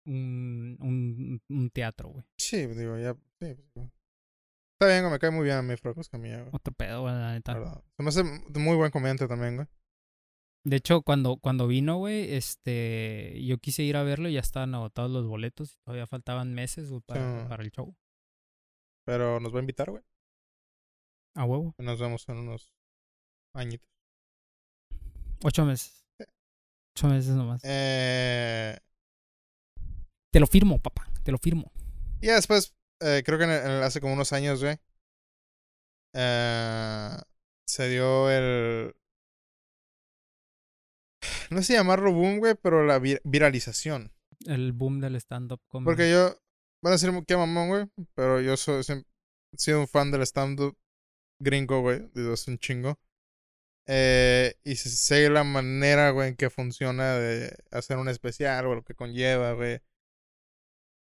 un, 0.07 0.77
un, 0.81 1.43
un 1.49 1.71
teatro, 1.71 2.09
güey. 2.11 2.25
sí, 2.39 2.67
digo, 2.67 2.99
ya... 2.99 3.15
Sí, 3.41 3.55
pues. 3.75 3.91
Está 4.79 4.87
bien, 4.93 5.01
güey, 5.03 5.13
me 5.13 5.19
cae 5.19 5.31
muy 5.31 5.45
bien 5.45 5.57
a 5.57 5.63
mí 5.63 5.77
Franco 5.77 6.01
Escamilla, 6.01 6.41
güey. 6.43 6.51
Otro 6.53 6.73
pedo, 6.75 7.03
güey, 7.03 7.15
la 7.15 7.33
neta. 7.33 7.83
Se 7.97 8.03
me 8.03 8.09
hace 8.11 8.23
muy 8.25 8.77
buen 8.77 8.91
comediante 8.91 9.27
también, 9.27 9.57
güey. 9.57 9.67
De 10.67 10.77
hecho, 10.77 11.03
cuando, 11.03 11.37
cuando 11.37 11.69
vino, 11.69 11.97
güey, 11.99 12.35
este, 12.35 13.41
yo 13.45 13.59
quise 13.59 13.85
ir 13.85 13.97
a 13.97 14.03
verlo 14.03 14.29
y 14.29 14.33
ya 14.33 14.41
estaban 14.41 14.75
agotados 14.75 15.13
los 15.13 15.25
boletos 15.27 15.75
y 15.75 15.79
todavía 15.85 16.09
faltaban 16.09 16.55
meses 16.55 16.91
para, 17.07 17.43
Sí. 17.43 17.49
para 17.49 17.63
el 17.63 17.71
show. 17.71 17.95
Pero 19.05 19.39
nos 19.39 19.55
va 19.55 19.59
a 19.59 19.61
invitar, 19.61 19.91
güey. 19.91 20.03
A 21.37 21.45
huevo. 21.45 21.73
Nos 21.79 22.01
vemos 22.01 22.29
en 22.29 22.39
unos 22.39 22.73
añitos. 23.55 23.89
Ocho 25.45 25.65
meses. 25.65 26.05
Ocho 26.97 27.09
meses 27.09 27.37
nomás. 27.37 27.61
Eh, 27.65 28.77
Te 30.33 30.41
lo 30.41 30.47
firmo, 30.49 30.81
papá. 30.83 31.07
Te 31.23 31.31
lo 31.31 31.39
firmo. 31.39 31.71
y 32.21 32.27
después, 32.27 32.75
eh, 33.01 33.23
creo 33.25 33.39
que 33.39 33.45
en 33.45 33.51
el- 33.51 33.83
hace 33.85 34.01
como 34.01 34.15
unos 34.15 34.33
años, 34.33 34.63
güey. 34.65 34.79
eh, 36.15 37.17
se 37.69 37.89
dio 37.89 38.31
el. 38.31 38.95
No 41.51 41.59
sé 41.59 41.65
si 41.65 41.73
llamarlo 41.75 42.13
boom, 42.13 42.39
güey, 42.39 42.55
pero 42.61 42.85
la 42.85 42.99
vi- 42.99 43.19
viralización. 43.25 44.13
El 44.47 44.73
boom 44.73 45.01
del 45.01 45.17
stand-up 45.17 45.61
comedy. 45.69 45.85
Porque 45.87 46.11
yo, 46.11 46.37
van 46.83 46.93
a 46.93 46.97
decir 46.97 47.11
que 47.27 47.37
mamón, 47.37 47.69
güey, 47.69 47.87
pero 48.15 48.41
yo 48.41 48.57
soy, 48.57 48.83
siempre 48.85 49.09
he 49.53 49.59
sido 49.59 49.81
un 49.81 49.89
fan 49.89 50.11
del 50.11 50.23
stand-up 50.23 50.77
gringo, 51.41 51.81
güey, 51.81 52.09
desde 52.15 52.33
hace 52.33 52.51
un 52.51 52.59
chingo. 52.59 52.99
Eh, 53.89 54.55
y 54.65 54.75
sé 54.77 55.31
la 55.31 55.45
manera, 55.45 56.11
güey, 56.11 56.31
en 56.31 56.37
que 56.37 56.51
funciona 56.51 57.15
de 57.15 57.57
hacer 57.71 57.99
un 57.99 58.09
especial, 58.09 58.67
o 58.67 58.75
lo 58.75 58.83
que 58.83 58.95
conlleva, 58.95 59.53
güey. 59.53 59.81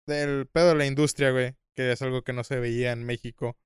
Del 0.06 0.46
pedo 0.46 0.68
de 0.70 0.74
la 0.76 0.86
industria, 0.86 1.32
güey, 1.32 1.56
que 1.74 1.92
es 1.92 2.00
algo 2.02 2.22
que 2.22 2.32
no 2.32 2.44
se 2.44 2.58
veía 2.60 2.92
en 2.92 3.04
México 3.04 3.58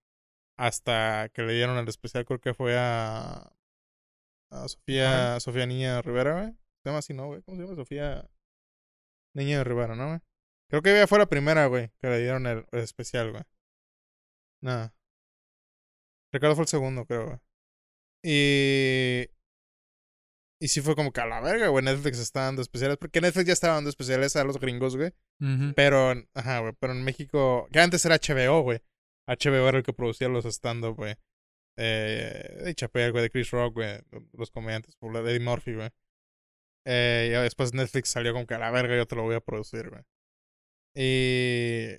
hasta 0.59 1.29
que 1.33 1.43
le 1.43 1.55
dieron 1.55 1.79
el 1.79 1.89
especial, 1.89 2.25
creo 2.25 2.41
que 2.41 2.55
fue 2.55 2.77
a, 2.79 3.53
a 4.51 4.69
Sofía, 4.69 5.39
Sofía 5.41 5.67
Niña 5.67 6.03
Rivera, 6.03 6.41
güey. 6.41 6.55
Se 6.83 6.89
llama 6.89 6.99
así, 6.99 7.15
¿no, 7.15 7.27
güey? 7.27 7.43
¿Cómo 7.43 7.57
se 7.57 7.63
llama? 7.65 7.77
Sofía 7.77 8.29
Niña 9.35 9.59
de 9.59 9.65
Rivera, 9.65 9.95
¿no, 9.95 10.09
güey? 10.09 10.21
Creo 10.69 10.83
que 10.83 10.91
ella 10.97 11.07
fue 11.07 11.19
la 11.19 11.27
primera, 11.27 11.67
güey, 11.67 11.91
que 12.01 12.09
le 12.09 12.21
dieron 12.21 12.47
el, 12.47 12.67
el 12.73 12.81
especial, 12.81 13.31
güey. 13.31 13.43
Nada. 14.63 14.95
Ricardo 16.33 16.55
fue 16.55 16.63
el 16.65 16.69
segundo, 16.69 17.05
creo, 17.07 17.27
güey. 17.27 17.39
Y. 18.25 19.29
Y 20.61 20.69
sí 20.69 20.81
fue 20.81 20.95
como 20.95 21.13
que 21.13 21.21
a 21.21 21.27
la 21.27 21.41
verga, 21.41 21.69
güey. 21.69 21.85
Netflix 21.85 22.19
está 22.21 22.43
dando 22.45 22.63
especiales. 22.63 22.97
Porque 22.97 23.21
Netflix 23.21 23.47
ya 23.49 23.53
estaba 23.53 23.75
dando 23.75 23.91
especiales 23.91 24.37
a 24.37 24.45
los 24.45 24.59
gringos, 24.61 24.97
güey. 24.97 25.13
Ujú. 25.41 25.73
Pero, 25.75 26.13
en- 26.13 26.29
ajá, 26.35 26.61
güey. 26.61 26.73
Pero 26.79 26.93
en 26.93 27.03
México. 27.03 27.69
Que 27.73 27.81
antes 27.81 28.05
era 28.05 28.15
HBO, 28.17 28.63
güey. 28.63 28.81
HBO 29.27 29.69
era 29.69 29.79
el 29.79 29.85
que 29.85 29.93
producía 29.93 30.29
los 30.29 30.45
stand-up, 30.45 30.95
güey. 30.97 31.17
Eh, 31.77 32.61
de 32.65 32.75
Chappelle, 32.77 33.11
güey, 33.11 33.25
de 33.25 33.31
Chris 33.31 33.51
Rock, 33.51 33.75
güey. 33.75 33.99
Los 34.35 34.51
comediantes, 34.53 34.95
por 34.97 35.13
de 35.13 35.29
Eddie 35.31 35.45
Murphy, 35.45 35.75
güey. 35.75 35.91
Eh, 36.87 37.29
y 37.31 37.43
después 37.43 37.73
Netflix 37.75 38.09
salió 38.11 38.33
como 38.33 38.47
que 38.47 38.55
a 38.55 38.59
la 38.59 38.71
verga, 38.71 38.97
yo 38.97 39.07
te 39.07 39.15
lo 39.17 39.23
voy 39.23 39.35
a 39.37 39.41
producir, 39.41 39.89
güey. 39.91 40.03
Y. 40.97 41.99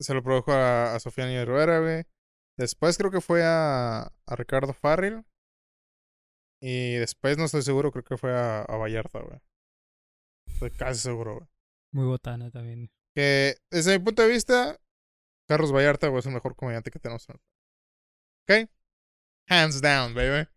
Se 0.00 0.12
lo 0.12 0.22
produjo 0.22 0.52
a, 0.52 0.94
a 0.94 1.00
Sofía 1.00 1.26
Niño 1.26 1.44
Rivera, 1.44 1.78
güey. 1.80 2.04
Después 2.58 2.98
creo 2.98 3.10
que 3.10 3.20
fue 3.20 3.42
a, 3.44 4.02
a 4.26 4.36
Ricardo 4.36 4.72
Farrell. 4.72 5.24
Y 6.62 6.94
después 6.94 7.36
no 7.38 7.44
estoy 7.44 7.62
seguro, 7.62 7.90
creo 7.92 8.04
que 8.04 8.16
fue 8.16 8.32
a, 8.32 8.62
a 8.62 8.76
Vallarta, 8.76 9.20
güey. 9.20 9.38
Estoy 10.48 10.70
casi 10.70 11.00
seguro, 11.00 11.34
güey. 11.36 11.48
Muy 11.92 12.06
botana 12.06 12.50
también. 12.50 12.90
Que 13.14 13.56
desde 13.70 13.98
mi 13.98 14.04
punto 14.04 14.22
de 14.22 14.28
vista, 14.28 14.80
Carlos 15.48 15.72
Vallarta, 15.72 16.08
güey, 16.08 16.20
es 16.20 16.26
el 16.26 16.32
mejor 16.32 16.56
comediante 16.56 16.90
que 16.90 16.98
tenemos. 16.98 17.28
en 17.28 17.36
el- 17.36 18.64
¿Ok? 18.64 18.70
Hands 19.48 19.80
down, 19.80 20.14
baby. 20.14 20.48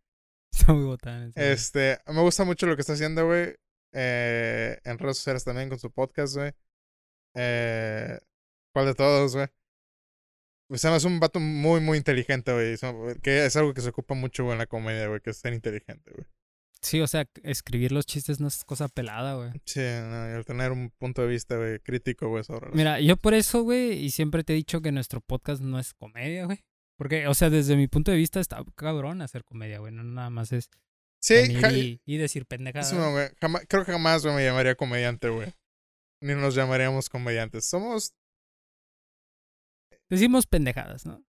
Está 0.52 0.74
muy 0.74 0.84
güey. 0.86 1.32
Este, 1.36 2.00
me 2.08 2.22
gusta 2.22 2.44
mucho 2.44 2.66
lo 2.66 2.76
que 2.76 2.82
está 2.82 2.94
haciendo, 2.94 3.26
güey. 3.26 3.56
Eh, 3.94 4.80
en 4.84 4.98
redes 4.98 5.18
sociales 5.18 5.44
también 5.44 5.70
con 5.70 5.80
su 5.80 5.92
podcast, 5.92 6.36
güey. 6.36 6.52
Eh, 7.36 8.18
¿Cuál 8.74 8.88
de 8.88 8.96
todos, 8.96 9.36
güey? 9.36 9.48
Pues 10.70 10.84
además 10.84 11.04
es 11.04 11.06
un 11.06 11.20
vato 11.20 11.40
muy, 11.40 11.80
muy 11.80 11.98
inteligente, 11.98 12.52
güey. 12.54 12.76
Que 13.22 13.46
es 13.46 13.56
algo 13.56 13.74
que 13.74 13.82
se 13.82 13.90
ocupa 13.90 14.16
mucho, 14.16 14.44
güey, 14.44 14.54
en 14.54 14.60
la 14.60 14.66
comedia, 14.68 15.08
güey, 15.08 15.22
que 15.22 15.30
es 15.30 15.38
ser 15.38 15.54
inteligente, 15.54 16.12
güey. 16.12 16.26
Sí, 16.82 17.00
o 17.02 17.08
sea, 17.08 17.26
escribir 17.44 17.92
los 17.92 18.06
chistes 18.06 18.40
no 18.40 18.48
es 18.48 18.64
cosa 18.64 18.88
pelada, 18.88 19.36
güey. 19.36 19.52
Sí, 19.66 19.80
no, 19.80 20.30
y 20.30 20.34
el 20.38 20.46
tener 20.46 20.72
un 20.72 20.92
punto 20.92 21.22
de 21.24 21.28
vista, 21.30 21.58
güey, 21.58 21.80
crítico, 21.80 22.28
güey, 22.30 22.44
sobre 22.44 22.68
las- 22.68 22.76
Mira, 22.76 23.00
yo 23.00 23.18
por 23.18 23.34
eso, 23.34 23.64
güey, 23.64 23.94
y 23.94 24.12
siempre 24.12 24.44
te 24.44 24.54
he 24.54 24.56
dicho 24.56 24.82
que 24.82 24.92
nuestro 24.92 25.20
podcast 25.22 25.62
no 25.62 25.80
es 25.80 25.94
comedia, 25.94 26.46
güey. 26.46 26.64
Porque, 26.98 27.28
o 27.28 27.34
sea, 27.34 27.50
desde 27.50 27.76
mi 27.76 27.88
punto 27.88 28.12
de 28.12 28.18
vista 28.18 28.40
está 28.40 28.64
cabrón 28.76 29.22
hacer 29.22 29.44
comedia, 29.44 29.80
güey. 29.80 29.94
No 29.94 30.04
nada 30.04 30.30
más 30.30 30.52
es 30.52 30.70
Sí, 31.20 31.56
ja- 31.56 31.72
y, 31.72 32.02
y 32.06 32.18
decir 32.18 32.46
pendejadas. 32.46 32.92
creo 33.68 33.86
que 33.86 33.92
jamás, 33.92 34.24
me 34.26 34.44
llamaría 34.44 34.76
comediante, 34.76 35.30
güey. 35.30 35.54
Ni 36.22 36.34
nos 36.34 36.56
llamaríamos 36.56 37.10
comediantes. 37.10 37.66
Somos, 37.66 38.14
Decimos 40.10 40.48
pendejadas, 40.48 41.06
¿no? 41.06 41.24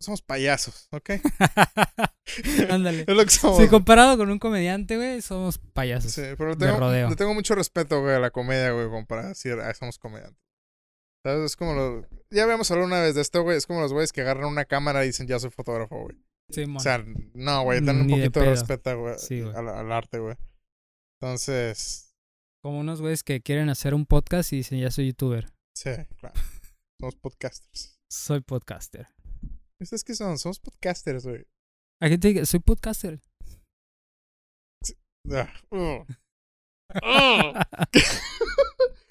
somos 0.00 0.22
payasos, 0.22 0.86
¿ok? 0.92 1.10
Ándale. 2.70 3.04
Es 3.06 3.16
lo 3.16 3.24
que 3.24 3.30
somos. 3.30 3.58
Sí, 3.58 3.68
comparado 3.68 4.16
con 4.16 4.30
un 4.30 4.38
comediante, 4.38 4.96
güey, 4.96 5.22
somos 5.22 5.58
payasos. 5.58 6.12
Sí, 6.12 6.22
pero 6.36 6.56
tengo, 6.56 6.78
rodeo. 6.78 7.08
le 7.08 7.16
tengo 7.16 7.34
mucho 7.34 7.54
respeto, 7.54 8.00
güey, 8.00 8.14
a 8.14 8.18
la 8.20 8.30
comedia, 8.30 8.70
güey, 8.72 8.86
como 8.86 9.06
para 9.06 9.28
decir, 9.28 9.54
ah, 9.60 9.72
somos 9.74 9.98
comediantes. 9.98 10.40
¿Sabes? 11.28 11.44
Es 11.44 11.56
como 11.56 11.74
los... 11.74 12.06
Ya 12.30 12.44
habíamos 12.44 12.70
hablado 12.70 12.86
una 12.86 13.02
vez 13.02 13.14
de 13.14 13.20
esto, 13.20 13.42
güey. 13.42 13.58
Es 13.58 13.66
como 13.66 13.82
los 13.82 13.92
güeyes 13.92 14.12
que 14.12 14.22
agarran 14.22 14.46
una 14.46 14.64
cámara 14.64 15.04
y 15.04 15.08
dicen, 15.08 15.26
ya 15.26 15.38
soy 15.38 15.50
fotógrafo, 15.50 16.00
güey. 16.00 16.16
Simón. 16.50 16.78
O 16.78 16.80
sea, 16.80 17.04
no, 17.34 17.64
güey, 17.64 17.84
dan 17.84 18.00
un 18.00 18.06
de 18.06 18.14
poquito 18.14 18.40
de, 18.40 18.46
respeto, 18.46 18.98
güey, 18.98 19.18
Sí, 19.18 19.42
al, 19.42 19.68
al 19.68 19.92
arte, 19.92 20.20
güey. 20.20 20.36
Entonces, 21.20 22.14
Como 22.64 22.80
unos 22.80 23.02
güeyes 23.02 23.22
que 23.22 23.42
quieren 23.42 23.68
hacer 23.68 23.92
un 23.92 24.06
podcast 24.06 24.54
y 24.54 24.56
dicen, 24.56 24.80
ya 24.80 24.90
soy 24.90 25.08
youtuber. 25.08 25.52
sí, 25.76 25.90
claro. 26.18 26.34
Somos 26.98 27.16
podcasters. 27.16 27.98
Soy 28.10 28.40
podcaster. 28.40 29.08
¿Ustedes 29.82 30.04
qué 30.04 30.14
son? 30.14 30.38
Somos 30.38 30.58
podcasters, 30.60 31.26
güey. 31.26 31.44
Hay 32.00 32.08
gente 32.08 32.32
que 32.32 32.46
soy 32.46 32.60
podcaster. 32.60 33.20
Ah, 35.30 35.52
uh. 35.72 36.06
Ah. 37.02 37.68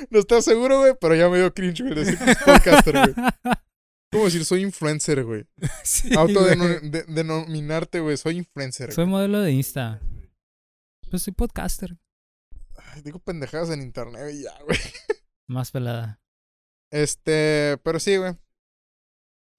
no 0.09 0.19
estaba 0.19 0.41
seguro, 0.41 0.79
güey, 0.79 0.93
pero 0.99 1.15
ya 1.15 1.29
me 1.29 1.37
dio 1.37 1.53
cringe, 1.53 1.81
güey, 1.81 1.95
decir 1.95 2.17
que 2.17 2.31
es 2.31 2.37
podcaster, 2.37 2.93
güey. 2.93 3.13
¿Cómo 4.11 4.25
decir? 4.25 4.45
Soy 4.45 4.61
influencer, 4.61 5.23
güey. 5.25 5.45
Sí. 5.83 6.09
Autodenominarte, 6.15 7.99
güey. 7.99 8.15
Soy 8.15 8.37
influencer. 8.37 8.93
Soy 8.93 9.03
güey. 9.03 9.11
modelo 9.11 9.41
de 9.41 9.51
Insta. 9.51 9.99
Pues 11.09 11.23
soy 11.23 11.33
podcaster. 11.33 11.97
Ay, 12.77 13.01
Digo 13.01 13.19
pendejadas 13.19 13.69
en 13.69 13.81
internet 13.81 14.33
y 14.33 14.43
ya, 14.43 14.57
güey. 14.63 14.77
Más 15.49 15.71
pelada. 15.71 16.21
Este, 16.91 17.77
pero 17.83 17.99
sí, 17.99 18.15
güey. 18.17 18.37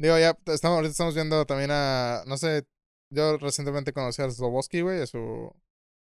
Digo, 0.01 0.19
ya 0.19 0.39
estamos, 0.47 0.77
ahorita 0.77 0.93
estamos 0.93 1.15
viendo 1.15 1.45
también 1.45 1.71
a, 1.73 2.23
no 2.27 2.37
sé, 2.37 2.67
yo 3.13 3.37
recientemente 3.37 3.93
conocí 3.93 4.23
a 4.23 4.31
Sloboski, 4.31 4.83
güey, 4.83 5.03
a 5.03 5.07
su 5.07 5.53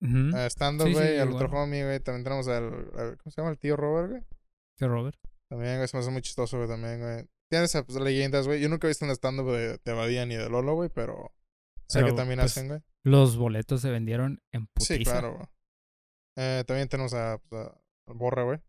Ujú. 0.03 0.35
a 0.35 0.45
stand-up, 0.49 0.87
Sí, 0.87 0.93
sí, 0.93 0.99
güey, 0.99 1.17
al 1.19 1.29
igual. 1.29 1.45
otro 1.45 1.59
homie, 1.63 1.83
güey. 1.85 1.99
También 2.01 2.23
tenemos 2.23 2.47
al, 2.47 2.65
al- 2.97 3.17
¿cómo 3.17 3.31
se 3.31 3.41
llama? 3.41 3.51
El 3.51 3.57
tío 3.57 3.75
Robert, 3.77 4.09
güey. 4.09 4.23
¿Qué, 4.77 4.87
Robert? 4.87 5.17
También, 5.49 5.77
güey, 5.77 5.87
se 5.87 5.95
me 5.97 6.01
hace 6.01 6.11
muy 6.11 6.21
chistoso, 6.21 6.57
güey, 6.57 6.67
también, 6.69 6.99
güey. 6.99 7.25
Tiene 7.49 7.65
esas 7.65 7.83
pues, 7.85 7.99
leyendas, 7.99 8.47
güey. 8.47 8.59
Yo 8.61 8.67
nunca 8.69 8.87
he 8.87 8.89
visto 8.89 9.05
un 9.05 9.11
stand-up 9.11 9.51
de, 9.51 9.77
de 9.77 9.93
Badía 9.93 10.25
ni 10.25 10.35
de 10.35 10.49
Lolo, 10.49 10.75
güey, 10.75 10.89
pero 10.89 11.31
sé 11.87 12.03
que 12.03 12.11
también 12.13 12.39
pues, 12.39 12.51
hacen, 12.51 12.67
güey. 12.67 12.81
Los 13.05 13.37
boletos 13.37 13.81
se 13.81 13.91
vendieron 13.91 14.41
en 14.51 14.67
putiza. 14.67 14.95
Sí, 14.95 15.03
claro, 15.03 15.35
güey. 15.35 15.47
Eh, 16.37 16.63
también 16.65 16.89
tenemos 16.89 17.13
a, 17.13 17.37
pues, 17.49 17.67
a 18.07 18.13
Borra, 18.13 18.43
güey. 18.43 18.59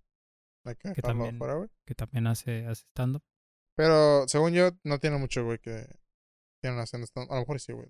Que 0.79 0.89
dejarlo 0.91 1.03
también- 1.03 1.35
afuera, 1.37 1.55
güey. 1.55 1.69
Que 1.87 1.95
también 1.95 2.27
hace, 2.27 2.67
hace 2.67 2.85
stand-up. 2.91 3.23
Pero, 3.77 4.29
según 4.29 4.53
yo, 4.53 4.71
no 4.85 4.99
tiene 5.01 5.17
mucho, 5.19 5.45
güey, 5.45 5.59
que 5.59 5.87
tienen 6.63 6.79
haciendo 6.81 7.07
stand 7.07 7.31
A 7.31 7.35
lo 7.35 7.41
mejor 7.41 7.59
sí, 7.61 7.73
güey. 7.73 7.89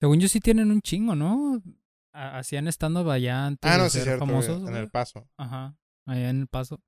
Según 0.00 0.18
yo 0.20 0.28
sí 0.28 0.40
tienen 0.40 0.70
un 0.70 0.80
chingo, 0.82 1.14
¿no? 1.14 1.62
Ha- 2.14 2.38
Hacían 2.38 2.66
stand-up 2.68 3.08
allá 3.10 3.46
antes 3.46 3.70
Ah, 3.70 3.76
de 3.76 3.82
no, 3.82 3.88
sí, 3.90 3.98
ser 3.98 4.04
cierto, 4.04 4.26
famosos. 4.26 4.56
En 4.58 4.66
güey. 4.66 4.76
el 4.82 4.90
paso. 4.90 5.28
Ajá, 5.38 5.76
allá 6.06 6.30
en 6.30 6.40
el 6.42 6.46
paso. 6.48 6.80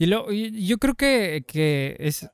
Y, 0.00 0.06
lo, 0.06 0.32
y 0.32 0.66
yo 0.66 0.78
creo 0.78 0.94
que, 0.94 1.44
que 1.46 1.96
es 2.00 2.28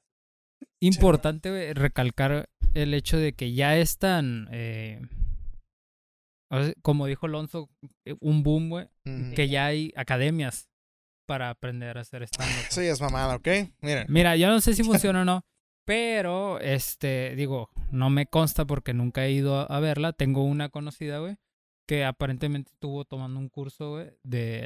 importante 0.82 1.50
güey, 1.50 1.72
recalcar 1.74 2.48
el 2.74 2.94
hecho 2.94 3.16
de 3.18 3.34
que 3.34 3.52
ya 3.52 3.76
están, 3.76 4.48
eh, 4.50 5.00
o 6.50 6.62
sea, 6.62 6.72
como 6.82 7.06
dijo 7.06 7.26
Alonso, 7.26 7.70
eh, 8.06 8.16
un 8.20 8.42
boom, 8.42 8.70
güey, 8.70 8.88
Ujú. 9.06 9.34
que 9.34 9.48
ya 9.48 9.66
hay 9.66 9.92
academias 9.96 10.68
para 11.26 11.50
aprender 11.50 11.96
a 11.96 12.00
hacer 12.00 12.22
stand-up. 12.24 12.64
Eso 12.68 12.82
ya 12.82 12.92
es 12.92 13.00
mamada, 13.00 13.36
¿ok? 13.36 13.48
Miren. 13.82 14.06
Mira, 14.08 14.36
yo 14.36 14.48
no 14.48 14.60
sé 14.60 14.74
si 14.74 14.82
funciona 15.12 15.22
o 15.22 15.24
no, 15.24 15.42
pero, 15.86 16.58
este, 16.60 17.34
digo, 17.36 17.70
no 17.90 18.10
me 18.10 18.26
consta 18.26 18.64
porque 18.66 18.94
nunca 18.94 19.24
he 19.26 19.32
ido 19.32 19.56
a, 19.60 19.64
a 19.64 19.80
verla. 19.80 20.12
Tengo 20.12 20.42
una 20.44 20.68
conocida, 20.70 21.18
güey, 21.18 21.36
que 21.90 22.04
aparentemente 22.04 22.70
estuvo 22.70 23.04
tomando 23.04 23.40
un 23.40 23.48
curso, 23.48 23.96
de, 23.96 24.14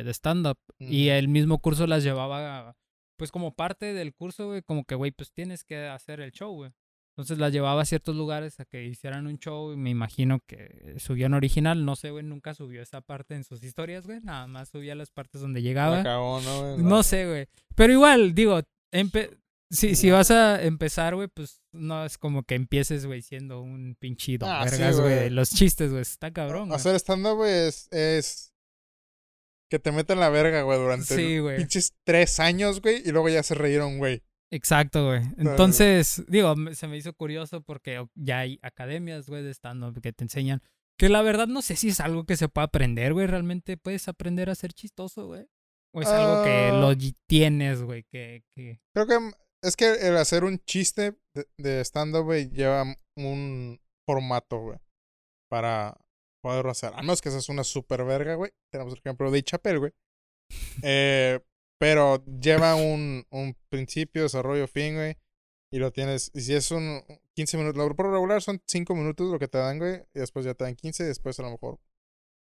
de 0.04 0.10
stand-up. 0.12 0.58
Y 0.78 1.08
el 1.08 1.28
mismo 1.28 1.58
curso 1.58 1.87
las 1.87 2.04
llevaba, 2.04 2.76
pues 3.16 3.30
como 3.32 3.54
parte 3.54 3.94
del 3.94 4.12
curso, 4.12 4.48
güey, 4.48 4.60
como 4.60 4.84
que, 4.84 4.94
güey, 4.94 5.10
pues 5.10 5.32
tienes 5.32 5.64
que 5.64 5.87
hacer 5.87 6.20
el 6.20 6.32
show, 6.32 6.52
güey. 6.54 6.70
Entonces 7.16 7.38
las 7.38 7.50
llevaba 7.50 7.80
a 7.80 7.84
ciertos 7.87 8.14
lugares 8.14 8.60
a 8.60 8.66
que 8.66 8.84
hicieran 8.84 9.26
un 9.26 9.38
show 9.38 9.72
y 9.72 9.76
me 9.78 9.88
imagino 9.88 10.40
que 10.46 10.96
subían 10.98 11.32
original. 11.32 11.87
No 11.87 11.96
sé, 11.96 12.10
güey, 12.10 12.24
nunca 12.24 12.52
subió 12.52 12.82
esa 12.82 13.00
parte 13.00 13.34
en 13.37 13.44
sus 13.44 13.64
historias, 13.64 14.04
güey. 14.04 14.20
Nada 14.20 14.46
más 14.46 14.68
subía 14.68 14.94
las 14.94 15.10
partes 15.10 15.40
donde 15.40 15.62
llegaba. 15.62 16.00
Acabó, 16.00 16.42
¿no, 16.42 16.74
güey? 16.74 16.84
No 16.84 17.02
sé, 17.02 17.26
güey. 17.26 17.46
Pero 17.74 17.90
igual, 17.94 18.34
digo, 18.34 18.60
empe- 18.92 19.34
si, 19.74 19.94
si 19.96 20.10
vas 20.10 20.30
a 20.30 20.62
empezar, 20.62 21.14
güey, 21.14 21.28
pues 21.28 21.62
no 21.72 22.04
es 22.04 22.16
como 22.18 22.42
que 22.44 22.54
empieces, 22.54 23.06
güey, 23.06 23.22
siendo 23.22 23.60
un 23.60 23.96
pinchido. 23.98 24.46
Ah, 24.48 24.64
vergas, 24.64 25.00
güey. 25.00 25.30
Los 25.30 25.50
chistes, 25.50 25.90
güey, 25.90 26.02
está 26.02 26.32
cabrón. 26.32 26.72
Hacer 26.72 26.94
stand-up, 26.96 27.37
güey, 27.37 27.52
es, 27.68 27.88
es 27.92 28.54
que 29.70 29.78
te 29.78 29.92
metan 29.92 30.20
la 30.20 30.28
verga, 30.30 30.62
güey, 30.62 30.78
durante 30.78 31.14
Sí, 31.16 31.38
pinches 31.56 31.94
tres 32.04 32.38
años, 32.40 32.80
güey, 32.80 33.02
y 33.04 33.10
luego 33.12 33.28
ya 33.28 33.42
se 33.42 33.54
reyeron, 33.54 33.98
güey. 33.98 34.22
Exacto, 34.52 35.06
güey. 35.06 35.22
Entonces, 35.37 36.22
digo, 36.28 36.54
se 36.74 36.87
me 36.87 36.96
hizo 36.96 37.12
curioso 37.14 37.60
porque 37.62 38.04
ya 38.14 38.40
hay 38.40 38.58
academias, 38.62 39.28
güey, 39.28 39.42
de 39.42 39.50
stand-up 39.52 40.00
que 40.00 40.12
te 40.12 40.24
enseñan. 40.24 40.62
Que 40.96 41.08
la 41.08 41.22
verdad 41.22 41.48
no 41.48 41.60
sé 41.60 41.74
si 41.74 41.88
es 41.88 41.98
algo 41.98 42.24
que 42.24 42.37
se 42.37 42.48
puede 42.48 42.66
aprender, 42.66 43.14
güey. 43.14 43.26
Realmente 43.26 43.76
puedes 43.76 44.06
aprender 44.06 44.48
a 44.48 44.54
ser 44.54 44.72
chistoso, 44.72 45.26
güey. 45.26 45.46
O 45.92 46.02
es 46.02 46.08
algo 46.08 46.44
que 46.44 46.68
Ah. 46.72 46.78
lo 46.80 46.92
tienes, 47.26 47.82
güey, 47.82 48.04
que, 48.04 48.44
que... 48.54 48.80
Creo 48.92 49.06
que 49.06 49.18
es 49.64 49.77
que 49.77 49.92
el 50.07 50.16
hacer 50.16 50.44
un 50.44 50.59
chiste 50.61 51.16
de, 51.35 51.48
de 51.59 51.81
stand-up, 51.85 52.24
güey, 52.24 52.50
lleva 52.50 52.85
un 53.16 53.81
formato, 54.07 54.61
güey, 54.61 54.79
para 55.50 55.98
poderlo 56.42 56.70
hacer. 56.70 56.92
A 56.94 57.00
menos 57.00 57.22
que 57.22 57.31
seas 57.31 57.48
una 57.48 57.64
super 57.64 58.05
verga, 58.05 58.35
güey. 58.35 58.53
Tenemos 58.70 58.92
el 58.92 58.98
ejemplo 58.98 59.31
de 59.31 59.42
Chapel, 59.42 59.79
güey. 59.79 59.92
Eh, 60.83 61.40
pero 61.81 62.24
lleva 62.27 62.74
un, 62.74 63.27
un 63.31 63.57
principio, 63.70 64.22
desarrollo, 64.22 64.68
fin, 64.68 64.94
güey. 64.94 65.16
Y 65.72 65.79
lo 65.79 65.90
tienes. 65.90 66.31
Y 66.35 66.42
si 66.42 66.55
es 66.55 66.70
un 66.70 67.03
15 67.35 67.57
minutos, 67.57 67.77
lo 67.77 67.96
por 67.96 68.11
regular 68.11 68.42
son 68.42 68.62
5 68.66 68.94
minutos 68.94 69.31
lo 69.31 69.38
que 69.38 69.48
te 69.48 69.59
dan, 69.59 69.79
güey. 69.79 70.03
Y 70.14 70.20
después 70.20 70.44
ya 70.44 70.55
te 70.55 70.64
dan 70.64 70.77
15, 70.77 71.03
y 71.03 71.07
después 71.07 71.38
a 71.40 71.42
lo 71.42 71.50
mejor 71.50 71.81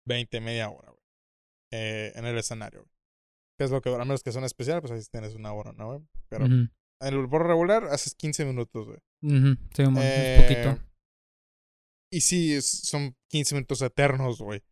20, 0.06 0.40
media 0.40 0.70
hora, 0.70 0.90
güey. 0.90 1.02
Eh, 1.72 2.12
en 2.14 2.24
el 2.24 2.38
escenario, 2.38 2.80
güey. 2.80 2.92
Que 3.58 3.64
es 3.64 3.70
lo 3.70 3.82
que, 3.82 3.92
a 3.92 3.98
menos 3.98 4.22
que 4.22 4.30
sea 4.30 4.38
un 4.38 4.44
especial, 4.44 4.80
pues 4.80 4.92
ahí 4.92 5.00
tienes 5.10 5.34
una 5.34 5.52
hora, 5.52 5.72
¿no, 5.72 5.88
güey? 5.88 6.00
Pero 6.28 6.46
Ujú, 6.46 6.68
en 7.00 7.14
el 7.14 7.28
por 7.28 7.46
regular 7.46 7.84
haces 7.84 8.14
15 8.14 8.44
minutos, 8.44 8.86
güey. 8.86 8.98
sí, 9.74 9.82
Eh, 10.00 10.38
poquito. 10.42 10.84
Y 12.12 12.20
sí, 12.22 12.54
es- 12.54 12.66
son 12.88 13.16
15 13.30 13.54
minutos 13.54 13.82
eternos, 13.82 14.40
güey. 14.40 14.62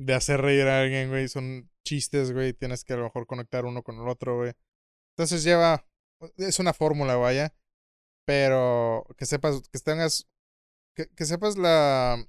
De 0.00 0.14
hacer 0.14 0.40
reír 0.40 0.66
a 0.66 0.80
alguien, 0.80 1.08
güey. 1.08 1.28
Son 1.28 1.70
chistes, 1.86 2.32
güey. 2.32 2.52
Tienes 2.52 2.84
que 2.84 2.94
a 2.94 2.96
lo 2.96 3.04
mejor 3.04 3.26
conectar 3.26 3.64
uno 3.64 3.82
con 3.82 3.96
el 4.00 4.08
otro, 4.08 4.36
güey. 4.38 4.52
Entonces 5.16 5.44
lleva. 5.44 5.86
Es 6.36 6.58
una 6.58 6.72
fórmula, 6.72 7.16
vaya. 7.16 7.54
Pero 8.26 9.06
que 9.16 9.26
sepas, 9.26 9.68
que 9.70 9.78
tengas. 9.78 10.26
Que, 10.96 11.08
que 11.14 11.24
sepas 11.24 11.56
la 11.56 12.24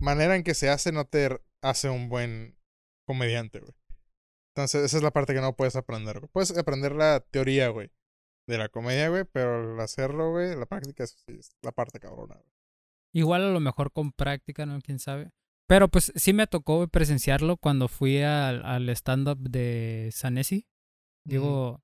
manera 0.00 0.36
en 0.36 0.42
que 0.44 0.54
se 0.54 0.68
hace, 0.70 0.90
no 0.92 1.04
te 1.06 1.28
hace 1.62 1.88
un 1.90 2.08
buen 2.08 2.56
comediante, 3.06 3.60
güey. 3.60 3.72
Entonces, 4.56 4.84
esa 4.84 4.96
es 4.96 5.02
la 5.02 5.10
parte 5.12 5.34
que 5.34 5.40
no 5.40 5.54
puedes 5.54 5.76
aprender, 5.76 6.18
güey. 6.20 6.30
Puedes 6.32 6.56
aprender 6.56 6.92
la 6.92 7.20
teoría, 7.20 7.68
güey. 7.68 7.90
De 8.48 8.58
la 8.58 8.68
comedia, 8.68 9.08
güey. 9.10 9.24
Pero 9.30 9.74
el 9.74 9.80
hacerlo, 9.80 10.30
güey, 10.30 10.56
la 10.56 10.66
práctica, 10.66 11.04
eso 11.04 11.16
sí, 11.26 11.36
es 11.38 11.50
la 11.62 11.70
parte 11.70 12.00
cabrona, 12.00 12.34
güey. 12.34 12.50
Igual 13.12 13.42
a 13.42 13.50
lo 13.50 13.60
mejor 13.60 13.92
con 13.92 14.12
práctica, 14.12 14.66
¿no? 14.66 14.80
¿Quién 14.80 14.98
sabe? 14.98 15.30
Pero 15.68 15.88
pues 15.88 16.12
sí 16.16 16.32
me 16.32 16.46
tocó 16.46 16.88
presenciarlo 16.88 17.58
cuando 17.58 17.88
fui 17.88 18.22
al, 18.22 18.64
al 18.64 18.88
stand-up 18.90 19.38
de 19.38 20.08
Sanesi. 20.12 20.66
Digo, 21.26 21.82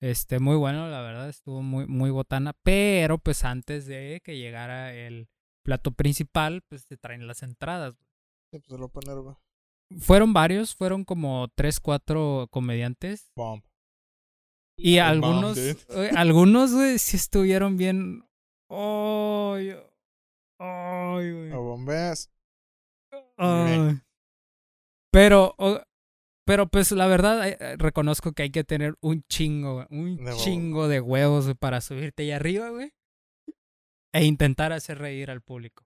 este, 0.00 0.38
muy 0.38 0.56
bueno, 0.56 0.88
la 0.88 1.00
verdad, 1.02 1.28
estuvo 1.28 1.60
muy, 1.60 1.86
muy 1.86 2.10
botana. 2.10 2.52
Pero 2.62 3.18
pues 3.18 3.44
antes 3.44 3.86
de 3.86 4.20
que 4.24 4.38
llegara 4.38 4.94
el 4.94 5.28
plato 5.64 5.90
principal, 5.90 6.62
pues 6.68 6.86
te 6.86 6.96
traen 6.96 7.26
las 7.26 7.42
entradas. 7.42 7.96
güey. 7.96 8.06
Sí, 8.52 8.58
pues 8.60 8.80
lo 8.80 8.88
poner, 8.88 9.18
güey. 9.18 9.34
Fueron 9.98 10.32
varios, 10.32 10.76
fueron 10.76 11.04
como 11.04 11.48
tres, 11.56 11.80
cuatro 11.80 12.46
comediantes. 12.50 13.32
Bomb. 13.34 13.62
Y 14.82 14.98
algunos, 14.98 15.58
güey, 15.88 16.10
algunos, 16.16 16.72
güey, 16.72 16.98
sí 16.98 17.16
estuvieron 17.16 17.76
bien. 17.76 18.24
Ay, 18.70 19.76
ay, 20.58 21.32
güey. 21.32 21.52
O 21.52 21.62
bombeas. 21.62 22.30
Pero, 25.12 25.56
pero 26.46 26.66
pues 26.68 26.92
la 26.92 27.06
verdad, 27.06 27.48
eh, 27.48 27.56
eh, 27.60 27.76
reconozco 27.78 28.32
que 28.32 28.44
hay 28.44 28.50
que 28.50 28.64
tener 28.64 28.96
un 29.00 29.22
chingo, 29.28 29.74
güey, 29.74 29.86
un 29.90 30.24
De 30.24 30.32
chingo 30.36 30.88
de 30.88 31.00
huevos 31.00 31.44
güey, 31.44 31.54
para 31.54 31.80
subirte 31.80 32.22
ahí 32.22 32.30
arriba, 32.32 32.70
güey. 32.70 32.92
E 34.12 34.24
intentar 34.24 34.72
hacer 34.72 34.98
reír 34.98 35.30
al 35.30 35.40
público. 35.40 35.84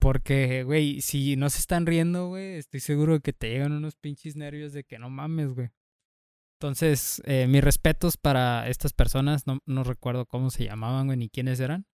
Porque, 0.00 0.62
güey, 0.64 1.00
si 1.00 1.36
no 1.36 1.50
se 1.50 1.58
están 1.58 1.86
riendo, 1.86 2.28
güey, 2.28 2.54
estoy 2.54 2.80
seguro 2.80 3.14
de 3.14 3.20
que 3.20 3.32
te 3.32 3.50
llegan 3.50 3.72
unos 3.72 3.96
pinches 3.96 4.36
nervios 4.36 4.72
de 4.72 4.84
que 4.84 4.98
no 4.98 5.10
mames, 5.10 5.54
güey. 5.54 5.70
Entonces, 6.62 7.22
eh, 7.24 7.46
mis 7.46 7.64
respetos 7.64 8.18
para 8.18 8.68
estas 8.68 8.92
personas, 8.92 9.46
no, 9.46 9.60
no 9.64 9.82
recuerdo 9.82 10.26
cómo 10.26 10.50
se 10.50 10.64
llamaban, 10.66 11.06
güey, 11.06 11.16
ni 11.16 11.30
quiénes 11.30 11.58
eran. 11.58 11.86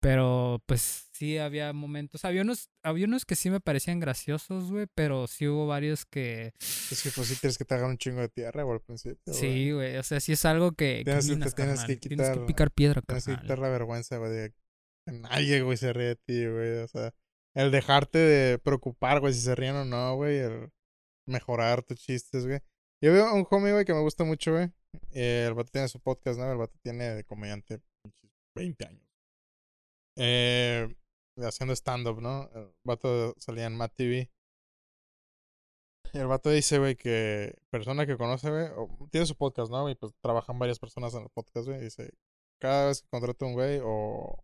Pero, 0.00 0.62
pues, 0.66 1.08
sí 1.10 1.38
había 1.38 1.72
momentos. 1.72 2.24
Había 2.24 2.42
unos, 2.42 2.70
había 2.84 3.06
unos 3.06 3.24
que 3.24 3.34
sí 3.34 3.50
me 3.50 3.58
parecían 3.58 3.98
graciosos, 3.98 4.70
güey, 4.70 4.86
pero 4.94 5.26
sí 5.26 5.48
hubo 5.48 5.66
varios 5.66 6.06
que... 6.06 6.52
Es 6.60 7.02
que 7.02 7.10
pues 7.10 7.26
sí 7.26 7.34
tienes 7.40 7.58
que 7.58 7.64
te 7.64 7.74
hagan 7.74 7.90
un 7.90 7.98
chingo 7.98 8.20
de 8.20 8.28
tierra, 8.28 8.62
güey, 8.62 8.76
al 8.76 8.82
principio. 8.84 9.34
Sí, 9.34 9.72
güey, 9.72 9.96
o 9.96 10.02
sea, 10.04 10.20
sí 10.20 10.30
es 10.30 10.44
algo 10.44 10.70
que... 10.70 11.02
Tienes 11.04 11.26
que- 11.26 11.32
minas, 11.32 11.52
te 11.56 11.62
tienes 11.64 11.80
que 11.84 11.96
Tienes 11.96 12.26
que 12.28 12.34
quitar- 12.34 12.46
picar 12.46 12.70
piedra, 12.70 13.02
Tienes 13.02 13.26
que 13.26 13.36
quitar 13.36 13.58
la 13.58 13.68
vergüenza, 13.68 14.18
güey, 14.18 14.30
de 14.30 14.54
que 15.04 15.12
nadie, 15.12 15.62
güey, 15.62 15.76
se 15.76 15.92
ríe 15.92 16.06
de 16.06 16.16
ti, 16.16 16.46
güey. 16.46 16.76
O 16.78 16.86
sea, 16.86 17.12
el 17.56 17.72
dejarte 17.72 18.18
de 18.18 18.58
preocupar, 18.60 19.18
güey, 19.18 19.34
si 19.34 19.40
se 19.40 19.56
ríen 19.56 19.74
o 19.74 19.84
no, 19.84 20.14
güey. 20.14 20.38
El 20.38 20.70
mejorar 21.26 21.82
tus 21.82 21.98
chistes, 21.98 22.46
güey. 22.46 22.60
Yo 23.00 23.12
veo 23.12 23.32
un 23.32 23.46
homie, 23.48 23.72
güey, 23.72 23.84
que 23.84 23.94
me 23.94 24.00
gusta 24.00 24.24
mucho, 24.24 24.52
güey. 24.52 24.72
Eh, 25.12 25.44
el 25.46 25.54
vato 25.54 25.70
tiene 25.70 25.88
su 25.88 26.00
podcast, 26.00 26.38
¿no? 26.38 26.50
El 26.50 26.58
vato 26.58 26.76
tiene 26.82 27.14
de 27.14 27.24
comediante 27.24 27.80
pinches 28.02 28.30
20 28.56 28.86
años. 28.86 29.08
Eh, 30.16 30.96
haciendo 31.36 31.74
stand-up, 31.74 32.20
¿no? 32.20 32.50
El 32.54 32.72
vato 32.84 33.34
salía 33.38 33.66
en 33.66 33.76
Matt 33.76 33.94
TV. 33.94 34.30
El 36.12 36.26
vato 36.26 36.50
dice, 36.50 36.78
güey, 36.78 36.96
que 36.96 37.54
persona 37.70 38.04
que 38.04 38.16
conoce, 38.16 38.50
güey, 38.50 38.68
tiene 39.10 39.26
su 39.26 39.36
podcast, 39.36 39.70
¿no? 39.70 39.88
Y 39.88 39.94
pues 39.94 40.12
trabajan 40.20 40.58
varias 40.58 40.80
personas 40.80 41.14
en 41.14 41.22
el 41.22 41.28
podcast, 41.28 41.68
güey. 41.68 41.80
Dice, 41.80 42.10
cada 42.60 42.88
vez 42.88 43.02
que 43.02 43.08
contrato 43.10 43.46
un 43.46 43.52
güey 43.52 43.78
o 43.82 44.42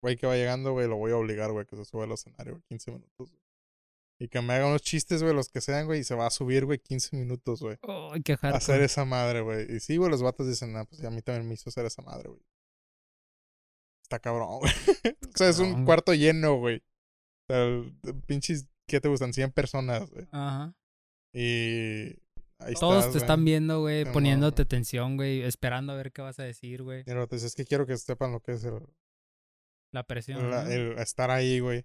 güey 0.00 0.16
que 0.16 0.26
va 0.26 0.36
llegando, 0.36 0.72
güey, 0.72 0.88
lo 0.88 0.96
voy 0.96 1.12
a 1.12 1.16
obligar, 1.16 1.52
güey, 1.52 1.66
que 1.66 1.76
se 1.76 1.84
suba 1.84 2.04
al 2.04 2.12
escenario, 2.12 2.54
güey, 2.54 2.62
15 2.68 2.92
minutos. 2.92 3.30
güey. 3.30 3.43
Y 4.20 4.28
que 4.28 4.40
me 4.40 4.52
haga 4.54 4.66
unos 4.68 4.82
chistes, 4.82 5.22
güey, 5.22 5.34
los 5.34 5.48
que 5.48 5.60
sean, 5.60 5.86
güey, 5.86 6.00
y 6.00 6.04
se 6.04 6.14
va 6.14 6.26
a 6.26 6.30
subir, 6.30 6.64
güey, 6.64 6.78
15 6.78 7.16
minutos, 7.16 7.60
güey. 7.60 7.76
Ay, 7.82 8.22
qué 8.22 8.36
hacer 8.40 8.80
esa 8.82 9.04
madre, 9.04 9.40
güey. 9.40 9.76
Y 9.76 9.80
sí, 9.80 9.96
güey, 9.96 10.10
los 10.10 10.22
vatos 10.22 10.46
dicen, 10.46 10.76
ah, 10.76 10.84
pues 10.84 11.00
sí, 11.00 11.06
a 11.06 11.10
mí 11.10 11.20
también 11.20 11.46
me 11.48 11.54
hizo 11.54 11.68
hacer 11.68 11.84
esa 11.84 12.00
madre, 12.02 12.28
güey. 12.28 12.40
Está 14.02 14.18
cabrón, 14.20 14.48
güey. 14.60 14.72
o 15.34 15.36
sea, 15.36 15.48
es 15.48 15.58
un 15.58 15.84
cuarto 15.84 16.14
lleno, 16.14 16.56
güey. 16.58 16.82
O 17.48 17.52
sea, 17.52 18.12
pinches, 18.26 18.68
¿qué 18.86 19.00
te 19.00 19.08
gustan? 19.08 19.32
100 19.32 19.50
personas, 19.52 20.08
güey. 20.10 20.26
Ajá. 20.30 20.74
Y 21.34 22.14
ahí 22.60 22.74
Todos 22.78 22.98
estás, 22.98 23.04
te 23.06 23.10
güey. 23.18 23.22
están 23.22 23.44
viendo, 23.44 23.80
güey, 23.80 24.04
poniéndote 24.12 24.62
güey. 24.62 24.68
tensión, 24.68 25.16
güey, 25.16 25.42
esperando 25.42 25.92
a 25.92 25.96
ver 25.96 26.12
qué 26.12 26.22
vas 26.22 26.38
a 26.38 26.44
decir, 26.44 26.82
güey. 26.82 27.02
Dice, 27.30 27.46
es 27.46 27.54
que 27.56 27.64
quiero 27.64 27.86
que 27.86 27.96
sepan 27.96 28.30
lo 28.32 28.40
que 28.40 28.52
es 28.52 28.64
el, 28.64 28.78
La 29.92 30.04
presión. 30.06 30.50
la- 30.50 30.64
¿no? 30.64 30.70
el 30.70 30.98
estar 30.98 31.30
ahí, 31.32 31.58
güey. 31.58 31.84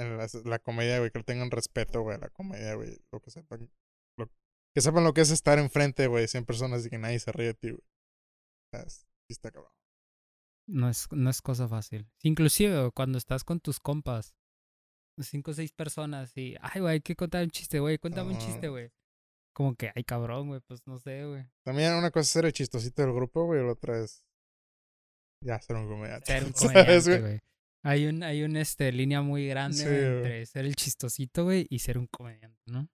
En 0.00 0.16
la, 0.16 0.26
la 0.44 0.58
comedia, 0.58 0.98
güey, 0.98 1.10
que 1.10 1.18
le 1.18 1.24
tengan 1.24 1.50
respeto, 1.50 2.00
güey, 2.02 2.16
a 2.16 2.20
la 2.20 2.30
comedia, 2.30 2.74
güey. 2.74 2.96
Lo 3.12 3.20
que 3.20 3.30
sepan. 3.30 3.70
lo- 4.18 4.30
que 4.74 4.80
sepan 4.80 5.04
lo 5.04 5.12
que 5.12 5.20
es 5.20 5.30
estar 5.30 5.58
enfrente, 5.58 6.06
güey, 6.06 6.26
100 6.28 6.44
personas 6.46 6.86
y 6.86 6.90
que 6.90 6.98
nadie 6.98 7.18
se 7.18 7.32
ríe 7.32 7.48
de 7.48 7.54
ti, 7.54 7.70
güey. 7.70 7.82
Es- 8.72 9.06
está 9.28 9.50
cabrón. 9.50 9.72
No 10.68 10.88
es, 10.88 11.08
no 11.10 11.28
es 11.30 11.42
cosa 11.42 11.68
fácil. 11.68 12.08
Inclusive 12.22 12.90
cuando 12.92 13.18
estás 13.18 13.42
con 13.44 13.58
tus 13.60 13.80
compas, 13.80 14.34
cinco 15.20 15.50
o 15.50 15.54
seis 15.54 15.72
personas 15.72 16.36
y, 16.36 16.56
ay, 16.60 16.80
güey, 16.80 16.94
hay 16.94 17.00
que 17.00 17.16
contar 17.16 17.42
un 17.42 17.50
chiste, 17.50 17.80
güey, 17.80 17.98
cuéntame 17.98 18.32
un 18.32 18.38
chiste, 18.38 18.68
güey. 18.68 18.90
Como 19.52 19.74
que, 19.74 19.90
ay, 19.94 20.04
cabrón, 20.04 20.46
güey, 20.48 20.60
pues 20.60 20.86
no 20.86 20.98
sé, 21.00 21.26
güey. 21.26 21.44
También 21.64 21.92
una 21.94 22.10
cosa 22.12 22.20
es 22.22 22.28
ser 22.28 22.44
el 22.46 22.52
chistosito 22.52 23.02
del 23.02 23.12
grupo, 23.12 23.44
güey, 23.44 23.60
y 23.60 23.64
la 23.66 23.72
otra 23.72 23.98
es. 23.98 24.24
Ya, 25.44 25.60
ser 25.60 25.76
un 25.76 25.88
comediante. 25.88 26.26
Ser 26.26 26.44
un 26.44 26.54
¿Sabes, 26.54 27.04
comediante, 27.04 27.20
güey? 27.20 27.40
Hay 27.82 28.06
un, 28.06 28.22
hay 28.22 28.42
un, 28.42 28.56
este, 28.56 28.92
línea 28.92 29.22
muy 29.22 29.46
grande 29.48 29.78
Sí, 29.78 29.84
entre 29.88 30.44
ser 30.46 30.66
el 30.66 30.74
chistosito, 30.76 31.44
güey, 31.44 31.66
y 31.70 31.78
ser 31.78 31.96
un 31.98 32.06
comediante, 32.06 32.60
¿no? 32.66 32.88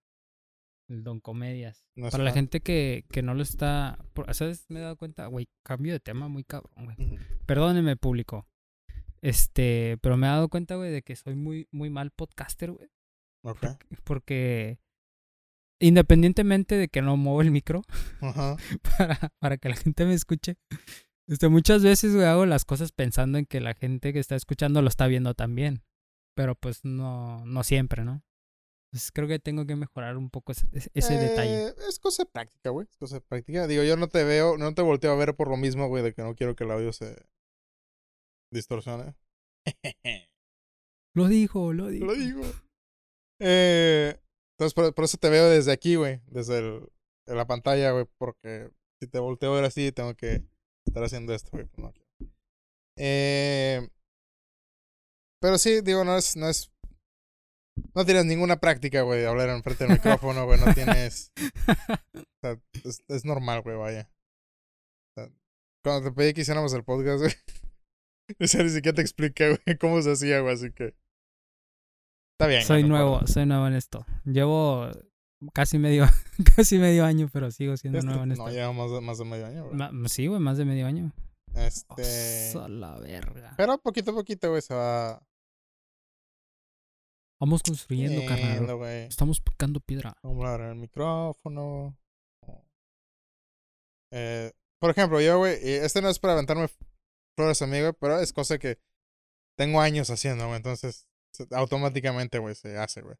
El 0.89 1.03
don 1.03 1.19
comedias. 1.21 1.85
No 1.97 2.09
Para 2.11 2.23
la 2.23 2.33
gente 2.33 2.61
que, 2.61 3.05
que 3.11 3.21
no 3.23 3.35
lo 3.35 3.43
está, 3.43 3.99
por- 4.13 4.33
¿sabes? 4.33 4.65
Me 4.69 4.79
he 4.79 4.83
dado 4.83 4.97
cuenta, 4.97 5.27
güey, 5.27 5.49
cambio 5.65 5.93
de 5.93 5.99
tema 6.01 6.29
muy 6.29 6.45
cabrón, 6.45 6.85
güey. 6.85 6.97
Ujú. 6.99 7.17
Perdónenme, 7.47 7.97
público. 7.97 8.47
Este, 9.23 9.99
pero 10.03 10.17
me 10.17 10.29
he 10.29 10.31
dado 10.31 10.49
cuenta, 10.49 10.77
güey, 10.77 10.93
de 10.93 11.03
que 11.03 11.17
soy 11.17 11.35
muy, 11.35 11.67
muy 11.73 11.91
mal 11.91 12.13
podcaster, 12.13 12.71
güey. 12.71 12.89
Ok. 13.43 13.67
Porque 14.05 14.79
independientemente 15.81 16.77
de 16.77 16.89
que 16.89 17.03
no 17.03 17.17
muevo 17.17 17.43
el 17.43 17.51
micro 17.51 17.83
para, 18.99 19.33
para 19.41 19.59
que 19.59 19.69
la 19.69 19.77
gente 19.77 20.07
me 20.07 20.15
escuche, 20.15 20.57
Este, 21.29 21.49
muchas 21.49 21.83
veces, 21.83 22.15
güey, 22.15 22.27
hago 22.27 22.47
las 22.47 22.65
cosas 22.65 22.93
pensando 22.93 23.39
en 23.39 23.47
que 23.47 23.61
la 23.61 23.75
gente 23.75 24.13
que 24.13 24.21
está 24.21 24.37
escuchando 24.37 24.81
lo 24.83 24.89
está 24.89 25.07
viendo 25.07 25.35
también. 25.35 25.83
Pero 26.35 26.55
pues 26.55 26.85
no, 26.85 27.45
no 27.47 27.65
siempre, 27.65 28.05
¿no? 28.05 28.23
Entonces 28.93 29.11
creo 29.13 29.27
que 29.27 29.39
tengo 29.39 29.67
que 29.67 29.75
mejorar 29.75 30.17
un 30.17 30.31
poco 30.31 30.53
ese, 30.53 30.69
ese 30.95 31.19
detalle. 31.19 31.69
Eh, 31.69 31.75
es 31.89 31.99
cosa 31.99 32.25
de 32.25 32.31
práctica, 32.31 32.71
güey. 32.71 32.87
Es 32.89 32.97
cosa 32.97 33.17
de 33.17 33.21
práctica. 33.23 33.67
Digo, 33.67 33.83
yo 33.83 33.97
no 33.97 34.09
te 34.09 34.23
veo, 34.23 34.57
no 34.57 34.75
te 34.75 34.83
volteo 34.83 35.13
a 35.13 35.17
ver 35.17 35.35
por 35.35 35.49
lo 35.49 35.57
mismo, 35.57 35.89
güey, 35.89 36.05
de 36.05 36.15
que 36.15 36.23
no 36.23 36.35
quiero 36.35 36.55
que 36.55 36.65
el 36.65 36.71
audio 36.71 36.93
se 36.93 37.17
distorsione. 38.53 39.15
Lo 41.15 41.29
dijo, 41.29 41.73
lo 41.73 41.89
dijo. 41.89 42.05
Lo 42.05 42.15
digo. 42.15 42.43
Eh, 43.41 44.21
entonces, 44.53 44.75
por, 44.75 44.95
por 44.95 45.07
eso 45.07 45.17
te 45.17 45.31
veo 45.31 45.49
desde 45.49 45.73
aquí, 45.73 45.95
güey. 45.95 46.21
Desde 46.27 46.59
el, 46.59 46.89
la 47.25 47.47
pantalla, 47.47 47.93
güey. 47.93 48.05
Porque 48.19 48.71
si 49.01 49.09
te 49.09 49.19
volteo 49.19 49.53
a 49.53 49.57
ver 49.57 49.65
así, 49.65 49.93
tengo 49.93 50.15
que 50.15 50.45
estar 50.97 51.05
haciendo 51.05 51.35
esto, 51.35 51.51
güey. 51.53 51.67
pues 51.67 51.79
no. 51.79 51.93
Eh, 52.97 53.87
pero 55.43 55.59
sí, 55.59 55.83
digo, 55.83 56.05
no 56.05 56.17
es, 56.17 56.37
no 56.37 56.49
es. 56.49 56.73
No 57.95 58.07
tienes 58.07 58.25
ninguna 58.25 58.57
práctica, 58.57 59.03
güey, 59.03 59.21
de 59.21 59.27
hablar 59.27 59.51
enfrente 59.51 59.85
del 59.85 59.93
micrófono, 59.93 60.47
güey. 60.47 60.59
No 60.61 60.73
tienes. 60.73 61.33
O 62.17 62.49
sea, 62.49 62.61
es, 62.85 63.03
es 63.09 63.25
normal, 63.25 63.63
güey, 63.63 63.77
vaya. 63.77 64.11
O 65.11 65.21
sea, 65.21 65.33
cuando 65.83 66.09
te 66.09 66.15
pedí 66.15 66.35
que 66.35 66.43
hiciéramos 66.43 66.73
el 66.75 66.85
podcast, 66.85 67.21
güey. 67.21 67.33
O 68.41 68.47
sea, 68.47 68.63
ni 68.63 68.71
siquiera 68.71 68.95
te 68.95 69.03
expliqué, 69.03 69.59
güey, 69.65 69.79
cómo 69.79 70.01
se 70.03 70.13
hacía, 70.13 70.41
güey, 70.41 70.55
así 70.55 70.71
que. 70.71 70.95
Está 72.35 72.47
bien. 72.47 72.63
soy 72.63 72.85
nuevo, 72.85 73.27
soy 73.27 73.47
nuevo 73.47 73.67
en 73.67 73.75
esto. 73.75 74.07
Llevo 74.25 74.91
casi 75.53 75.79
medio, 75.79 76.05
casi 76.57 76.79
medio 76.79 77.05
año, 77.05 77.29
pero 77.33 77.51
sigo 77.51 77.77
siendo 77.77 77.99
Este- 77.99 78.07
nuevo 78.07 78.25
en 78.25 78.33
esto. 78.33 78.45
No, 78.45 78.51
lleva 78.51 78.73
más 78.73 78.91
de, 78.91 79.01
más 79.01 79.19
de 79.19 79.25
medio 79.25 79.47
año, 79.47 79.65
güey. 79.65 79.77
Ma- 79.77 80.09
sí, 80.09 80.27
güey, 80.27 80.41
más 80.41 80.59
de 80.59 80.65
medio 80.65 80.87
año. 80.87 81.13
Este. 81.55 82.51
Osa 82.51 82.69
la 82.69 82.99
verga. 82.99 83.55
Pero 83.57 83.79
poquito 83.79 84.11
a 84.11 84.15
poquito, 84.15 84.51
güey, 84.51 84.63
se 84.63 84.75
va. 84.75 85.23
Vamos 87.41 87.63
construyendo, 87.63 88.25
carnal. 88.27 88.83
Estamos 89.09 89.41
picando 89.41 89.81
piedra. 89.81 90.17
Vamos 90.23 90.45
a 90.47 90.71
el 90.71 90.77
micrófono. 90.77 91.97
Eh, 94.13 94.53
por 94.81 94.91
ejemplo, 94.91 95.21
yo, 95.21 95.39
güey, 95.39 95.59
este 95.63 96.01
no 96.01 96.09
es 96.09 96.19
para 96.19 96.35
aventarme 96.35 96.69
flores 97.37 97.61
a 97.61 97.67
mí, 97.67 97.81
güey, 97.81 97.93
pero 98.01 98.21
es 98.21 98.33
cosa 98.33 98.59
que 98.59 98.79
tengo 99.59 99.81
años 99.81 100.09
haciendo, 100.11 100.45
güey. 100.47 100.57
Entonces, 100.57 101.09
automáticamente, 101.51 102.39
güey, 102.39 102.55
se 102.55 102.79
hace, 102.79 103.03
güey. 103.03 103.17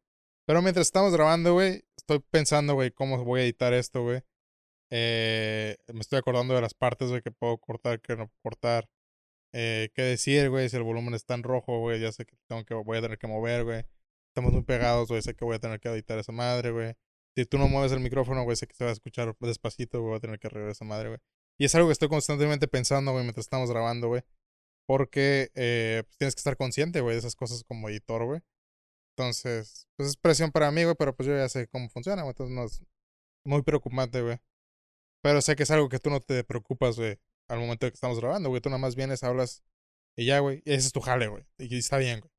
Pero 0.47 0.61
mientras 0.61 0.87
estamos 0.87 1.13
grabando, 1.13 1.53
güey, 1.53 1.83
estoy 2.07 2.19
pensando, 2.31 2.73
güey, 2.75 2.91
cómo 2.91 3.23
voy 3.25 3.41
a 3.41 3.43
editar 3.43 3.73
esto, 3.73 4.03
güey. 4.03 4.21
Eh, 4.89 5.77
me 5.93 5.99
estoy 5.99 6.19
acordando 6.19 6.55
de 6.55 6.61
las 6.61 6.73
partes, 6.73 7.09
güey, 7.09 7.21
que 7.21 7.31
puedo 7.31 7.57
cortar, 7.57 7.99
que 8.01 8.15
no 8.15 8.31
cortar. 8.41 8.89
Eh, 9.53 9.89
qué 9.93 10.03
decir, 10.03 10.49
güey, 10.49 10.69
si 10.69 10.77
el 10.77 10.83
volumen 10.83 11.13
está 11.13 11.35
en 11.35 11.43
rojo, 11.43 11.79
güey, 11.79 11.99
ya 11.99 12.11
sé 12.13 12.25
que 12.25 12.37
tengo 12.47 12.63
que 12.65 12.73
voy 12.75 12.97
a 12.97 13.01
tener 13.01 13.17
que 13.17 13.27
mover, 13.27 13.65
güey. 13.65 13.83
Estamos 14.29 14.53
muy 14.53 14.63
pegados, 14.63 15.09
güey, 15.09 15.21
sé 15.21 15.35
que 15.35 15.43
voy 15.45 15.55
a 15.55 15.59
tener 15.59 15.79
que 15.81 15.89
editar 15.89 16.17
esa 16.19 16.31
madre, 16.31 16.71
güey. 16.71 16.93
Si 17.35 17.45
tú 17.45 17.57
no 17.57 17.67
mueves 17.67 17.91
el 17.91 17.99
micrófono, 17.99 18.43
güey, 18.43 18.55
sé 18.55 18.67
que 18.67 18.75
se 18.75 18.85
va 18.85 18.91
a 18.91 18.93
escuchar 18.93 19.35
despacito, 19.41 19.99
güey, 19.99 20.11
voy 20.11 20.17
a 20.17 20.21
tener 20.21 20.39
que 20.39 20.47
arreglar 20.47 20.71
esa 20.71 20.85
madre, 20.85 21.09
güey. 21.09 21.19
Y 21.59 21.65
es 21.65 21.75
algo 21.75 21.89
que 21.89 21.93
estoy 21.93 22.09
constantemente 22.09 22.67
pensando, 22.67 23.11
güey, 23.11 23.23
mientras 23.23 23.45
estamos 23.45 23.69
grabando, 23.69 24.07
güey. 24.07 24.23
Porque 24.87 25.51
eh, 25.55 26.03
pues 26.05 26.17
tienes 26.17 26.35
que 26.35 26.39
estar 26.39 26.55
consciente, 26.57 27.01
güey, 27.01 27.15
de 27.15 27.19
esas 27.19 27.35
cosas 27.35 27.63
como 27.65 27.89
editor, 27.89 28.25
güey. 28.25 28.41
Entonces, 29.17 29.87
pues 29.95 30.09
es 30.09 30.15
presión 30.17 30.51
para 30.51 30.69
mí, 30.71 30.83
güey, 30.83 30.95
pero 30.95 31.15
pues 31.15 31.25
yo 31.27 31.35
ya 31.35 31.49
sé 31.49 31.67
cómo 31.67 31.89
funciona, 31.89 32.21
güey. 32.21 32.31
Entonces 32.33 32.55
no 32.55 32.65
es 32.65 32.83
muy 33.43 33.63
preocupante, 33.63 34.21
güey. 34.21 34.37
Pero 35.23 35.41
sé 35.41 35.55
que 35.55 35.63
es 35.63 35.71
algo 35.71 35.89
que 35.89 35.97
tú 35.97 36.11
no 36.11 36.19
te 36.19 36.43
preocupas, 36.43 36.97
güey, 36.97 37.17
al 37.47 37.57
momento 37.59 37.87
de 37.87 37.91
que 37.91 37.95
estamos 37.95 38.19
grabando, 38.19 38.49
güey. 38.49 38.61
Tú 38.61 38.69
nada 38.69 38.77
más 38.77 38.95
vienes, 38.95 39.23
hablas 39.23 39.63
y 40.15 40.25
ya, 40.25 40.37
güey. 40.39 40.61
Ese 40.65 40.85
es 40.87 40.91
tu 40.91 41.01
jale, 41.01 41.27
güey. 41.27 41.43
Y 41.57 41.75
está 41.77 41.97
bien, 41.97 42.19
güey. 42.19 42.31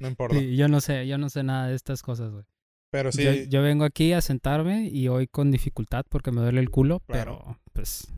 No 0.00 0.08
importa. 0.08 0.36
Sí, 0.36 0.56
yo 0.56 0.66
no 0.66 0.80
sé, 0.80 1.06
yo 1.06 1.18
no 1.18 1.30
sé 1.30 1.44
nada 1.44 1.68
de 1.68 1.76
estas 1.76 2.02
cosas, 2.02 2.32
güey. 2.32 2.44
Pero 2.90 3.12
sí, 3.12 3.22
Yo, 3.22 3.32
yo 3.48 3.62
vengo 3.62 3.84
aquí 3.84 4.12
a 4.12 4.20
sentarme 4.20 4.88
y 4.90 5.06
hoy 5.08 5.28
con 5.28 5.52
dificultad 5.52 6.04
porque 6.08 6.32
me 6.32 6.40
duele 6.40 6.58
el 6.58 6.70
culo, 6.70 6.98
Claro. 7.06 7.38
pero 7.44 7.60
pues. 7.74 8.08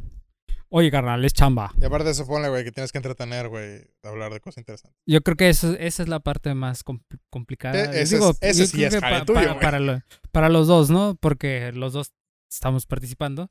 Oye, 0.72 0.90
carnal, 0.90 1.24
es 1.24 1.32
chamba. 1.32 1.72
y 1.80 1.84
aparte 1.84 2.04
de 2.06 2.10
eso, 2.12 2.26
ponle, 2.26 2.48
güey, 2.48 2.62
que 2.64 2.70
tienes 2.72 2.92
que 2.92 2.98
entretener, 2.98 3.48
güey, 3.48 3.82
hablar 4.04 4.32
de 4.32 4.40
cosas 4.40 4.58
interesantes. 4.58 4.96
Yo 5.06 5.20
creo 5.20 5.36
que 5.36 5.48
eso, 5.48 5.72
esa 5.74 6.02
es 6.04 6.08
la 6.08 6.20
parte 6.20 6.54
más 6.54 6.84
compl- 6.84 7.18
complicada. 7.28 7.92
E- 7.92 8.02
ese 8.02 8.16
Digo, 8.16 8.30
es- 8.30 8.38
ese 8.40 8.66
sí 8.68 8.84
es 8.84 8.94
que 8.94 9.00
jale 9.00 9.18
pa- 9.20 9.24
tuyo, 9.24 9.34
para, 9.40 9.52
güey. 9.52 9.60
para, 9.64 9.80
lo- 9.80 10.00
para 10.30 10.48
los 10.48 10.68
dos, 10.68 10.88
¿no? 10.90 11.16
Porque 11.20 11.72
los 11.72 11.92
dos 11.92 12.12
estamos 12.52 12.86
participando. 12.86 13.50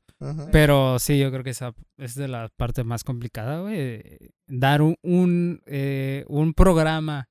Pero 0.52 0.98
sí, 0.98 1.18
yo 1.18 1.30
creo 1.30 1.42
que 1.44 1.50
esa 1.50 1.74
es 1.98 2.14
de 2.14 2.28
la 2.28 2.48
parte 2.56 2.84
más 2.84 3.04
complicada, 3.04 3.60
güey. 3.60 4.02
Dar 4.46 4.80
un, 4.82 4.96
un, 5.02 5.62
eh, 5.66 6.24
un 6.28 6.54
programa 6.54 7.28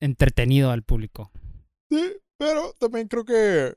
entretenido 0.00 0.70
al 0.70 0.82
público. 0.82 1.30
Sí, 1.90 2.16
pero 2.38 2.72
también 2.80 3.06
creo 3.08 3.24
que 3.24 3.74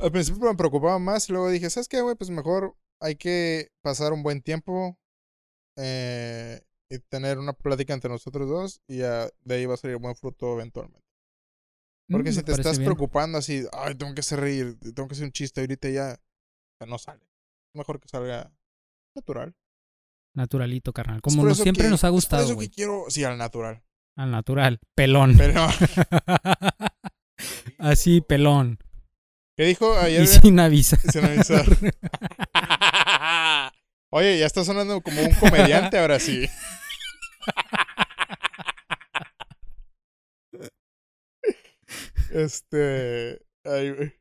al 0.00 0.12
principio 0.12 0.48
me 0.50 0.56
preocupaba 0.56 0.98
más 0.98 1.28
y 1.28 1.32
luego 1.32 1.50
dije, 1.50 1.68
¿sabes 1.70 1.88
qué, 1.88 2.00
güey? 2.00 2.14
Pues 2.16 2.30
mejor 2.30 2.74
hay 3.04 3.16
que 3.16 3.68
pasar 3.82 4.12
un 4.12 4.22
buen 4.22 4.40
tiempo 4.42 4.98
eh, 5.76 6.60
y 6.90 6.98
tener 7.00 7.38
una 7.38 7.52
plática 7.52 7.92
entre 7.92 8.10
nosotros 8.10 8.48
dos 8.48 8.80
y 8.88 8.98
ya 8.98 9.28
de 9.42 9.54
ahí 9.54 9.66
va 9.66 9.74
a 9.74 9.76
salir 9.76 9.96
buen 9.98 10.16
fruto 10.16 10.52
eventualmente. 10.54 11.04
Porque 12.10 12.30
Mm, 12.30 12.34
si 12.34 12.42
te 12.42 12.52
estás 12.52 12.78
bien. 12.78 12.88
preocupando 12.90 13.38
así, 13.38 13.64
ay, 13.72 13.94
tengo 13.94 14.14
que 14.14 14.20
hacer 14.20 14.40
reír, 14.40 14.78
tengo 14.94 15.08
que 15.08 15.14
hacer 15.14 15.24
un 15.26 15.32
chiste 15.32 15.60
ahorita 15.60 15.88
ya, 15.90 16.18
no 16.86 16.98
sale. 16.98 17.26
Mejor 17.74 18.00
que 18.00 18.08
salga 18.08 18.52
natural. 19.16 19.54
Naturalito, 20.34 20.92
carnal. 20.92 21.16
Es 21.16 21.22
Como 21.22 21.44
nos, 21.44 21.54
eso 21.54 21.62
siempre 21.62 21.84
que- 21.84 21.90
nos 21.90 22.04
ha 22.04 22.08
es 22.08 22.10
por 22.10 22.14
gustado, 22.16 22.44
eso 22.44 22.54
güey. 22.54 22.68
que 22.68 22.74
quiero, 22.74 23.04
sí, 23.08 23.24
al 23.24 23.38
natural. 23.38 23.82
Al 24.16 24.30
natural. 24.30 24.80
Pelón. 24.94 25.34
Pero, 25.38 25.66
Así, 27.78 28.20
pelón. 28.20 28.78
¿qué 29.56 29.64
dijo 29.64 29.94
ayer? 29.98 30.22
Y 30.22 30.26
sin 30.26 30.60
avisar. 30.60 31.00
Sin 31.00 31.24
avisar. 31.24 31.64
Oye, 34.10 34.38
ya 34.38 34.46
está 34.46 34.64
sonando 34.64 35.00
como 35.00 35.20
un 35.22 35.34
comediante 35.34 35.98
ahora 35.98 36.20
sí. 36.20 36.48
Este. 42.34 43.40
Ay. 43.64 44.12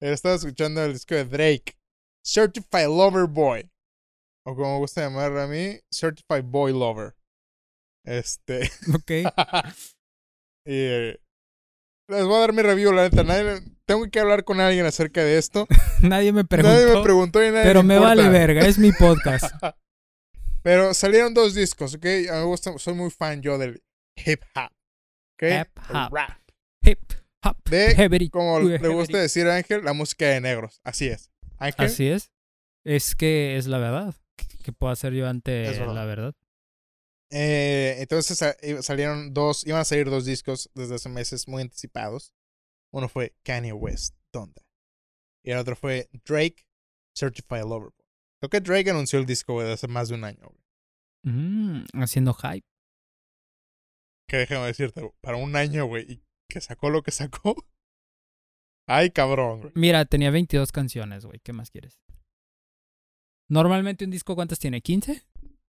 Estaba 0.00 0.34
escuchando 0.34 0.84
el 0.84 0.92
disco 0.92 1.14
de 1.14 1.24
Drake. 1.24 1.78
Certified 2.24 2.88
Lover 2.88 3.26
Boy. 3.26 3.70
O 4.44 4.54
como 4.54 4.74
me 4.74 4.78
gusta 4.78 5.02
llamarlo 5.02 5.40
a 5.40 5.46
mí, 5.46 5.80
Certified 5.92 6.44
Boy 6.44 6.72
Lover. 6.72 7.16
Este. 8.04 8.70
ok. 8.94 9.10
y, 10.64 10.74
eh, 10.74 11.20
les 12.08 12.24
voy 12.24 12.36
a 12.36 12.40
dar 12.40 12.52
mi 12.52 12.62
review, 12.62 12.92
la 12.92 13.02
neta. 13.04 13.22
Nadie, 13.24 13.62
tengo 13.84 14.08
que 14.10 14.20
hablar 14.20 14.44
con 14.44 14.60
alguien 14.60 14.86
acerca 14.86 15.24
de 15.24 15.38
esto. 15.38 15.66
Nadie 16.02 16.32
me 16.32 16.44
preguntó. 16.44 16.74
Nadie 16.74 16.94
me 16.94 17.02
preguntó 17.02 17.44
y 17.44 17.50
nadie 17.50 17.64
pero 17.64 17.82
me 17.82 17.98
vale 17.98 18.28
verga. 18.28 18.66
Es 18.66 18.78
mi 18.78 18.92
podcast. 18.92 19.54
Pero 20.62 20.94
salieron 20.94 21.32
dos 21.32 21.54
discos, 21.54 21.94
¿ok? 21.94 22.04
A 22.04 22.08
mí 22.08 22.38
me 22.38 22.42
gusta, 22.42 22.76
soy 22.78 22.94
muy 22.94 23.08
fan 23.12 23.40
yo 23.40 23.56
del 23.56 23.84
hip 24.16 24.42
hop. 24.56 24.72
¿Ok? 25.34 25.42
Hip 25.42 25.78
hop. 25.90 26.12
Rap. 26.12 26.40
Hip 26.82 26.98
hop. 27.44 27.56
De, 27.70 27.94
heavy, 27.94 28.28
como 28.28 28.58
le 28.58 28.88
gusta 28.88 29.18
decir 29.18 29.46
a 29.46 29.54
Ángel, 29.54 29.84
la 29.84 29.92
música 29.92 30.26
de 30.26 30.40
negros. 30.40 30.80
Así 30.82 31.06
es. 31.06 31.30
Ángel, 31.58 31.86
Así 31.86 32.08
es. 32.08 32.32
Es 32.84 33.14
que 33.14 33.56
es 33.56 33.68
la 33.68 33.78
verdad. 33.78 34.16
¿Qué 34.64 34.72
puedo 34.72 34.92
hacer 34.92 35.12
yo 35.12 35.28
ante 35.28 35.62
verdad. 35.62 35.94
la 35.94 36.04
verdad? 36.04 36.34
Eh, 37.30 37.96
entonces 37.98 38.40
eh, 38.42 38.82
salieron 38.82 39.34
dos, 39.34 39.66
iban 39.66 39.80
a 39.80 39.84
salir 39.84 40.08
dos 40.08 40.24
discos 40.24 40.70
desde 40.74 40.96
hace 40.96 41.08
meses 41.08 41.48
muy 41.48 41.62
anticipados. 41.62 42.32
Uno 42.92 43.08
fue 43.08 43.34
Kanye 43.42 43.72
West, 43.72 44.16
Donda. 44.32 44.62
Y 45.44 45.50
el 45.50 45.58
otro 45.58 45.76
fue 45.76 46.08
Drake, 46.24 46.66
Certified 47.16 47.62
Lover 47.62 47.90
Boy. 47.90 48.06
Creo 48.40 48.50
que 48.50 48.60
Drake 48.60 48.90
anunció 48.90 49.18
el 49.18 49.26
disco, 49.26 49.54
güey, 49.54 49.70
hace 49.70 49.88
más 49.88 50.08
de 50.08 50.14
un 50.14 50.24
año, 50.24 50.48
güey. 50.48 50.64
Mm, 51.24 51.84
haciendo 51.94 52.34
hype. 52.34 52.66
Que 54.28 54.38
déjame 54.38 54.66
decirte, 54.66 55.08
para 55.20 55.36
un 55.36 55.54
año, 55.56 55.86
güey, 55.86 56.04
y 56.10 56.22
que 56.48 56.60
sacó 56.60 56.90
lo 56.90 57.02
que 57.02 57.10
sacó. 57.10 57.54
Ay, 58.88 59.10
cabrón, 59.10 59.62
güey. 59.62 59.72
Mira, 59.74 60.04
tenía 60.04 60.30
22 60.30 60.70
canciones, 60.70 61.24
güey. 61.24 61.40
¿Qué 61.40 61.52
más 61.52 61.70
quieres? 61.70 61.98
Normalmente 63.48 64.04
un 64.04 64.10
disco, 64.10 64.34
¿cuántas 64.34 64.58
tiene? 64.58 64.82
¿15? 64.82 65.24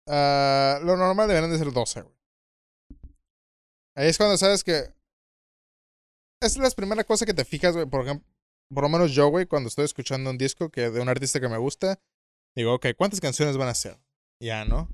Ah, 0.08 0.80
lo 0.84 0.96
normal 0.98 1.28
deberían 1.28 1.52
de 1.52 1.58
ser 1.58 1.72
12, 1.72 2.02
güey. 2.02 2.16
Ahí 3.96 4.08
es 4.10 4.18
cuando 4.18 4.38
sabes 4.38 4.64
que. 4.64 4.94
Es 6.42 6.58
la 6.58 6.70
primera 6.70 7.04
cosa 7.04 7.26
que 7.26 7.34
te 7.34 7.46
fijas, 7.46 7.74
güey. 7.74 7.88
Por 7.88 8.04
ejemplo, 8.06 8.28
por 8.74 8.84
lo 8.84 8.90
menos 8.90 9.12
yo, 9.12 9.28
güey, 9.30 9.48
cuando 9.48 9.70
estoy 9.70 9.86
escuchando 9.86 10.30
un 10.30 10.38
disco 10.38 10.70
que 10.70 10.90
de 10.92 11.02
un 11.02 11.10
artista 11.10 11.40
que 11.40 11.50
me 11.50 11.58
gusta, 11.58 12.00
digo, 12.56 12.76
ok, 12.76 12.88
¿cuántas 12.96 13.20
canciones 13.20 13.58
van 13.58 13.70
a 13.70 13.74
ser? 13.74 13.98
Ya, 14.42 14.64
¿no? 14.66 14.88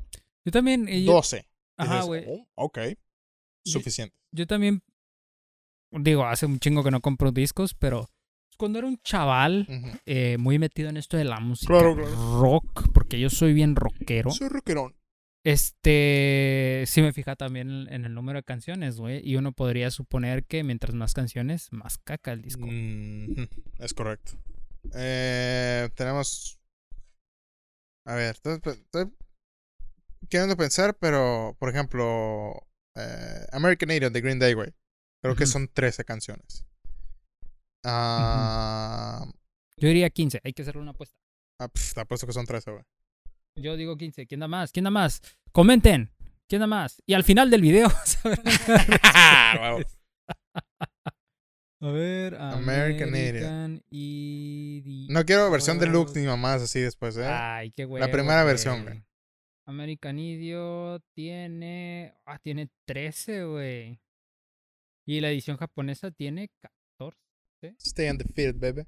Yo 0.46 0.52
también. 0.52 0.88
y 0.88 1.04
yo, 1.06 1.14
12. 1.14 1.46
ajá, 1.78 1.94
Dices, 1.96 2.08
güey. 2.08 2.26
"Oh, 2.28 2.48
ok. 2.56 2.80
Suficiente. 3.66 4.16
Yo 4.34 4.48
también. 4.48 4.82
Digo, 5.92 6.26
hace 6.26 6.46
un 6.46 6.60
chingo 6.60 6.84
que 6.84 6.92
no 6.92 7.02
compro 7.02 7.32
discos, 7.32 7.74
pero 7.76 8.10
Cuando 8.58 8.80
era 8.80 8.88
un 8.88 8.98
chaval, 9.04 9.68
eh, 10.06 10.38
muy 10.38 10.60
metido 10.60 10.88
en 10.90 10.96
esto 10.98 11.18
de 11.18 11.24
la 11.26 11.40
música 11.40 11.74
Claro, 11.74 11.96
claro. 11.96 12.40
rock, 12.42 12.88
porque 12.94 13.20
yo 13.20 13.30
soy 13.30 13.52
bien 13.54 13.76
rockero. 13.76 14.32
Soy 14.32 14.48
rockerón. 14.48 14.96
Este, 15.46 16.86
sí 16.88 17.02
me 17.02 17.12
fija 17.12 17.36
también 17.36 17.88
en 17.90 18.06
el 18.06 18.14
número 18.14 18.40
de 18.40 18.44
canciones, 18.44 18.98
güey. 18.98 19.22
Y 19.28 19.36
uno 19.36 19.52
podría 19.52 19.92
suponer 19.92 20.46
que 20.46 20.64
mientras 20.64 20.94
más 20.96 21.14
canciones, 21.14 21.72
más 21.72 21.98
caca 21.98 22.32
el 22.32 22.42
disco. 22.42 22.66
Mhm, 22.66 23.48
Es 23.80 23.94
correcto. 23.94 24.34
Eh, 24.94 25.90
tenemos. 25.96 26.60
A 28.06 28.16
ver, 28.16 28.36
estoy, 28.36 28.60
queriendo 30.30 30.58
pensar, 30.58 30.96
pero 30.98 31.56
por 31.60 31.70
ejemplo, 31.70 32.68
eh, 32.96 33.46
American 33.52 33.92
Idiot 33.92 34.14
de 34.14 34.22
Green 34.22 34.40
Day, 34.40 34.54
güey. 34.54 34.74
Creo 35.22 35.36
que 35.36 35.46
son 35.46 35.70
13 35.70 36.04
canciones. 36.04 36.66
Ah, 37.86 39.26
Yo 39.78 39.88
diría 39.88 40.10
15, 40.10 40.42
hay 40.44 40.54
que 40.54 40.62
hacerle 40.64 40.82
una 40.82 40.92
apuesta. 40.92 41.18
ah, 41.60 41.68
pf, 41.70 41.94
te 41.94 42.02
apuesto 42.02 42.28
que 42.28 42.34
son 42.34 42.46
13, 42.46 42.72
güey. 42.72 42.84
Yo 43.56 43.78
digo 43.78 43.98
15. 43.98 44.26
¿Quién 44.26 44.40
da 44.40 44.48
más? 44.48 44.72
¿Quién 44.72 44.86
da 44.86 44.92
más? 44.92 45.22
Comenten. 45.52 46.12
¿Quién 46.48 46.62
da 46.62 46.68
más? 46.68 47.02
Y 47.06 47.14
al 47.14 47.24
final 47.24 47.50
del 47.50 47.62
video, 47.62 47.88
vamos 49.56 49.88
a 51.80 51.88
ver. 51.92 52.36
American 52.36 53.10
Idiot. 53.16 53.46
American 53.46 53.84
Idiot. 53.90 55.12
No 55.12 55.26
quiero 55.26 55.50
versión 55.52 55.80
deluxe 55.80 56.16
ni 56.16 56.26
mamás 56.26 56.62
así 56.62 56.80
después, 56.80 57.18
¿eh? 57.18 57.26
Ay, 57.26 57.72
qué 57.72 57.86
güey. 57.86 58.02
La 58.02 58.12
primera 58.12 58.44
versión, 58.44 58.84
güey. 58.84 59.04
American 59.66 60.20
Idiot 60.20 61.04
tiene. 61.14 62.14
Ah, 62.26 62.40
tiene 62.40 62.70
13, 62.86 63.46
güey. 63.46 64.00
Y 65.06 65.22
la 65.22 65.30
edición 65.30 65.58
japonesa 65.58 66.12
tiene 66.12 66.50
14. 67.00 67.76
Stay 67.80 68.10
undefeated, 68.10 68.56
baby. 68.56 68.88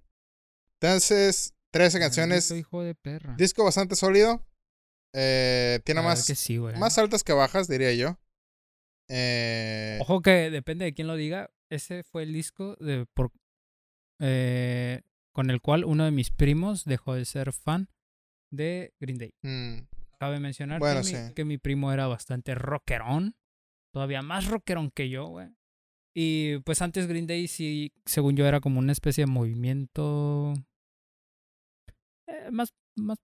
Entonces, 0.80 1.54
13 1.72 2.00
canciones. 2.00 2.50
Maldito 2.52 2.68
hijo 2.68 2.84
de 2.84 2.96
perra. 2.96 3.36
Disco 3.38 3.64
bastante 3.64 3.96
sólido. 3.96 4.46
Eh, 5.18 5.80
tiene 5.86 6.02
más, 6.02 6.26
sí, 6.26 6.60
más 6.60 6.98
altas 6.98 7.24
que 7.24 7.32
bajas, 7.32 7.68
diría 7.70 7.94
yo. 7.94 8.18
Eh, 9.10 9.98
Ojo 10.02 10.22
que 10.22 10.50
depende 10.52 10.84
de 10.86 10.94
quién 10.94 11.08
lo 11.08 11.16
diga. 11.16 11.52
Ese 11.70 12.04
fue 12.04 12.24
el 12.24 12.34
disco 12.34 12.76
de 12.82 13.06
por, 13.14 13.32
eh, 14.20 15.02
con 15.34 15.50
el 15.50 15.62
cual 15.62 15.86
uno 15.86 16.04
de 16.06 16.12
mis 16.12 16.32
primos 16.32 16.84
dejó 16.86 17.14
de 17.14 17.24
ser 17.26 17.54
fan 17.54 17.88
de 18.52 18.94
Green 19.00 19.18
Day. 19.18 19.34
mm, 19.42 19.88
Cabe 20.20 20.40
mencionar 20.40 20.80
Bueno, 20.80 21.02
que, 21.02 21.08
mi, 21.08 21.14
sí. 21.14 21.34
que 21.34 21.46
mi 21.46 21.58
primo 21.58 21.92
era 21.94 22.08
bastante 22.08 22.56
rockerón. 22.56 23.36
Todavía 23.94 24.22
más 24.22 24.48
rockerón 24.48 24.92
que 24.92 25.10
yo, 25.10 25.28
güey. 25.28 25.50
Y 26.14 26.60
pues 26.60 26.82
antes 26.82 27.08
Green 27.08 27.28
Day 27.28 27.48
sí, 27.48 27.94
según 28.06 28.36
yo, 28.36 28.46
era 28.46 28.60
como 28.62 28.80
una 28.80 28.92
especie 28.92 29.24
de 29.26 29.32
movimiento 29.32 30.54
eh, 32.28 32.50
más, 32.52 32.74
más 32.96 33.18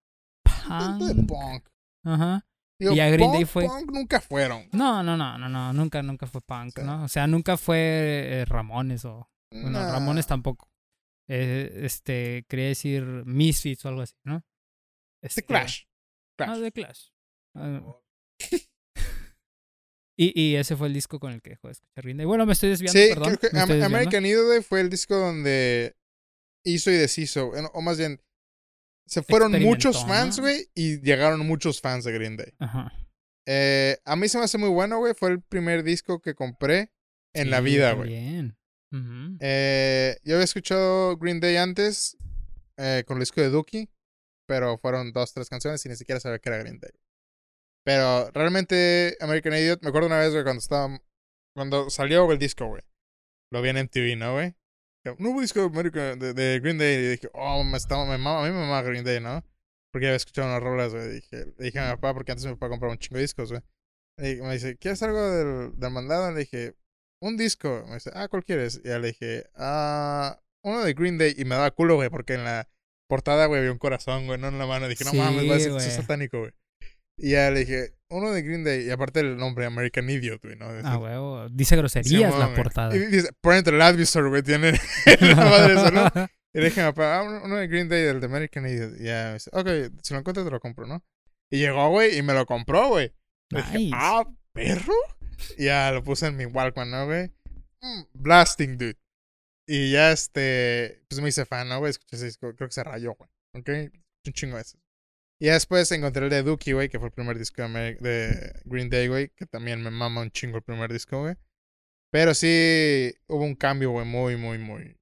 de 1.00 1.24
punk. 1.24 1.68
Ajá. 2.04 2.46
Digo, 2.80 2.94
Y 2.94 3.00
a 3.00 3.10
Green 3.12 3.32
Day 3.32 3.46
fue- 3.46 3.66
punk 3.68 3.92
nunca 3.92 4.20
fueron. 4.22 4.68
No, 4.72 5.04
no, 5.04 5.16
no, 5.16 5.38
no, 5.38 5.48
no, 5.50 5.72
nunca, 5.74 6.02
nunca 6.02 6.26
fue 6.26 6.42
punk, 6.42 6.74
Sí. 6.80 6.84
¿no? 6.84 7.04
O 7.04 7.08
sea, 7.08 7.28
nunca 7.28 7.56
fue 7.58 7.78
eh, 8.42 8.46
Ramones 8.46 9.06
o 9.06 9.30
Bueno, 9.52 9.72
Nah. 9.80 9.92
Ramones 9.92 10.26
tampoco. 10.28 10.68
Eh, 11.30 11.82
este, 11.84 12.46
quería 12.50 12.68
decir 12.68 13.04
Misfits 13.26 13.86
o 13.86 13.90
algo 13.90 14.02
así, 14.02 14.16
¿no? 14.26 14.42
The 15.22 15.28
Este, 15.28 15.44
Clash. 15.46 15.84
Ah, 16.40 16.46
Clash. 16.46 16.60
The 16.62 16.72
Clash. 16.72 17.08
Y, 20.18 20.40
y 20.40 20.56
ese 20.56 20.76
fue 20.76 20.88
el 20.88 20.94
disco 20.94 21.20
con 21.20 21.32
el 21.32 21.42
que 21.42 21.52
dejó 21.52 21.68
de 21.68 21.72
escuchar 21.72 22.04
Green 22.04 22.18
Day. 22.18 22.26
Bueno, 22.26 22.46
me 22.46 22.54
estoy 22.54 22.70
desviando, 22.70 23.00
Sí, 23.00 23.08
perdón. 23.10 23.36
creo 23.38 23.52
que 23.52 23.58
Am- 23.58 23.68
desviando. 23.70 23.86
American 23.98 24.24
güey, 24.24 24.62
fue 24.62 24.82
el 24.82 24.90
disco 24.90 25.16
donde 25.16 25.96
hizo 26.64 26.92
y 26.92 26.96
deshizo. 26.96 27.52
O 27.74 27.82
más 27.82 27.98
bien, 27.98 28.22
se 29.12 29.24
fueron 29.24 29.52
muchos 29.62 30.06
fans, 30.06 30.40
güey, 30.40 30.70
y 30.74 31.02
llegaron 31.02 31.46
muchos 31.46 31.82
fans 31.82 32.06
de 32.06 32.14
Green 32.14 32.38
Day. 32.38 32.54
Ajá. 32.60 32.94
Eh, 33.46 33.98
a 34.06 34.16
mí 34.16 34.30
se 34.30 34.38
me 34.38 34.46
hace 34.46 34.58
muy 34.58 34.70
bueno, 34.70 35.00
güey. 35.00 35.14
Fue 35.14 35.32
el 35.32 35.42
primer 35.42 35.84
disco 35.84 36.22
que 36.22 36.34
compré 36.34 36.94
en 37.34 37.50
la 37.50 37.60
vida, 37.60 37.92
güey. 37.92 38.10
Bien. 38.10 38.58
Eh, 39.42 40.18
yo 40.24 40.36
había 40.36 40.46
escuchado 40.46 41.18
Green 41.18 41.42
Day 41.42 41.58
antes 41.58 42.16
eh, 42.78 43.04
con 43.06 43.18
el 43.18 43.24
disco 43.24 43.42
de 43.42 43.50
Dookie, 43.50 43.90
pero 44.48 44.78
fueron 44.78 45.12
dos, 45.12 45.34
tres 45.34 45.50
canciones 45.50 45.86
y 45.86 45.90
ni 45.90 45.98
siquiera 45.98 46.22
sabía 46.22 46.40
que 46.40 46.48
era 46.48 46.60
Green 46.60 46.80
Day. 46.80 46.92
Pero 47.84 48.32
realmente 48.32 49.18
American 49.20 49.54
Idiot, 49.54 49.82
me 49.82 49.90
acuerdo 49.90 50.08
una 50.08 50.20
vez, 50.20 50.32
güey, 50.32 50.46
cuando 50.46 50.62
estaba, 50.62 51.02
cuando 51.54 51.90
salió 51.90 52.32
el 52.32 52.40
disco, 52.40 52.68
güey. 52.68 52.84
Lo 53.52 53.62
vi 53.62 53.70
en 53.70 53.78
MTV, 53.78 54.18
¿no, 54.18 54.34
güey? 54.36 54.56
Que, 55.04 55.16
Nuevo 55.18 55.42
disco 55.42 55.70
de, 55.70 56.60
Green 56.62 56.78
Day 56.78 56.96
y 56.96 57.08
dije, 57.10 57.30
oh, 57.34 57.64
me, 57.64 57.78
estaba, 57.78 58.06
me 58.06 58.18
mama, 58.18 58.46
a 58.46 58.48
mí 58.48 58.54
me 58.54 58.62
mama 58.62 58.82
Green 58.84 59.04
Day, 59.04 59.20
¿no? 59.20 59.44
Porque 59.92 60.08
había 60.08 60.18
escuchado 60.18 60.48
unas 60.48 60.62
rolas, 60.62 60.94
güey. 60.94 61.10
Dije, 61.10 61.54
le 61.58 61.66
dije 61.66 61.80
a 61.80 61.86
mi 61.86 61.92
papá, 61.96 62.14
porque 62.14 62.32
antes 62.32 62.46
mi 62.46 62.54
papá 62.54 62.70
compraba 62.70 62.94
un 62.94 63.00
chingo 63.00 63.18
de 63.18 63.24
discos, 63.24 63.52
güey. 63.52 63.62
Y 64.18 64.42
me 64.42 64.54
dice, 64.54 64.78
¿quieres 64.78 65.02
algo 65.04 65.22
del, 65.32 65.80
del 65.80 65.92
mandado? 65.92 66.32
Le 66.32 66.42
dije, 66.42 66.76
un 67.22 67.38
disco. 67.38 67.84
Me 67.88 67.96
dice, 67.96 68.12
ah, 68.14 68.28
¿cuál 68.28 68.44
quieres? 68.44 68.80
Y 68.84 68.88
ya 68.88 69.00
le 69.00 69.08
dije, 69.08 69.46
ah, 69.56 70.40
uno 70.64 70.84
de 70.84 70.94
Green 70.94 71.18
Day. 71.18 71.34
Y 71.38 71.46
me 71.46 71.56
daba 71.56 71.72
culo, 71.72 71.96
güey, 71.96 72.10
porque 72.10 72.36
en 72.36 72.44
la 72.44 72.70
portada, 73.08 73.48
güey, 73.48 73.60
había 73.60 73.72
un 73.72 73.80
corazón, 73.80 74.28
güey, 74.28 74.40
no 74.40 74.48
en 74.48 74.60
la 74.60 74.66
mano. 74.66 74.88
Dije, 74.88 75.04
no 75.04 75.12
Sí, 75.12 75.18
mames, 75.18 75.50
va 75.50 75.56
a 75.56 75.60
ser 75.60 75.92
satánico, 75.92 76.40
güey. 76.40 76.52
Y 77.18 77.32
ya 77.32 77.52
le 77.52 77.60
dije, 77.62 77.94
uno 78.10 78.32
de 78.32 78.42
Green 78.42 78.64
Day. 78.64 78.88
Y 78.88 78.90
aparte 78.92 79.20
el 79.20 79.38
nombre, 79.38 79.66
American 79.66 80.10
Idiot, 80.10 80.42
güey, 80.42 80.56
¿no? 80.56 80.68
Ah, 80.84 80.98
huevo. 80.98 81.50
Dice 81.50 81.76
groserías 81.76 82.34
Simón, 82.34 82.40
la 82.40 82.54
portada. 82.56 82.96
Y 82.96 83.00
dice, 83.00 83.30
Parental 83.42 83.82
Advisor, 83.82 84.30
güey, 84.30 84.42
tiene 84.44 84.72
la 85.22 85.36
madre 85.36 85.74
eso, 85.74 85.92
¿no? 85.92 86.10
Y 86.54 86.60
le 86.60 86.66
dije 86.66 86.82
a 86.82 86.88
mi 86.88 86.92
papá, 86.92 87.20
ah, 87.20 87.42
uno- 87.46 87.56
de 87.56 87.68
Green 87.70 87.88
Day, 87.88 88.04
del 88.04 88.20
de 88.20 88.26
American 88.26 88.68
Idiot. 88.68 89.00
Y 89.00 89.06
ya 89.06 89.28
me 89.28 89.34
dice, 89.36 89.50
ok, 89.54 89.68
si 90.04 90.14
lo 90.14 90.20
encuentro 90.20 90.44
te 90.44 90.52
lo 90.52 90.60
compro, 90.60 90.86
¿no? 90.86 91.02
Y 91.50 91.60
llegó, 91.60 91.90
güey, 91.92 92.18
y 92.18 92.22
me 92.22 92.34
lo 92.34 92.46
compró, 92.46 92.90
güey. 92.90 93.14
Le 93.52 93.62
dije, 93.62 93.78
Nice. 93.78 93.92
ah, 93.96 94.26
perro. 94.52 94.94
Y 95.58 95.66
ya 95.66 95.92
lo 95.94 96.04
puse 96.04 96.28
en 96.28 96.36
mi 96.36 96.46
Walkman, 96.46 96.92
¿no, 96.92 97.06
güey? 97.06 97.32
Mm, 97.82 98.02
blasting, 98.14 98.78
dude. 98.78 98.98
Y 99.66 99.92
ya, 99.94 100.12
este, 100.12 101.02
pues 101.10 101.22
me 101.22 101.30
hice 101.30 101.46
fan, 101.46 101.70
¿no, 101.70 101.80
güey? 101.80 101.92
Escuché 101.92 102.18
ese 102.18 102.26
disco, 102.26 102.54
creo 102.54 102.68
que 102.68 102.74
se 102.74 102.84
rayó, 102.84 103.14
güey. 103.16 103.30
¿Ok? 103.58 103.70
Un 104.28 104.34
chingo 104.34 104.58
de 104.58 104.64
eso. 104.64 104.78
Y 105.42 105.48
después 105.48 105.92
encontré 105.92 106.26
el 106.26 106.30
de 106.30 106.44
Dookie, 106.44 106.74
güey, 106.74 106.88
que 106.88 107.00
fue 107.00 107.08
el 107.08 107.14
primer 107.14 107.36
disco 107.40 107.64
de, 107.64 108.62
Green 108.64 108.92
Day, 108.92 109.08
güey, 109.08 109.30
que 109.30 109.48
también 109.48 109.82
me 109.82 109.90
mama 109.90 110.22
un 110.22 110.30
chingo 110.30 110.58
el 110.58 110.64
primer 110.64 110.94
disco, 110.94 111.20
güey. 111.22 111.36
Pero 112.12 112.36
sí 112.36 113.12
hubo 113.26 113.44
un 113.44 113.56
cambio, 113.56 113.90
güey, 113.90 114.06
muy, 114.06 114.38
muy, 114.38 114.60
muy 114.60 115.00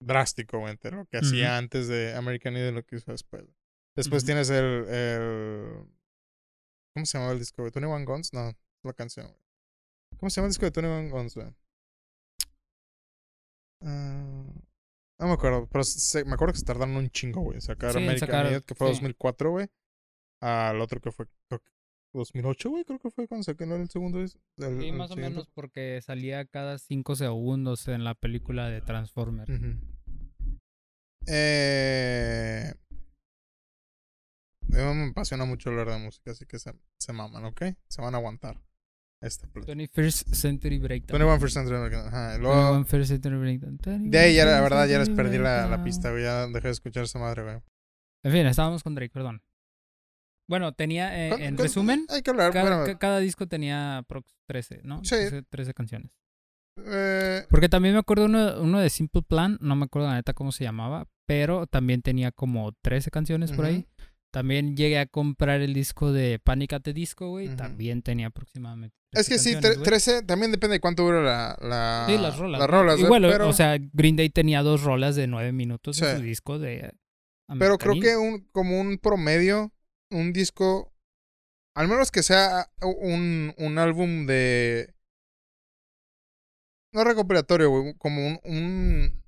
drástico, 0.00 0.58
güey, 0.58 0.72
entre 0.72 0.96
lo 0.96 1.06
que 1.06 1.18
hacía 1.18 1.56
antes 1.56 1.86
de 1.86 2.16
American 2.16 2.56
Idol 2.56 2.72
y 2.72 2.74
lo 2.74 2.82
que 2.82 2.96
hizo 2.96 3.12
después. 3.12 3.44
Después 3.94 4.24
tienes 4.24 4.50
el, 4.50 4.88
el... 4.88 5.86
¿Cómo 6.92 7.06
se 7.06 7.16
llamaba 7.16 7.34
el 7.34 7.38
disco, 7.38 7.62
güey? 7.62 7.70
¿Tony 7.70 7.86
One 7.86 8.06
Guns? 8.06 8.32
No, 8.32 8.52
la 8.82 8.92
canción, 8.92 9.28
güey. 9.28 9.38
¿Cómo 10.18 10.30
se 10.30 10.40
llama 10.40 10.46
el 10.46 10.50
disco 10.50 10.64
de 10.64 10.72
Tony 10.72 10.88
One 10.88 11.10
Guns, 11.10 11.36
güey? 11.36 11.54
No 15.18 15.26
me 15.28 15.32
acuerdo, 15.34 15.68
pero 15.70 15.84
se- 15.84 16.24
me 16.24 16.34
acuerdo 16.34 16.52
que 16.52 16.58
se 16.60 16.64
tardaron 16.64 16.96
un 16.96 17.08
chingo, 17.10 17.40
güey. 17.42 17.60
Sacar 17.60 17.92
Sí, 17.92 17.98
American 17.98 18.18
sacar, 18.28 18.46
Idiot, 18.46 18.64
que 18.64 18.74
fue 18.74 18.88
sí. 18.88 18.92
2004, 18.94 19.50
güey. 19.50 19.68
Al 20.40 20.80
otro 20.80 21.00
que 21.00 21.10
fue, 21.12 21.26
creo 21.48 21.60
que 21.60 21.70
2008, 22.12 22.70
güey, 22.70 22.84
creo 22.84 22.98
que 22.98 23.10
fue 23.10 23.26
cuando 23.26 23.42
saqué 23.44 23.64
el 23.64 23.88
segundo. 23.88 24.20
el- 24.20 24.28
Sí, 24.28 24.36
el 24.58 24.92
más 24.92 25.10
o 25.10 25.16
menos 25.16 25.48
porque 25.54 26.00
salía 26.02 26.44
cada 26.44 26.78
cinco 26.78 27.16
segundos 27.16 27.88
en 27.88 28.04
la 28.04 28.14
película 28.14 28.68
de 28.68 28.80
Transformers. 28.82 29.50
Ujú. 29.50 29.78
Eh... 31.26 32.72
a 34.72 34.76
mí 34.76 34.94
Me 34.94 35.10
apasiona 35.10 35.44
mucho 35.44 35.70
hablar 35.70 35.88
de 35.90 35.98
música, 35.98 36.32
así 36.32 36.46
que 36.46 36.58
se, 36.58 36.72
se 36.98 37.12
maman, 37.12 37.44
¿ok? 37.46 37.62
Se 37.88 38.02
van 38.02 38.14
a 38.14 38.18
aguantar. 38.18 38.60
Este 39.26 39.46
plot. 39.48 39.66
21st 39.66 40.32
Century 40.34 40.78
Breakdown. 40.78 41.18
21 41.18 41.40
First 41.40 41.54
Century 41.54 41.76
American, 41.76 42.06
Ajá. 42.08 42.38
luego, 42.38 42.84
21st 42.84 43.04
Century 43.06 43.36
Breakdown. 43.38 43.78
de 44.10 44.18
ahí 44.18 44.34
ya 44.34 44.44
la 44.44 44.58
21st 44.58 44.62
verdad 44.62 44.86
ya 44.88 44.98
les 44.98 45.10
perdí 45.10 45.38
la, 45.38 45.42
la 45.42 45.60
Breakdown. 45.66 45.84
pista, 45.84 46.10
güey. 46.10 46.22
Ya 46.24 46.46
dejé 46.46 46.68
de 46.68 46.72
escuchar 46.72 47.04
esa 47.04 47.18
madre, 47.18 47.42
güey. 47.42 47.56
En 48.24 48.32
fin, 48.32 48.46
estábamos 48.46 48.82
con 48.82 48.94
Drake, 48.94 49.12
perdón. 49.12 49.42
Bueno, 50.48 50.72
tenía, 50.74 51.26
eh, 51.26 51.30
Con- 51.30 51.42
en 51.42 51.56
con- 51.56 51.64
resumen, 51.64 52.06
Hay 52.10 52.22
que 52.22 52.30
hablar, 52.30 52.52
cada, 52.52 52.64
espérame. 52.64 52.86
ca- 52.94 52.98
cada 52.98 53.18
disco 53.20 53.46
tenía 53.46 54.04
prox 54.06 54.28
13, 54.46 54.80
¿no? 54.84 54.98
Sí. 55.04 55.16
13, 55.16 55.42
13 55.48 55.72
canciones. 55.74 56.10
Eh, 56.84 57.46
Porque 57.48 57.68
también 57.68 57.94
me 57.94 58.00
acuerdo 58.00 58.26
uno, 58.26 58.60
uno 58.60 58.80
de 58.80 58.90
Simple 58.90 59.22
Plan, 59.22 59.56
no 59.60 59.76
me 59.76 59.84
acuerdo 59.84 60.08
la 60.08 60.14
neta 60.16 60.34
cómo 60.34 60.52
se 60.52 60.64
llamaba, 60.64 61.06
pero 61.26 61.66
también 61.66 62.02
tenía 62.02 62.30
como 62.32 62.72
13 62.82 63.10
canciones 63.10 63.52
por 63.52 63.64
ahí. 63.64 63.86
También 64.34 64.76
llegué 64.76 64.98
a 64.98 65.06
comprar 65.06 65.60
el 65.60 65.72
disco 65.74 66.12
de 66.12 66.40
Panic 66.40 66.72
at 66.72 66.82
the 66.82 66.92
Disco, 66.92 67.28
güey. 67.30 67.54
También 67.54 68.02
tenía 68.02 68.26
aproximadamente. 68.26 68.96
es 69.12 69.26
13 69.26 69.30
que 69.30 69.38
sí, 69.38 69.52
canciones, 69.52 69.70
tre- 69.70 69.74
güey. 69.78 69.84
13 69.84 70.22
también 70.24 70.50
depende 70.50 70.74
de 70.74 70.80
cuánto 70.80 71.04
dura 71.04 71.22
la, 71.22 71.56
la, 71.62 72.06
Sí, 72.08 72.18
las 72.18 72.36
rolas. 72.36 72.58
Las 72.58 72.68
rolas, 72.68 72.94
güey, 72.96 73.04
Igual, 73.06 73.22
pero, 73.30 73.48
o 73.48 73.52
sea, 73.52 73.76
Green 73.92 74.16
Day 74.16 74.30
tenía 74.30 74.62
dos 74.62 74.82
rolas 74.82 75.14
de 75.14 75.28
nueve 75.28 75.52
minutos 75.52 76.02
en 76.02 76.10
Sí. 76.10 76.16
su 76.16 76.22
disco 76.22 76.58
de. 76.58 76.92
pero 77.60 77.78
creo 77.78 77.94
que 78.00 78.16
un, 78.16 78.40
como 78.50 78.80
un 78.80 78.98
promedio, 78.98 79.72
un 80.10 80.32
disco, 80.32 80.92
al 81.76 81.86
menos 81.86 82.10
que 82.10 82.24
sea 82.24 82.70
un, 82.82 83.54
un 83.56 83.78
álbum 83.78 84.26
de... 84.26 84.94
No 86.92 87.02
recopilatorio, 87.04 87.70
güey, 87.70 87.94
como 87.98 88.26
un, 88.26 88.40
un 88.44 89.23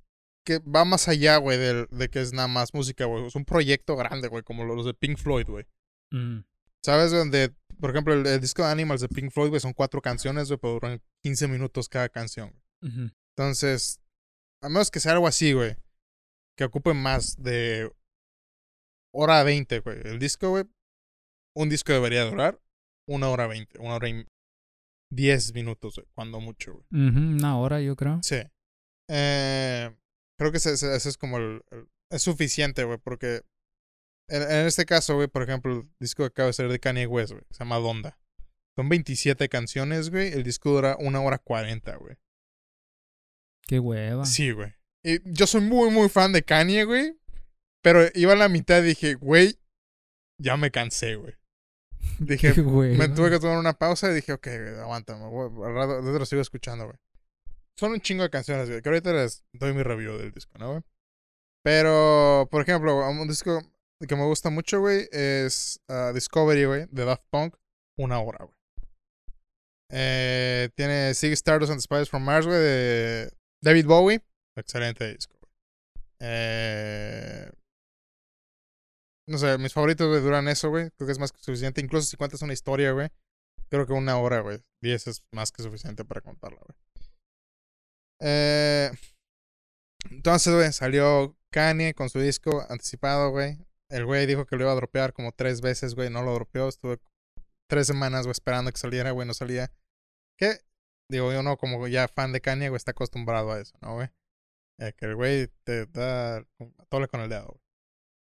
que 0.47 0.59
va 0.59 0.85
más 0.85 1.09
allá, 1.09 1.35
güey, 1.37 1.57
de, 1.57 1.87
de 1.91 2.09
que 2.09 2.21
es 2.21 2.31
nada 2.31 2.47
más 2.47 2.73
música, 2.73 3.03
güey. 3.03 3.25
Es 3.27 3.35
un 3.35 3.43
proyecto 3.43 3.97
grande, 3.97 4.29
güey, 4.29 4.43
como 4.43 4.63
los 4.63 4.85
de 4.85 4.93
Pink 4.93 5.17
Floyd, 5.17 5.45
güey. 5.45 5.65
Mm. 6.11 6.39
¿Sabes? 6.85 7.11
Donde, 7.11 7.53
por 7.81 7.89
ejemplo, 7.89 8.13
el, 8.13 8.25
el 8.25 8.39
disco 8.39 8.63
de 8.63 8.71
Animals 8.71 9.01
de 9.01 9.09
Pink 9.09 9.29
Floyd, 9.31 9.49
güey, 9.49 9.59
son 9.59 9.73
cuatro 9.73 10.01
canciones, 10.01 10.47
güey, 10.47 10.57
pero 10.57 10.75
duran 10.75 11.01
15 11.21 11.49
minutos 11.49 11.89
cada 11.89 12.07
canción. 12.07 12.53
güey. 12.81 13.11
Entonces, 13.35 13.99
a 14.63 14.69
menos 14.69 14.89
que 14.89 15.01
sea 15.01 15.11
algo 15.11 15.27
así, 15.27 15.51
güey, 15.51 15.75
que 16.57 16.63
ocupe 16.63 16.93
más 16.93 17.35
de 17.43 17.91
hora 19.13 19.43
20, 19.43 19.79
güey. 19.81 19.99
El 20.05 20.17
disco, 20.17 20.49
güey, 20.51 20.63
un 21.57 21.67
disco 21.67 21.91
debería 21.91 22.23
durar 22.23 22.57
una 23.05 23.27
hora 23.29 23.47
20, 23.47 23.79
una 23.79 23.95
hora 23.95 24.07
y 24.07 24.25
10 25.11 25.53
minutos, 25.55 25.95
güey, 25.97 26.07
cuando 26.15 26.39
mucho, 26.39 26.73
güey. 26.73 26.85
Una 27.09 27.59
hora, 27.59 27.81
yo 27.81 27.97
creo. 27.97 28.21
Sí. 28.23 28.37
Eh, 29.09 29.93
creo 30.37 30.51
que 30.51 30.57
ese, 30.57 30.73
es 30.95 31.17
como 31.17 31.37
el, 31.37 31.61
el- 31.71 31.87
Es 32.11 32.21
suficiente, 32.23 32.83
güey, 32.83 32.97
porque... 32.97 33.41
En, 34.29 34.41
en 34.41 34.65
este 34.67 34.85
caso, 34.85 35.15
güey, 35.15 35.27
por 35.27 35.41
ejemplo, 35.43 35.71
el 35.73 35.89
disco 35.99 36.23
que 36.23 36.27
acaba 36.27 36.47
de 36.47 36.53
ser 36.53 36.69
de 36.69 36.79
Kanye 36.79 37.07
West, 37.07 37.31
güey, 37.31 37.43
se 37.49 37.59
llama 37.59 37.77
Donda. 37.77 38.17
Son 38.77 38.89
27 38.89 39.47
canciones, 39.49 40.09
güey. 40.09 40.33
El 40.33 40.43
disco 40.43 40.69
dura 40.71 40.97
una 40.99 41.21
hora 41.21 41.37
40, 41.39 41.95
güey. 41.95 42.15
Qué 43.67 43.79
hueva. 43.79 44.25
Sí, 44.25 44.51
güey. 44.51 44.73
Y 45.03 45.19
yo 45.31 45.47
soy 45.47 45.61
muy, 45.61 45.89
muy 45.91 46.09
fan 46.09 46.31
de 46.33 46.43
Kanye, 46.43 46.83
güey. 46.83 47.17
Pero 47.83 48.01
iba 48.13 48.33
a 48.33 48.37
la 48.37 48.49
mitad 48.49 48.83
y 48.83 48.87
dije, 48.87 49.15
güey, 49.15 49.57
ya 50.41 50.57
me 50.57 50.71
cansé, 50.71 51.15
güey. 51.15 51.33
Dije, 52.19 52.53
me 52.97 53.09
tuve 53.09 53.29
que 53.29 53.39
tomar 53.39 53.57
una 53.57 53.73
pausa 53.73 54.11
y 54.11 54.15
dije, 54.15 54.33
ok, 54.33 54.45
güey, 54.45 54.75
aguántame, 54.79 55.27
güey. 55.27 55.49
Al 55.67 55.73
rato 55.73 56.01
lo 56.01 56.25
sigo 56.25 56.41
escuchando, 56.41 56.85
güey. 56.85 56.97
Son 57.77 57.91
un 57.91 58.01
chingo 58.01 58.23
de 58.23 58.29
canciones, 58.29 58.69
güey. 58.69 58.81
Que 58.81 58.89
ahorita 58.89 59.13
les 59.13 59.43
doy 59.53 59.73
mi 59.73 59.83
review 59.83 60.17
del 60.17 60.31
disco, 60.31 60.57
¿no, 60.57 60.71
güey? 60.71 60.83
Pero, 61.63 62.47
por 62.49 62.61
ejemplo, 62.61 62.97
un 63.07 63.27
disco 63.27 63.61
que 64.07 64.15
me 64.15 64.25
gusta 64.25 64.49
mucho, 64.49 64.79
güey, 64.79 65.07
es 65.11 65.79
ah, 65.87 66.11
Discovery, 66.13 66.65
güey, 66.65 66.85
de 66.91 67.05
Daft 67.05 67.23
Punk. 67.29 67.55
Una 67.97 68.19
hora, 68.19 68.45
güey. 68.45 68.55
Eh, 69.89 70.69
tiene 70.75 71.13
Sig 71.13 71.33
Stardust 71.33 71.71
and 71.71 71.81
Spiders 71.81 72.09
from 72.09 72.23
Mars, 72.23 72.45
güey, 72.45 72.59
de 72.59 73.31
David 73.61 73.85
Bowie. 73.85 74.21
Excelente 74.55 75.13
disco, 75.13 75.37
güey. 75.39 75.51
Eh, 76.19 77.51
no 79.27 79.37
sé, 79.37 79.57
mis 79.57 79.73
favoritos, 79.73 80.23
duran 80.23 80.47
eso, 80.47 80.69
güey. 80.69 80.89
Creo 80.91 81.05
que 81.05 81.11
es 81.11 81.19
más 81.19 81.31
que 81.31 81.41
suficiente. 81.41 81.81
Incluso 81.81 82.07
si 82.07 82.17
cuentas 82.17 82.41
una 82.41 82.53
historia, 82.53 82.91
güey. 82.91 83.09
Creo 83.69 83.85
que 83.85 83.93
una 83.93 84.17
hora, 84.17 84.39
güey. 84.39 84.63
Diez 84.81 85.07
es 85.07 85.23
más 85.31 85.51
que 85.51 85.63
suficiente 85.63 86.05
para 86.05 86.21
contarla, 86.21 86.59
güey. 86.65 86.86
Eh, 88.19 88.91
entonces, 90.09 90.53
güey, 90.53 90.71
salió 90.73 91.37
Kanye 91.51 91.93
con 91.93 92.09
su 92.09 92.19
disco 92.19 92.65
anticipado, 92.69 93.31
güey. 93.31 93.57
El 93.89 94.05
güey 94.05 94.25
dijo 94.25 94.45
que 94.45 94.55
lo 94.55 94.63
iba 94.63 94.71
a 94.71 94.75
dropear 94.75 95.13
como 95.13 95.31
tres 95.31 95.61
veces, 95.61 95.95
güey. 95.95 96.09
No 96.09 96.23
lo 96.23 96.33
dropeó. 96.33 96.67
Estuve 96.67 96.99
tres 97.69 97.87
semanas, 97.87 98.23
güey, 98.23 98.31
esperando 98.31 98.71
que 98.71 98.77
saliera, 98.77 99.11
güey. 99.11 99.27
No 99.27 99.33
salía. 99.33 99.71
¿Qué? 100.37 100.59
Digo, 101.09 101.31
yo 101.31 101.41
no, 101.41 101.57
como 101.57 101.87
ya 101.87 102.07
fan 102.07 102.33
de 102.33 102.41
Kanye, 102.41 102.69
güey, 102.69 102.77
está 102.77 102.91
acostumbrado 102.91 103.51
a 103.51 103.59
eso, 103.59 103.77
¿no, 103.81 103.95
güey? 103.95 104.09
Eh, 104.79 104.93
que 104.95 105.05
el 105.05 105.15
güey 105.15 105.47
te 105.63 105.85
da 105.87 106.45
tole 106.89 107.07
con 107.07 107.21
el 107.21 107.29
dedo, 107.29 107.47
güey. 107.47 107.61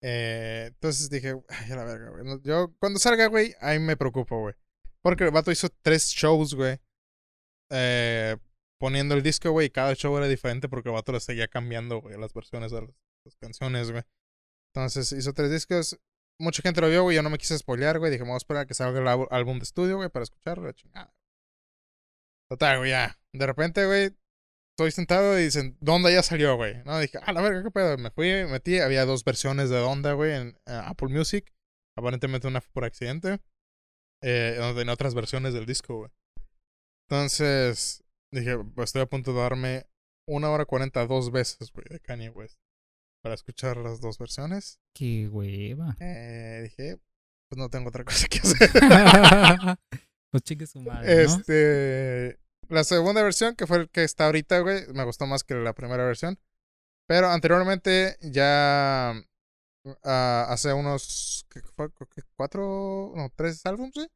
Eh, 0.05 0.65
entonces 0.69 1.09
dije, 1.11 1.35
ay, 1.49 1.71
a 1.71 1.77
la 1.77 1.85
verga, 1.85 2.11
güey. 2.11 2.41
Yo, 2.43 2.75
cuando 2.81 2.99
salga, 2.99 3.27
güey, 3.27 3.55
ahí 3.61 3.79
me 3.79 3.97
preocupo, 3.97 4.41
güey. 4.41 4.55
Porque 5.03 5.25
el 5.25 5.31
vato 5.31 5.53
hizo 5.53 5.69
tres 5.83 6.09
shows, 6.09 6.55
güey. 6.55 6.81
Eh, 7.71 8.37
poniendo 8.83 9.15
el 9.15 9.23
disco, 9.23 9.49
güey, 9.53 9.69
y 9.69 9.71
cada 9.71 9.95
show 9.95 10.17
era 10.17 10.27
diferente 10.27 10.69
porque 10.69 10.89
el 10.89 10.95
vato 10.95 11.13
le 11.13 11.21
seguía 11.21 11.47
cambiando, 11.47 12.01
güey, 12.01 12.19
las 12.19 12.35
versiones 12.35 12.73
de 12.73 12.81
las, 12.81 13.37
canciones, 13.37 13.93
güey. 13.93 14.03
Entonces 14.75 15.13
hizo 15.13 15.33
tres 15.33 15.53
discos. 15.53 16.01
Mucha 16.41 16.63
gente 16.63 16.81
lo 16.81 16.89
vio, 16.89 17.05
güey. 17.05 17.15
Yo 17.15 17.23
no 17.23 17.31
me 17.31 17.39
quise 17.39 17.57
spoilear, 17.57 18.01
güey. 18.01 18.11
Dije, 18.11 18.25
vamos 18.25 18.35
a 18.35 18.39
esperar 18.39 18.63
a 18.63 18.67
que 18.67 18.75
salga 18.75 18.99
el 18.99 19.07
álbum- 19.07 19.59
de 19.59 19.63
estudio, 19.63 19.99
güey, 19.99 20.09
para 20.09 20.25
escucharlo. 20.25 20.67
la 20.67 20.73
chingada. 20.75 21.15
Total, 22.51 22.79
güey, 22.79 22.91
ya. 22.91 23.21
De 23.33 23.47
repente, 23.47 23.87
güey, 23.87 24.17
estoy 24.73 24.91
sentado 24.91 25.39
y 25.39 25.45
dicen, 25.45 25.79
Donda 25.81 26.11
ya 26.11 26.25
salió, 26.25 26.57
güey. 26.57 26.83
No, 26.83 26.99
dije, 26.99 27.19
ah, 27.23 27.33
la 27.33 27.41
verga, 27.41 27.63
qué 27.63 27.71
pedo. 27.71 27.97
Me 27.99 28.11
fui, 28.11 28.33
me 28.33 28.47
metí. 28.47 28.81
Había 28.81 29.07
dos 29.07 29.23
versiones 29.23 29.71
de 29.71 29.77
Donda, 29.77 30.15
güey, 30.15 30.33
en 30.33 30.49
eh, 30.67 30.81
Apple 30.87 31.07
Music. 31.09 31.55
Aparentemente 31.97 32.49
una 32.49 32.61
por 32.61 32.85
accidente. 32.85 33.39
Eh, 34.25 34.57
donde 34.59 34.81
tenía 34.81 34.95
otras 34.95 35.15
versiones 35.15 35.55
del 35.55 35.67
disco, 35.67 35.99
güey. 35.99 36.11
Entonces, 37.09 38.02
dije, 38.33 38.57
estoy 38.79 39.03
a 39.03 39.07
punto 39.07 39.33
de 39.33 39.41
darme 39.41 39.87
una 40.27 40.51
hora 40.51 40.65
cuarenta 40.65 41.07
dos 41.07 41.31
veces, 41.31 41.73
güey, 41.73 41.87
de 41.89 42.01
Kanye 42.01 42.31
West. 42.31 42.59
Para 43.23 43.35
escuchar 43.37 43.77
las 43.77 44.01
dos 44.01 44.19
versiones. 44.19 44.81
Qué 44.95 45.29
hueva. 45.29 45.97
Eh, 46.01 46.61
dije, 46.65 46.99
pues 47.49 47.59
no 47.59 47.69
tengo 47.69 47.89
otra 47.91 48.05
cosa 48.05 48.27
que 48.27 48.39
hacer. 48.43 48.71
pues 50.31 50.43
chique 50.43 50.67
su 50.67 50.81
madre, 50.81 51.15
¿no? 51.15 51.21
Este. 51.23 52.41
La 52.69 52.83
segunda 52.85 53.23
versión, 53.23 53.55
que 53.55 53.67
fue 53.67 53.79
el 53.79 53.91
que 53.91 54.03
está 54.03 54.27
ahorita, 54.27 54.61
güey, 54.61 54.87
me 54.95 55.05
gustó 55.05 55.27
más 55.27 55.45
que 55.45 55.55
la 55.55 55.75
primera 55.75 56.05
versión. 56.05 56.39
Pero 57.07 57.29
anteriormente 57.29 58.17
ya. 58.23 59.13
ah, 60.03 60.47
hace 60.49 60.73
unos. 60.73 61.47
¿qué 61.51 61.61
fue? 61.77 61.91
Cuatro. 62.37 63.13
No, 63.15 63.31
tres 63.37 63.65
álbumes, 63.67 63.95
güey. 63.95 64.09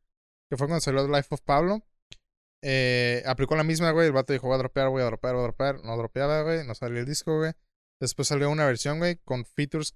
Que 0.49 0.57
fue 0.57 0.67
cuando 0.67 0.81
salió 0.81 1.07
Life 1.07 1.29
of 1.31 1.43
Pablo. 1.43 1.83
Eh, 2.69 3.23
aplicó 3.27 3.55
la 3.55 3.63
misma, 3.63 3.93
güey. 3.93 4.09
El 4.09 4.13
vato 4.13 4.33
dijo, 4.33 4.49
voy 4.49 4.57
a 4.57 4.59
dropear, 4.59 4.89
voy 4.89 5.01
a 5.03 5.05
dropear, 5.05 5.35
voy 5.35 5.41
a 5.43 5.45
dropear. 5.45 5.85
No 5.85 5.97
dropeaba, 5.97 6.43
güey. 6.43 6.67
No 6.67 6.75
salió 6.75 6.99
el 6.99 7.07
disco, 7.07 7.39
güey. 7.39 7.53
Después 8.01 8.27
salió 8.27 8.51
una 8.51 8.67
versión, 8.67 8.99
güey, 8.99 9.17
con 9.25 9.45
features. 9.45 9.95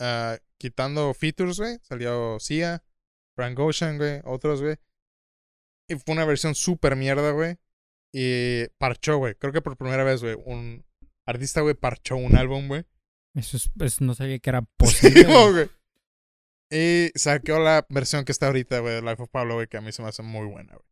ah, 0.00 0.38
quitando 0.56 1.12
features, 1.14 1.58
güey. 1.58 1.78
Salió 1.82 2.38
Sia, 2.38 2.84
Frank 3.34 3.58
Ocean, 3.58 3.98
güey. 3.98 4.20
Otros, 4.24 4.62
güey. 4.62 4.76
Y 5.88 5.96
fue 5.96 6.14
una 6.14 6.24
versión 6.24 6.54
súper 6.54 6.94
mierda, 6.94 7.32
güey. 7.32 7.56
Y 8.12 8.68
parchó, 8.78 9.18
güey. 9.18 9.34
Creo 9.34 9.52
que 9.52 9.60
por 9.60 9.76
primera 9.76 10.04
vez, 10.04 10.22
güey. 10.22 10.36
Un 10.44 10.84
artista, 11.26 11.60
güey, 11.60 11.74
parchó 11.74 12.14
un 12.16 12.36
álbum, 12.36 12.68
güey. 12.68 12.84
Eso, 13.34 13.56
es, 13.56 13.68
eso 13.80 14.04
no 14.04 14.14
sabía 14.14 14.38
que 14.38 14.50
era 14.50 14.62
posible. 14.76 15.24
güey. 15.24 15.70
Y 16.70 17.10
sacó 17.18 17.58
la 17.58 17.84
versión 17.88 18.24
que 18.24 18.30
está 18.30 18.46
ahorita, 18.46 18.78
güey, 18.78 18.94
de 18.94 19.02
Life 19.02 19.24
of 19.24 19.30
Pablo, 19.30 19.54
güey, 19.54 19.66
que 19.66 19.76
a 19.76 19.80
mí 19.80 19.90
se 19.90 20.02
me 20.02 20.08
hace 20.08 20.22
muy 20.22 20.46
buena, 20.46 20.72
güey. 20.74 20.89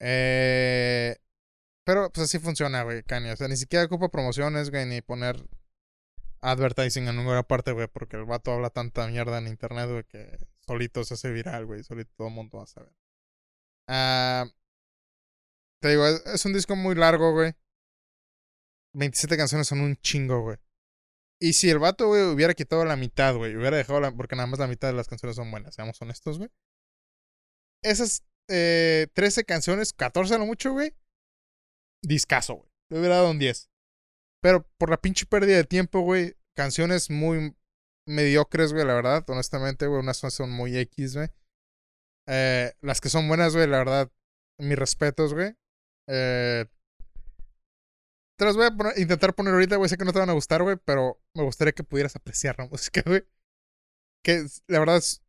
Eh, 0.00 1.16
pero, 1.84 2.10
pues 2.10 2.24
así 2.24 2.38
funciona, 2.38 2.82
güey, 2.82 3.02
Kanye. 3.02 3.32
O 3.32 3.36
sea, 3.36 3.48
ni 3.48 3.56
siquiera 3.56 3.84
ocupa 3.86 4.08
promociones, 4.08 4.70
güey, 4.70 4.86
ni 4.86 5.02
poner 5.02 5.36
advertising 6.40 7.08
en 7.08 7.16
ninguna 7.16 7.42
parte, 7.42 7.72
güey, 7.72 7.88
porque 7.88 8.16
el 8.16 8.24
vato 8.24 8.52
habla 8.52 8.70
tanta 8.70 9.06
mierda 9.08 9.38
en 9.38 9.48
internet, 9.48 9.88
güey, 9.90 10.04
que 10.04 10.38
solito 10.66 11.04
se 11.04 11.14
hace 11.14 11.30
viral, 11.32 11.66
güey, 11.66 11.82
solito 11.84 12.12
todo 12.16 12.28
el 12.28 12.34
mundo 12.34 12.58
va 12.58 12.64
a 12.64 12.66
saber. 12.66 12.92
Ah, 13.88 14.46
te 15.80 15.90
digo, 15.90 16.06
es, 16.06 16.44
un 16.46 16.52
disco 16.54 16.76
muy 16.76 16.94
largo, 16.94 17.32
güey. 17.32 17.54
27 18.94 19.36
canciones 19.36 19.66
son 19.66 19.80
un 19.80 19.96
chingo, 19.96 20.40
güey. 20.42 20.56
Y 21.40 21.54
si 21.54 21.68
el 21.70 21.78
vato, 21.78 22.06
güey, 22.08 22.22
hubiera 22.22 22.54
quitado 22.54 22.84
la 22.84 22.96
mitad, 22.96 23.34
güey, 23.36 23.56
hubiera 23.56 23.76
dejado 23.76 24.00
la. 24.00 24.12
Porque 24.12 24.36
nada 24.36 24.46
más 24.46 24.58
la 24.58 24.66
mitad 24.66 24.88
de 24.88 24.94
las 24.94 25.08
canciones 25.08 25.36
son 25.36 25.50
buenas, 25.50 25.74
seamos 25.74 26.00
honestos, 26.00 26.38
güey. 26.38 26.50
Esas 27.82 28.24
eh, 28.48 29.06
13 29.14 29.44
canciones, 29.44 29.92
14 29.92 30.34
a 30.34 30.38
lo 30.38 30.46
mucho, 30.46 30.72
güey. 30.72 30.94
Discaso, 32.02 32.54
güey. 32.56 32.68
Le 32.90 32.98
hubiera 32.98 33.16
dado 33.16 33.30
un 33.30 33.38
10. 33.38 33.70
Pero 34.42 34.68
por 34.78 34.90
la 34.90 34.98
pinche 35.00 35.26
pérdida 35.26 35.56
de 35.56 35.64
tiempo, 35.64 36.00
güey. 36.00 36.36
Canciones 36.56 37.10
muy 37.10 37.56
mediocres, 38.06 38.72
güey, 38.72 38.84
la 38.86 38.94
verdad. 38.94 39.24
Honestamente, 39.28 39.86
güey. 39.86 40.00
Unas 40.00 40.18
son- 40.18 40.50
muy 40.50 40.76
X, 40.76 41.16
güey. 41.16 41.28
Eh, 42.28 42.72
las 42.82 43.00
que 43.00 43.08
son 43.08 43.26
buenas, 43.28 43.54
güey, 43.54 43.66
la 43.66 43.78
verdad. 43.78 44.12
Mis 44.58 44.78
respetos, 44.78 45.32
güey. 45.34 45.56
Eh, 46.08 46.66
te 48.38 48.44
las 48.44 48.56
voy 48.56 48.66
a 48.66 49.00
intentar 49.00 49.34
poner 49.34 49.54
ahorita, 49.54 49.76
güey. 49.76 49.88
Sé 49.88 49.96
que 49.96 50.04
no 50.04 50.12
te 50.12 50.18
van 50.18 50.30
a 50.30 50.34
gustar, 50.34 50.62
güey, 50.62 50.76
pero 50.84 51.20
me 51.34 51.42
gustaría 51.44 51.72
que 51.72 51.84
pudieras 51.84 52.14
apreciar 52.16 52.56
la 52.58 52.66
música, 52.70 53.02
güey. 53.06 53.24
Que 54.22 54.46
la 54.68 54.78
verdad 54.80 54.96
es 54.98 55.22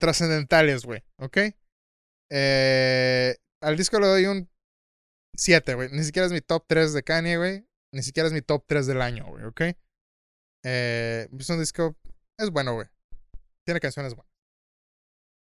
trascendentales, 0.00 0.84
güey. 0.84 1.02
¿Ok? 1.18 1.38
Eh, 2.34 3.36
al 3.60 3.76
disco 3.76 4.00
le 4.00 4.06
doy 4.06 4.26
un 4.26 4.48
7, 5.36 5.74
güey. 5.74 5.88
Ni 5.92 6.02
siquiera 6.02 6.26
es 6.26 6.32
mi 6.32 6.40
top 6.40 6.64
3 6.66 6.92
de 6.94 7.02
Kanye, 7.02 7.36
güey. 7.36 7.66
Ni 7.92 8.02
siquiera 8.02 8.26
es 8.26 8.32
mi 8.32 8.40
top 8.40 8.64
3 8.66 8.86
del 8.86 9.02
año, 9.02 9.26
güey. 9.26 9.44
¿Ok? 9.44 9.60
Eh, 10.64 11.28
es 11.38 11.50
un 11.50 11.58
disco. 11.58 11.94
Es 12.38 12.50
bueno, 12.50 12.74
güey. 12.74 12.88
Tiene 13.66 13.80
canciones 13.80 14.14
buenas. 14.14 14.32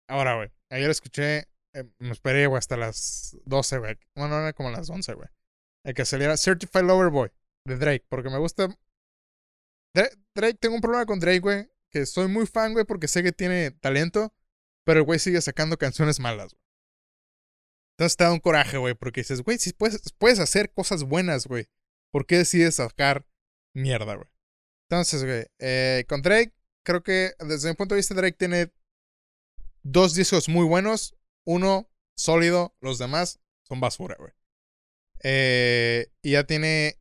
Ahora, 0.10 0.36
güey. 0.36 0.52
Ayer 0.70 0.90
escuché. 0.90 1.48
eh, 1.74 1.90
me 2.00 2.12
esperé, 2.12 2.48
güey, 2.48 2.58
hasta 2.60 2.76
las 2.76 3.38
12, 3.46 3.78
güey. 3.78 3.98
Bueno, 4.16 4.38
era 4.40 4.52
como 4.54 4.70
las 4.72 4.90
11, 4.90 5.14
güey. 5.14 5.30
El 5.86 5.94
que 5.94 6.04
saliera 6.06 6.36
Certified 6.38 6.84
Lover 6.84 7.10
Boy 7.10 7.32
de 7.66 7.78
Drake. 7.78 8.06
Porque 8.10 8.30
me 8.30 8.38
gusta. 8.38 8.68
Dra- 9.96 10.12
Drake, 10.36 10.58
tengo 10.60 10.76
un 10.76 10.82
problema 10.82 11.06
con 11.06 11.20
Drake, 11.20 11.40
güey. 11.40 11.70
Que 11.90 12.06
soy 12.06 12.28
muy 12.28 12.46
fan, 12.46 12.74
güey, 12.74 12.86
porque 12.86 13.08
sé 13.08 13.24
que 13.24 13.32
tiene 13.32 13.72
talento. 13.72 14.34
Pero 14.86 15.00
el 15.00 15.06
güey 15.06 15.20
sigue 15.20 15.42
sacando 15.42 15.78
canciones 15.78 16.20
malas, 16.20 16.52
güey. 16.54 16.61
Entonces 18.02 18.18
te 18.18 18.24
da 18.24 18.34
un 18.34 18.40
coraje, 18.40 18.80
güey. 18.80 18.96
Porque 18.96 19.22
dices, 19.22 19.44
güey, 19.44 19.60
si 19.60 19.74
puedes, 19.74 20.12
puedes 20.14 20.40
hacer 20.40 20.74
cosas 20.74 21.04
buenas, 21.04 21.46
güey. 21.46 21.68
¿Por 22.12 22.26
qué 22.26 22.40
decides 22.40 22.78
sacar 22.78 23.28
mierda, 23.76 24.16
güey. 24.16 24.28
Entonces, 24.90 25.24
güey, 25.24 25.46
eh, 25.60 26.04
con 26.10 26.24
Drake, 26.24 26.52
creo 26.84 27.04
que 27.04 27.34
desde 27.38 27.70
mi 27.70 27.76
punto 27.76 27.94
de 27.94 28.00
vista, 28.00 28.16
Drake 28.16 28.36
tiene 28.36 28.72
dos 29.84 30.16
discos 30.16 30.50
muy 30.50 30.66
buenos. 30.66 31.16
Uno 31.46 31.92
sólido, 32.18 32.76
los 32.82 32.98
demás 32.98 33.40
son 33.68 33.80
basura, 33.80 34.16
güey. 34.18 34.32
Eh, 35.24 36.12
y 36.24 36.32
ya 36.32 36.44
tiene 36.46 37.00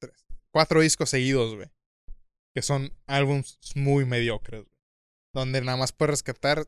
tres, 0.00 0.26
cuatro 0.50 0.80
discos 0.80 1.10
seguidos, 1.10 1.54
güey. 1.54 1.70
Que 2.56 2.62
son 2.62 2.92
álbums 3.06 3.60
muy 3.76 4.04
mediocres, 4.04 4.64
güey. 4.64 4.76
Donde 5.32 5.60
nada 5.60 5.76
más 5.76 5.92
puede 5.92 6.10
rescatar 6.10 6.66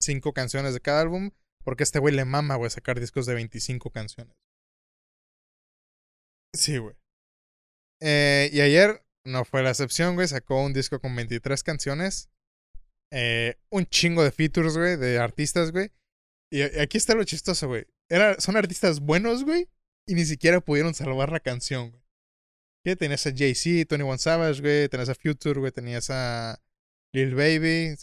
cinco 0.00 0.32
canciones 0.32 0.74
de 0.74 0.80
cada 0.80 1.00
álbum. 1.00 1.30
Porque 1.64 1.82
este 1.82 1.98
güey 1.98 2.14
le 2.14 2.24
mama, 2.24 2.56
güey, 2.56 2.70
sacar 2.70 2.98
discos 2.98 3.26
de 3.26 3.34
25 3.34 3.90
canciones. 3.90 4.34
Sí, 6.54 6.78
güey. 6.78 6.96
Eh, 8.00 8.50
y 8.52 8.60
ayer 8.60 9.04
no 9.24 9.44
fue 9.44 9.62
la 9.62 9.70
excepción, 9.70 10.14
güey. 10.14 10.26
Sacó 10.26 10.64
un 10.64 10.72
disco 10.72 11.00
con 11.00 11.14
23 11.14 11.62
canciones. 11.62 12.30
Eh, 13.12 13.56
un 13.70 13.86
chingo 13.86 14.24
de 14.24 14.30
features, 14.30 14.76
güey, 14.76 14.96
de 14.96 15.18
artistas, 15.18 15.72
güey. 15.72 15.90
Y 16.50 16.62
aquí 16.62 16.96
está 16.96 17.14
lo 17.14 17.24
chistoso, 17.24 17.68
güey. 17.68 17.86
Son 18.38 18.56
artistas 18.56 19.00
buenos, 19.00 19.44
güey. 19.44 19.68
Y 20.08 20.14
ni 20.14 20.24
siquiera 20.24 20.60
pudieron 20.60 20.94
salvar 20.94 21.30
la 21.30 21.40
canción, 21.40 21.90
güey. 21.90 22.02
¿Qué? 22.84 22.96
Tenías 22.96 23.26
a 23.26 23.32
Jay-Z, 23.36 23.86
Tony 23.86 24.02
One 24.02 24.18
Savage, 24.18 24.62
güey. 24.62 24.88
Tenías 24.88 25.10
a 25.10 25.14
Future, 25.14 25.60
güey. 25.60 25.70
Tenías 25.70 26.08
a 26.10 26.60
Lil 27.14 27.34
Baby. 27.34 27.96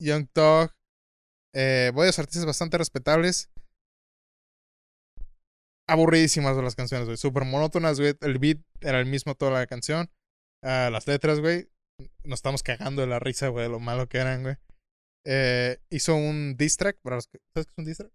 Young 0.00 0.28
Thug. 0.32 0.77
Eh, 1.54 1.92
varios 1.94 2.18
artistas 2.18 2.46
bastante 2.46 2.78
respetables. 2.78 3.50
Aburridísimas 5.88 6.56
las 6.56 6.76
canciones, 6.76 7.06
güey. 7.06 7.16
Súper 7.16 7.44
monótonas, 7.44 7.98
güey. 7.98 8.14
El 8.20 8.38
beat 8.38 8.58
era 8.80 9.00
el 9.00 9.06
mismo 9.06 9.34
toda 9.34 9.52
la 9.52 9.66
canción. 9.66 10.10
Uh, 10.62 10.90
las 10.90 11.06
letras, 11.06 11.40
güey. 11.40 11.70
Nos 12.24 12.38
estamos 12.38 12.62
cagando 12.62 13.00
de 13.00 13.08
la 13.08 13.18
risa, 13.18 13.48
güey, 13.48 13.64
de 13.64 13.70
lo 13.70 13.80
malo 13.80 14.08
que 14.08 14.18
eran, 14.18 14.42
güey. 14.42 14.56
Eh, 15.26 15.80
hizo 15.90 16.14
un 16.14 16.56
diss 16.56 16.76
track. 16.76 16.98
¿Sabes 17.02 17.28
qué 17.28 17.60
es 17.60 17.66
un 17.76 17.84
diss 17.84 17.98
track? 17.98 18.12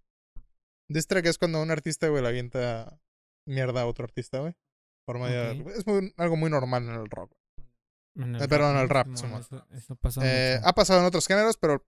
Diss 0.89 1.07
track 1.07 1.25
es 1.25 1.37
cuando 1.37 1.61
un 1.61 1.71
artista, 1.71 2.07
güey, 2.07 2.21
le 2.21 2.29
avienta 2.29 2.99
mierda 3.47 3.81
a 3.81 3.85
otro 3.87 4.05
artista, 4.05 4.39
güey. 4.39 4.53
Medio 5.07 5.69
Es 5.71 5.85
algo 6.17 6.37
muy 6.37 6.49
normal 6.49 6.83
en 6.83 6.95
el 6.95 7.09
rock. 7.09 7.33
En 8.15 8.35
el 8.35 8.43
eh, 8.43 8.47
perdón, 8.47 8.77
en 8.77 8.83
el 8.83 8.89
rap. 8.89 9.07
eso, 9.13 9.27
eso 9.71 9.95
pasa 9.95 10.21
eh, 10.23 10.61
ha 10.63 10.73
pasado 10.73 10.99
en 10.99 11.05
otros 11.05 11.27
géneros, 11.27 11.57
pero 11.57 11.85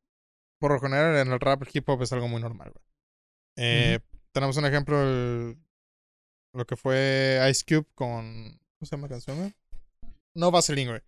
por 0.65 0.73
lo 0.73 0.79
general 0.79 1.15
en 1.17 1.31
el 1.31 1.39
rap, 1.39 1.61
el 1.61 1.69
hip 1.71 1.87
hop 1.87 2.01
es 2.01 2.11
algo 2.11 2.27
muy 2.27 2.41
normal, 2.41 2.71
güey. 2.73 2.83
Eh, 3.55 3.99
Tenemos 4.31 4.57
un 4.57 4.65
ejemplo, 4.65 4.99
el, 4.99 5.59
lo 6.53 6.65
que 6.65 6.75
fue 6.75 7.39
Ice 7.51 7.63
Cube 7.67 7.85
con. 7.93 8.59
¿Cómo 8.79 8.87
se 8.87 8.95
llama 8.95 9.03
la 9.03 9.09
canción, 9.09 9.37
güey? 9.37 9.53
No 10.33 10.49
Vaseline, 10.49 10.89
güey. 10.89 11.01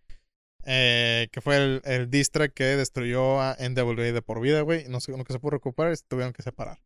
Eh, 0.63 1.27
que 1.31 1.41
fue 1.41 1.57
el, 1.57 1.81
el 1.85 2.07
diss 2.11 2.29
track 2.29 2.53
que 2.53 2.65
destruyó 2.65 3.41
a 3.41 3.57
NWA 3.59 4.11
de 4.11 4.21
por 4.21 4.41
vida, 4.41 4.61
güey. 4.61 4.87
No, 4.89 4.99
sé, 4.99 5.11
que 5.11 5.33
se 5.33 5.39
pudo 5.39 5.49
recuperar 5.49 5.91
y 5.91 5.95
se 5.95 6.05
tuvieron 6.07 6.33
que 6.33 6.43
separar. 6.43 6.79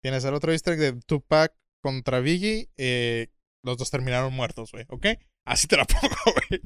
Tienes 0.00 0.24
el 0.24 0.32
otro 0.32 0.52
diss 0.52 0.62
track 0.62 0.78
de 0.78 0.94
Tupac 0.94 1.52
contra 1.82 2.20
Biggie. 2.20 2.70
Eh, 2.78 3.28
los 3.62 3.76
dos 3.76 3.90
terminaron 3.90 4.32
muertos, 4.32 4.72
güey, 4.72 4.86
¿ok? 4.88 5.06
Así 5.44 5.66
te 5.66 5.76
la 5.76 5.84
pongo, 5.84 6.16
güey. 6.48 6.62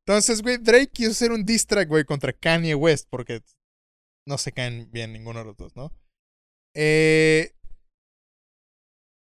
Entonces, 0.00 0.42
güey, 0.42 0.58
Drake 0.58 0.90
quiso 0.90 1.12
hacer 1.12 1.30
un 1.30 1.44
diss 1.44 1.64
track, 1.64 1.88
güey, 1.88 2.04
contra 2.04 2.32
Kanye 2.32 2.74
West 2.74 3.06
porque 3.08 3.40
no 4.26 4.38
se 4.38 4.52
caen 4.52 4.90
bien 4.90 5.12
ninguno 5.12 5.40
de 5.40 5.44
los 5.46 5.56
dos, 5.56 5.76
¿no? 5.76 5.92
Eh, 6.74 7.52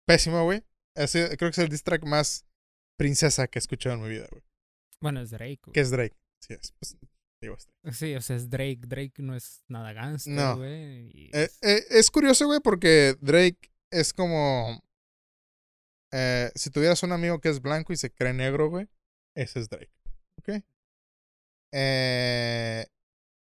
pésimo, 0.07 0.45
güey. 0.45 0.63
Creo 0.95 1.37
que 1.37 1.47
es 1.49 1.59
el 1.59 1.69
diss 1.69 1.85
track 1.85 2.05
más 2.05 2.45
princesa 2.99 3.47
que 3.47 3.59
he 3.59 3.61
escuchado 3.61 3.95
en 3.95 4.03
mi 4.03 4.09
vida, 4.09 4.27
güey. 4.31 4.43
Bueno, 5.01 5.21
es 5.21 5.31
Drake. 5.31 5.61
¿Qué 5.73 5.81
es 5.81 5.91
Drake? 5.91 6.17
Sí, 6.41 6.55
es. 6.55 6.73
Pues, 6.73 6.97
Sí, 7.93 8.15
o 8.17 8.21
sea, 8.21 8.35
es 8.35 8.51
Drake. 8.51 8.81
Drake 8.81 9.23
no 9.23 9.37
es 9.37 9.63
nada 9.69 9.93
gangster, 9.93 10.33
no. 10.33 10.57
güey. 10.57 11.31
Eh, 11.33 11.49
eh, 11.63 11.85
es 11.91 12.11
curioso, 12.11 12.47
güey, 12.47 12.59
porque 12.61 13.17
Drake 13.21 13.71
es 13.93 14.13
como. 14.13 14.83
Eh, 16.13 16.51
si 16.57 16.71
tuvieras 16.71 17.03
un 17.05 17.13
amigo 17.13 17.41
que 17.41 17.49
es 17.49 17.63
blanco 17.63 17.93
y 17.93 17.97
se 17.97 18.11
cree 18.11 18.33
negro, 18.33 18.71
güey, 18.71 18.89
ese 19.37 19.61
es 19.61 19.69
Drake. 19.69 19.93
¿Ok? 20.41 20.65
Eh, 21.73 22.87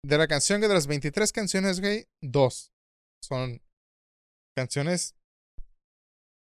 de 0.05 0.19
la 0.19 0.27
canción, 0.27 0.61
que 0.61 0.69
de 0.69 0.75
las 0.75 0.87
23 0.87 1.33
canciones, 1.33 1.81
güey, 1.81 2.07
dos 2.21 2.73
son 3.23 3.63
canciones 4.57 5.17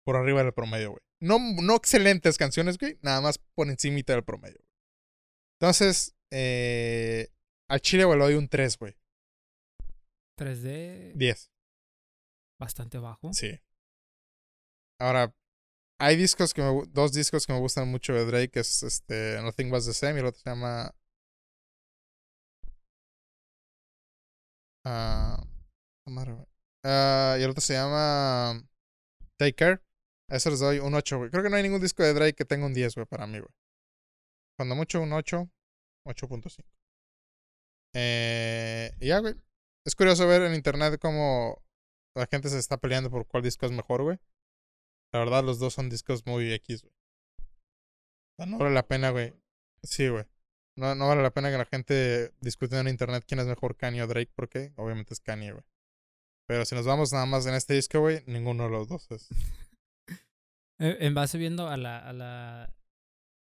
por 0.05 0.15
arriba 0.15 0.43
del 0.43 0.53
promedio, 0.53 0.91
güey. 0.91 1.01
No, 1.19 1.39
no 1.39 1.75
excelentes 1.75 2.37
canciones, 2.37 2.77
güey, 2.77 2.97
nada 3.01 3.21
más 3.21 3.39
por 3.55 3.67
encima 3.67 3.99
del 4.05 4.23
promedio. 4.23 4.61
Entonces, 5.59 6.15
eh, 6.31 7.29
al 7.69 7.81
Chile, 7.81 8.05
güey, 8.05 8.19
le 8.19 8.25
doy 8.25 8.33
un 8.35 8.47
3, 8.47 8.77
güey. 8.77 8.95
3 10.37 10.61
de... 10.61 11.13
10. 11.15 11.51
Bastante 12.59 12.99
bajo. 12.99 13.33
Sí. 13.33 13.59
Ahora, 14.99 15.33
hay 15.99 16.15
discos 16.15 16.53
que 16.53 16.61
me, 16.61 16.83
dos 16.89 17.11
discos 17.11 17.47
que 17.47 17.53
me 17.53 17.59
gustan 17.59 17.87
mucho 17.89 18.13
de 18.13 18.25
Drake, 18.25 18.49
que 18.49 18.59
es 18.59 18.83
este 18.83 19.41
Nothing 19.41 19.71
Was 19.71 19.85
the 19.85 19.93
Same 19.93 20.15
y 20.15 20.19
el 20.19 20.27
otro 20.27 20.39
se 20.39 20.49
llama 20.49 20.95
Uh, 26.83 27.37
y 27.37 27.43
el 27.43 27.49
otro 27.49 27.61
se 27.61 27.73
llama 27.73 28.63
Take 29.37 29.55
Care. 29.55 29.81
A 30.29 30.35
eso 30.35 30.49
les 30.49 30.59
doy 30.59 30.79
un 30.79 30.93
8, 30.93 31.17
güey. 31.17 31.29
Creo 31.29 31.43
que 31.43 31.49
no 31.49 31.55
hay 31.55 31.63
ningún 31.63 31.81
disco 31.81 32.03
de 32.03 32.13
Drake 32.13 32.33
que 32.33 32.45
tenga 32.45 32.65
un 32.65 32.73
10, 32.73 32.95
güey, 32.95 33.07
para 33.07 33.27
mí, 33.27 33.39
güey. 33.39 33.51
Cuando 34.57 34.75
mucho, 34.75 35.01
un 35.01 35.13
8, 35.13 35.49
8.5. 36.05 36.65
Eh, 37.93 38.91
y 38.99 39.07
ya, 39.07 39.19
güey. 39.19 39.35
Es 39.85 39.95
curioso 39.95 40.27
ver 40.27 40.41
en 40.41 40.53
internet 40.53 40.99
cómo 40.99 41.63
la 42.15 42.27
gente 42.27 42.49
se 42.49 42.59
está 42.59 42.77
peleando 42.77 43.09
por 43.09 43.27
cuál 43.27 43.43
disco 43.43 43.65
es 43.65 43.71
mejor, 43.71 44.03
güey. 44.03 44.19
La 45.13 45.19
verdad, 45.19 45.43
los 45.43 45.59
dos 45.59 45.73
son 45.73 45.89
discos 45.89 46.25
muy 46.25 46.51
X, 46.53 46.83
güey. 46.83 46.93
No 48.49 48.57
vale 48.57 48.73
la 48.73 48.87
pena, 48.87 49.11
güey. 49.11 49.33
Sí, 49.83 50.09
güey. 50.09 50.25
No, 50.77 50.93
no 50.93 51.07
vale 51.07 51.23
la 51.23 51.31
pena 51.31 51.49
que 51.49 51.57
la 51.57 51.65
gente 51.65 52.31
discute 52.39 52.77
en 52.77 52.87
internet 52.87 53.25
quién 53.27 53.39
es 53.39 53.47
mejor 53.47 53.75
Kanye 53.75 54.03
o 54.03 54.07
Drake, 54.07 54.31
porque 54.35 54.73
obviamente 54.75 55.13
es 55.15 55.19
Kanye, 55.19 55.51
güey. 55.51 55.63
Pero 56.47 56.65
si 56.65 56.75
nos 56.75 56.85
vamos 56.85 57.11
nada 57.11 57.25
más 57.25 57.47
en 57.47 57.55
este 57.55 57.73
disco, 57.73 57.99
güey, 57.99 58.23
ninguno 58.27 58.65
de 58.65 58.69
los 58.69 58.87
dos 58.87 59.09
es. 59.09 59.27
en 60.79 61.13
base 61.15 61.39
viendo 61.39 61.67
a 61.67 61.77
la, 61.77 61.97
a 61.97 62.13
la 62.13 62.73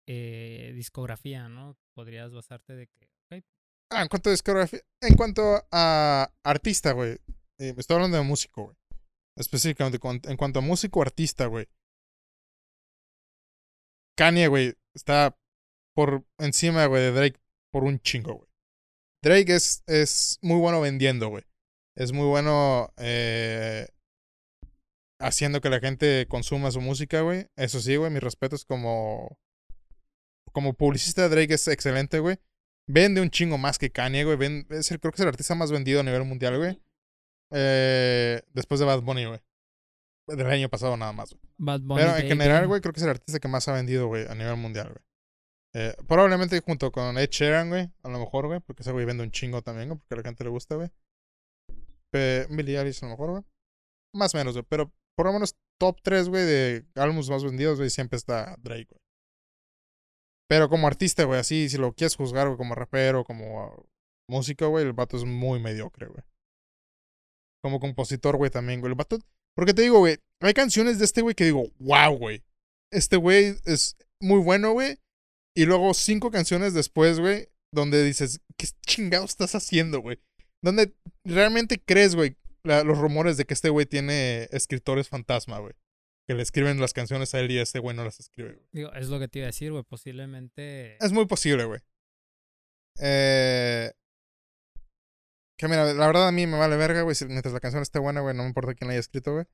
eh, 0.07 0.71
discografía, 0.75 1.49
¿no? 1.49 1.75
Podrías 1.95 2.31
basarte 2.31 2.75
de 2.75 2.87
que. 2.87 3.09
Ah, 3.91 4.03
en 4.03 4.07
cuanto 4.07 4.29
a 4.29 4.31
discografía. 4.31 4.81
En 5.01 5.15
cuanto 5.15 5.65
a 5.71 6.31
artista, 6.43 6.91
güey. 6.91 7.17
Eh, 7.59 7.73
estoy 7.75 7.95
hablando 7.95 8.17
de 8.17 8.23
músico, 8.23 8.65
güey. 8.65 8.77
Específicamente, 9.37 9.99
en 10.29 10.37
cuanto 10.37 10.59
a 10.59 10.61
músico 10.61 11.01
artista, 11.01 11.47
güey. 11.47 11.67
Kanye, 14.15 14.47
güey, 14.47 14.75
está 14.93 15.37
por 15.95 16.25
encima, 16.37 16.85
güey, 16.85 17.01
de 17.01 17.11
Drake 17.11 17.39
por 17.71 17.83
un 17.83 17.99
chingo, 17.99 18.35
güey. 18.35 18.49
Drake 19.23 19.55
es, 19.55 19.83
es 19.87 20.37
muy 20.41 20.59
bueno 20.59 20.81
vendiendo, 20.81 21.29
güey. 21.29 21.43
Es 21.95 22.11
muy 22.11 22.27
bueno 22.27 22.93
eh, 22.97 23.87
haciendo 25.19 25.61
que 25.61 25.69
la 25.69 25.79
gente 25.79 26.27
consuma 26.27 26.69
su 26.69 26.81
música, 26.81 27.21
güey. 27.21 27.47
Eso 27.55 27.79
sí, 27.79 27.95
güey, 27.95 28.11
mis 28.11 28.21
respetos 28.21 28.65
como... 28.65 29.39
Como 30.51 30.73
publicista, 30.73 31.27
Drake 31.27 31.55
es 31.55 31.67
excelente, 31.67 32.19
güey. 32.19 32.37
Vende 32.87 33.19
un 33.19 33.29
chingo 33.29 33.57
más 33.57 33.77
que 33.77 33.91
Kanye, 33.91 34.23
güey. 34.23 34.37
es 34.69 34.91
el, 34.91 34.99
creo 34.99 35.11
que 35.11 35.15
es 35.15 35.21
el 35.21 35.27
artista 35.27 35.55
más 35.55 35.71
vendido 35.71 36.01
a 36.01 36.03
nivel 36.03 36.23
mundial, 36.23 36.57
güey. 36.57 36.79
Eh, 37.51 38.41
después 38.53 38.79
de 38.79 38.85
Bad 38.85 39.01
Bunny, 39.01 39.25
güey. 39.25 39.39
Del 40.27 40.47
año 40.47 40.69
pasado 40.69 40.95
nada 40.97 41.11
más, 41.11 41.31
güey. 41.31 41.41
Bad 41.57 41.81
Bunny. 41.81 42.01
Pero 42.01 42.17
en 42.17 42.27
general, 42.27 42.67
güey, 42.67 42.81
creo 42.81 42.93
que 42.93 42.99
es 42.99 43.03
el 43.03 43.09
artista 43.09 43.39
que 43.39 43.47
más 43.47 43.67
ha 43.67 43.73
vendido, 43.73 44.07
güey, 44.07 44.27
a 44.27 44.35
nivel 44.35 44.55
mundial, 44.55 44.89
güey. 44.89 45.03
Eh, 45.77 45.93
probablemente 46.07 46.59
junto 46.61 46.91
con 46.91 47.17
Ed 47.17 47.29
Sheeran, 47.29 47.69
güey. 47.69 47.91
A 48.03 48.09
lo 48.09 48.19
mejor, 48.19 48.47
güey. 48.47 48.61
Porque 48.61 48.81
ese 48.81 48.91
güey 48.91 49.05
vende 49.05 49.23
un 49.23 49.31
chingo 49.31 49.61
también, 49.61 49.89
güey. 49.89 49.99
Porque 49.99 50.13
a 50.13 50.17
la 50.17 50.23
gente 50.23 50.43
le 50.43 50.49
gusta, 50.49 50.75
güey. 50.75 50.89
Eilish 52.13 53.03
a 53.03 53.07
lo 53.07 53.11
mejor, 53.11 53.31
güey. 53.31 53.43
Más 54.13 54.33
o 54.33 54.37
menos, 54.37 54.53
güey. 54.53 54.65
Pero 54.69 54.91
por 55.15 55.25
lo 55.25 55.33
menos 55.33 55.55
top 55.79 55.99
3, 56.01 56.29
güey, 56.29 56.45
de 56.45 56.85
álbumes 56.95 57.29
más 57.29 57.43
vendidos, 57.43 57.77
güey, 57.77 57.89
siempre 57.89 58.17
está 58.17 58.55
Drake, 58.59 58.87
güey. 58.89 59.01
Pero 60.47 60.69
como 60.69 60.87
artista, 60.87 61.23
güey, 61.23 61.39
así, 61.39 61.69
si 61.69 61.77
lo 61.77 61.93
quieres 61.93 62.15
juzgar, 62.15 62.47
güey, 62.47 62.57
como 62.57 62.75
rapero, 62.75 63.23
como 63.23 63.87
músico, 64.29 64.69
güey, 64.69 64.85
el 64.85 64.93
vato 64.93 65.17
es 65.17 65.25
muy 65.25 65.59
mediocre, 65.59 66.07
güey. 66.07 66.23
Como 67.63 67.79
compositor, 67.79 68.37
güey, 68.37 68.51
también, 68.51 68.79
güey. 68.79 68.91
El 68.91 68.95
vato. 68.95 69.17
Porque 69.55 69.73
te 69.73 69.81
digo, 69.81 69.99
güey, 69.99 70.17
hay 70.41 70.53
canciones 70.53 70.99
de 70.99 71.05
este 71.05 71.21
güey 71.21 71.33
que 71.33 71.45
digo, 71.45 71.63
wow, 71.79 72.15
güey. 72.15 72.43
Este 72.91 73.17
güey 73.17 73.55
es 73.65 73.97
muy 74.21 74.39
bueno, 74.39 74.73
güey. 74.73 74.99
Y 75.55 75.65
luego 75.65 75.93
cinco 75.93 76.31
canciones 76.31 76.73
después, 76.73 77.19
güey, 77.19 77.47
donde 77.73 78.03
dices, 78.03 78.41
¿qué 78.57 78.67
chingado 78.85 79.25
estás 79.25 79.55
haciendo, 79.55 79.99
güey? 80.01 80.19
Donde 80.61 80.93
realmente 81.23 81.81
crees, 81.83 82.15
güey, 82.15 82.35
los 82.63 82.97
rumores 82.97 83.37
de 83.37 83.45
que 83.45 83.53
este 83.53 83.69
güey 83.69 83.85
tiene 83.85 84.47
escritores 84.51 85.07
fantasma, 85.09 85.59
güey. 85.59 85.73
que 86.27 86.33
le 86.33 86.41
escriben 86.41 86.79
las 86.81 86.91
canciones 86.93 87.35
a 87.35 87.39
él 87.39 87.51
y 87.51 87.59
este 87.59 87.77
güey 87.77 87.95
no 87.95 88.03
las 88.03 88.19
escribe, 88.19 88.53
güey. 88.55 88.67
Digo, 88.71 88.91
es 88.93 89.09
lo 89.09 89.19
que 89.19 89.27
te 89.27 89.39
iba 89.39 89.45
a 89.45 89.49
decir, 89.53 89.71
güey. 89.71 89.83
Posiblemente. 89.83 90.97
Es 91.03 91.11
muy 91.11 91.25
posible, 91.27 91.65
güey. 91.65 91.79
Eh, 92.99 93.91
que 95.57 95.67
mira, 95.67 95.93
la 95.93 96.07
verdad 96.07 96.27
a 96.27 96.31
mí 96.31 96.47
me 96.47 96.57
vale 96.57 96.75
verga, 96.77 97.01
güey. 97.03 97.15
si- 97.15 97.25
Mientras 97.25 97.53
la 97.53 97.59
canción 97.59 97.83
esté 97.83 97.99
buena, 97.99 98.21
güey, 98.21 98.35
no 98.35 98.41
me 98.43 98.49
importa 98.49 98.73
quién 98.73 98.87
la 98.87 98.93
haya 98.93 98.99
escrito, 98.99 99.33
güey. 99.33 99.45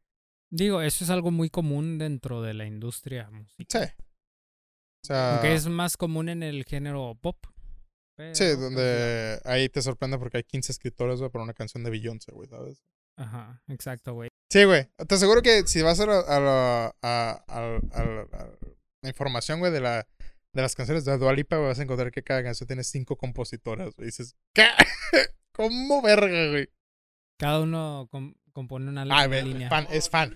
Digo, 0.49 0.81
eso 0.81 1.03
es 1.03 1.09
algo 1.09 1.31
muy 1.31 1.49
común 1.49 1.97
dentro 1.97 2.41
de 2.41 2.53
la 2.53 2.65
industria 2.65 3.29
musical. 3.31 3.67
Sí. 3.97 4.03
O 5.03 5.07
sea, 5.07 5.33
Aunque 5.33 5.53
es 5.53 5.67
más 5.67 5.97
común 5.97 6.29
en 6.29 6.43
el 6.43 6.63
género 6.65 7.15
pop. 7.19 7.37
pero, 8.17 8.35
sí, 8.35 8.45
donde 8.55 9.39
ahí 9.45 9.67
te 9.69 9.81
sorprende 9.81 10.17
porque 10.19 10.37
hay 10.37 10.43
15 10.43 10.71
escritores, 10.71 11.19
güey, 11.19 11.31
para 11.31 11.43
una 11.43 11.53
canción 11.53 11.83
de 11.83 11.89
Beyoncé, 11.89 12.31
güey, 12.31 12.47
¿sabes? 12.49 12.83
Ajá, 13.17 13.61
exacto, 13.67 14.13
güey. 14.13 14.29
Sí, 14.51 14.63
güey. 14.65 14.87
Te 15.07 15.15
aseguro 15.15 15.41
que 15.41 15.65
si 15.67 15.81
vas 15.81 15.99
a 15.99 16.05
la, 16.05 16.19
a 16.19 16.39
la, 16.39 16.95
a- 17.01 17.43
a- 17.47 17.79
a 17.93 18.03
la- 18.05 18.57
información, 19.09 19.59
güey, 19.59 19.71
de, 19.71 19.81
la, 19.81 20.07
de 20.53 20.61
las 20.61 20.75
canciones 20.75 21.05
de 21.05 21.17
Dua 21.17 21.33
Lipa, 21.33 21.55
güey, 21.57 21.69
vas 21.69 21.79
a 21.79 21.83
encontrar 21.83 22.11
que 22.11 22.21
cada 22.23 22.43
canción 22.43 22.67
tiene 22.67 22.83
cinco 22.83 23.15
compositoras. 23.17 23.93
Y 23.97 24.03
dices, 24.05 24.35
¿qué? 24.53 24.67
¿Cómo 25.55 26.01
verga, 26.01 26.49
güey? 26.51 26.69
Cada 27.39 27.61
uno 27.61 28.07
com- 28.11 28.35
compone 28.53 28.89
una, 28.89 29.01
Ah, 29.03 29.25
una 29.27 29.41
línea. 29.41 29.69
fan, 29.69 29.87
es 29.89 30.09
fan. 30.09 30.35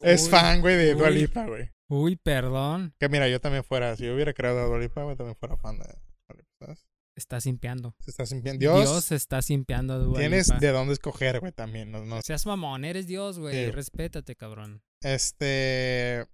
Es 0.00 0.24
Uy, 0.24 0.30
fan, 0.30 0.60
güey, 0.60 0.76
de 0.76 0.94
Dua 0.94 1.08
uy. 1.08 1.14
Lipa, 1.14 1.46
güey. 1.46 1.70
Uy, 1.94 2.16
perdón. 2.16 2.94
Que 2.98 3.10
mira, 3.10 3.28
yo 3.28 3.38
también 3.38 3.64
fuera, 3.64 3.94
si 3.96 4.06
yo 4.06 4.14
hubiera 4.14 4.32
creado 4.32 4.60
a 4.60 4.64
Dua 4.64 4.78
Lipa, 4.78 5.02
güey, 5.02 5.14
también 5.14 5.36
fuera 5.36 5.58
fan 5.58 5.78
de 5.78 5.84
Dua 5.84 6.36
Lipa, 6.38 6.50
¿sabes? 6.58 6.86
Estás 7.14 7.44
simpeando. 7.44 7.94
Se 8.00 8.10
está 8.10 8.24
sintiendo. 8.24 8.58
Dios, 8.58 8.80
Dios, 8.80 9.12
está 9.12 9.42
simpeando 9.42 9.92
a 9.92 9.98
Dua 9.98 10.18
tienes 10.18 10.48
Lipa. 10.48 10.58
de 10.60 10.68
dónde 10.68 10.94
escoger, 10.94 11.40
güey, 11.40 11.52
también. 11.52 11.90
No, 11.92 12.02
no 12.06 12.22
Seas 12.22 12.46
mamón, 12.46 12.86
eres 12.86 13.06
Dios, 13.06 13.38
güey. 13.38 13.66
Sí. 13.66 13.70
Respétate, 13.72 14.34
cabrón. 14.36 14.82
Este. 15.02 16.26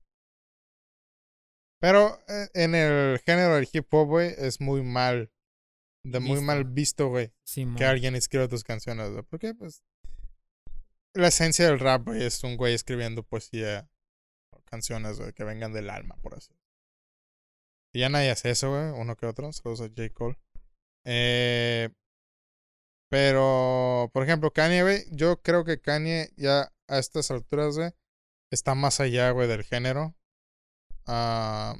Pero 1.81 2.21
eh, 2.29 2.47
en 2.55 2.77
el 2.77 3.19
género 3.27 3.57
del 3.57 3.69
hip 3.73 3.93
hop, 3.93 4.07
güey, 4.07 4.33
es 4.39 4.61
muy 4.61 4.85
mal. 4.85 5.33
De 6.05 6.21
muy 6.21 6.35
Visto. 6.37 6.47
mal 6.47 6.65
visto, 6.67 7.09
güey, 7.09 7.33
Simón. 7.43 7.75
que 7.75 7.85
alguien 7.85 8.15
escriba 8.15 8.47
tus 8.47 8.63
canciones, 8.63 9.11
güey. 9.11 9.25
Porque, 9.25 9.55
pues. 9.55 9.83
La 11.15 11.27
esencia 11.27 11.67
del 11.67 11.81
rap, 11.81 12.05
güey, 12.07 12.23
es 12.23 12.45
un 12.45 12.57
güey 12.57 12.75
escribiendo 12.75 13.25
poesía 13.25 13.91
canciones, 14.69 15.19
güey, 15.19 15.33
que 15.33 15.45
vengan 15.45 15.73
del 15.73 15.91
alma, 15.91 16.16
por 16.23 16.35
así. 16.35 16.53
Ya 17.95 18.09
nadie 18.09 18.31
hace 18.31 18.51
eso, 18.51 18.71
güey, 18.71 19.01
uno 19.01 19.16
que 19.16 19.27
otro. 19.27 19.53
Saludos 19.53 19.81
a 19.81 19.89
J. 19.89 20.11
Cole. 20.14 20.39
Eh. 21.05 21.89
Pero, 23.11 24.11
por 24.12 24.23
ejemplo, 24.23 24.53
Kanye, 24.53 24.83
güey, 24.83 25.05
yo 25.11 25.41
creo 25.41 25.64
que 25.64 25.81
Kanye 25.81 26.31
ya 26.37 26.73
a 26.89 26.99
estas 26.99 27.31
alturas, 27.31 27.77
güey, 27.77 27.91
está 28.51 28.75
más 28.75 29.01
allá, 29.01 29.31
güey, 29.31 29.49
del 29.49 29.64
género. 29.64 30.14
Ah, 31.07 31.77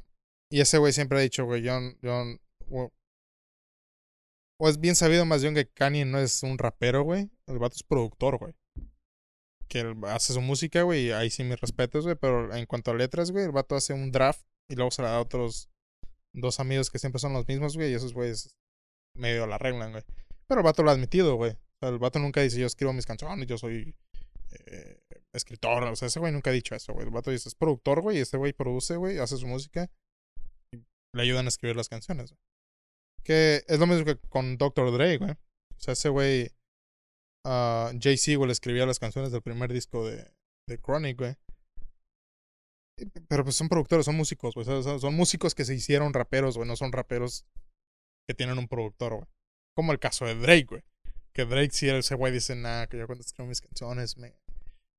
y 0.49 0.61
ese 0.61 0.79
güey 0.79 0.93
siempre 0.93 1.19
ha 1.19 1.21
dicho, 1.21 1.45
güey, 1.45 1.61
yo, 1.61 1.73
yo, 2.01 2.23
o, 2.71 2.91
o 4.59 4.69
es 4.69 4.79
bien 4.79 4.95
sabido 4.95 5.25
más 5.25 5.41
bien 5.43 5.53
que 5.53 5.67
Kanye 5.69 6.05
no 6.05 6.19
es 6.19 6.43
un 6.43 6.57
rapero, 6.57 7.03
güey. 7.03 7.29
El 7.47 7.59
vato 7.59 7.75
es 7.75 7.83
productor, 7.83 8.39
güey. 8.39 8.53
Que 9.69 9.81
él 9.81 9.95
hace 10.05 10.33
su 10.33 10.41
música, 10.41 10.81
güey, 10.81 11.07
y 11.07 11.11
ahí 11.11 11.29
sí 11.29 11.43
mis 11.43 11.59
respetos, 11.59 12.03
güey. 12.03 12.15
Pero 12.15 12.53
en 12.53 12.65
cuanto 12.65 12.91
a 12.91 12.95
letras, 12.95 13.31
güey, 13.31 13.45
el 13.45 13.51
vato 13.51 13.75
hace 13.75 13.93
un 13.93 14.11
draft 14.11 14.41
y 14.67 14.75
luego 14.75 14.91
se 14.91 15.01
la 15.01 15.09
da 15.09 15.17
a 15.17 15.21
otros 15.21 15.69
dos 16.33 16.59
amigos 16.59 16.89
que 16.89 16.99
siempre 16.99 17.19
son 17.19 17.33
los 17.33 17.47
mismos, 17.47 17.75
güey, 17.75 17.91
y 17.91 17.95
esos 17.95 18.13
güeyes 18.13 18.55
medio 19.15 19.47
la 19.47 19.55
arreglan, 19.55 19.91
güey. 19.91 20.03
Pero 20.47 20.61
el 20.61 20.65
vato 20.65 20.83
lo 20.83 20.89
ha 20.89 20.93
admitido, 20.93 21.35
güey. 21.35 21.51
O 21.51 21.77
sea, 21.79 21.89
el 21.89 21.99
vato 21.99 22.19
nunca 22.19 22.41
dice, 22.41 22.59
yo 22.59 22.67
escribo 22.67 22.93
mis 22.93 23.05
canciones, 23.05 23.47
yo 23.47 23.57
soy 23.57 23.95
eh, 24.51 24.99
escritor. 25.33 25.83
O 25.83 25.95
sea, 25.95 26.07
ese 26.07 26.19
güey 26.19 26.31
nunca 26.31 26.49
ha 26.49 26.53
dicho 26.53 26.75
eso, 26.75 26.93
güey. 26.93 27.05
El 27.05 27.11
vato 27.11 27.31
dice, 27.31 27.49
es 27.49 27.55
productor, 27.55 28.01
güey, 28.01 28.17
y 28.17 28.21
ese 28.21 28.37
güey 28.37 28.53
produce, 28.53 28.95
güey, 28.95 29.19
hace 29.19 29.37
su 29.37 29.47
música 29.47 29.89
y 30.71 30.77
le 31.13 31.21
ayudan 31.21 31.45
a 31.45 31.49
escribir 31.49 31.75
las 31.75 31.89
canciones. 31.89 32.31
güey. 32.31 32.39
Que 33.23 33.63
es 33.67 33.79
lo 33.79 33.87
mismo 33.87 34.05
que 34.05 34.17
con 34.29 34.57
Dr. 34.57 34.91
Dre, 34.91 35.17
güey. 35.17 35.31
O 35.31 35.81
sea, 35.81 35.93
ese 35.93 36.09
güey, 36.09 36.51
ah, 37.45 37.91
Jay-Z, 37.99 38.37
güey, 38.37 38.47
le 38.47 38.53
escribía 38.53 38.85
las 38.85 38.99
canciones 38.99 39.31
del 39.31 39.41
primer 39.41 39.71
disco 39.71 40.07
de, 40.07 40.31
de 40.67 40.79
Chronic, 40.79 41.17
güey. 41.17 41.35
Pero 43.27 43.43
pues 43.43 43.55
son 43.55 43.69
productores, 43.69 44.05
son 44.05 44.15
músicos, 44.15 44.55
güey. 44.55 44.65
Son, 44.65 44.99
son 44.99 45.15
músicos 45.15 45.55
que 45.55 45.65
se 45.65 45.73
hicieron 45.73 46.13
raperos, 46.13 46.57
güey. 46.57 46.67
No 46.67 46.75
son 46.75 46.91
raperos 46.91 47.45
que 48.27 48.33
tienen 48.33 48.57
un 48.57 48.67
productor, 48.67 49.15
güey. 49.15 49.27
Como 49.75 49.91
el 49.93 49.99
caso 49.99 50.25
de 50.25 50.35
Drake, 50.35 50.65
güey. 50.65 50.83
Que 51.33 51.45
Drake, 51.45 51.71
si 51.71 51.89
ese 51.89 52.15
güey 52.15 52.33
dice, 52.33 52.55
nada, 52.55 52.87
que 52.87 52.97
yo 52.97 53.05
cuando 53.07 53.23
escribo 53.23 53.47
mis 53.47 53.61
canciones 53.61 54.17
me... 54.17 54.35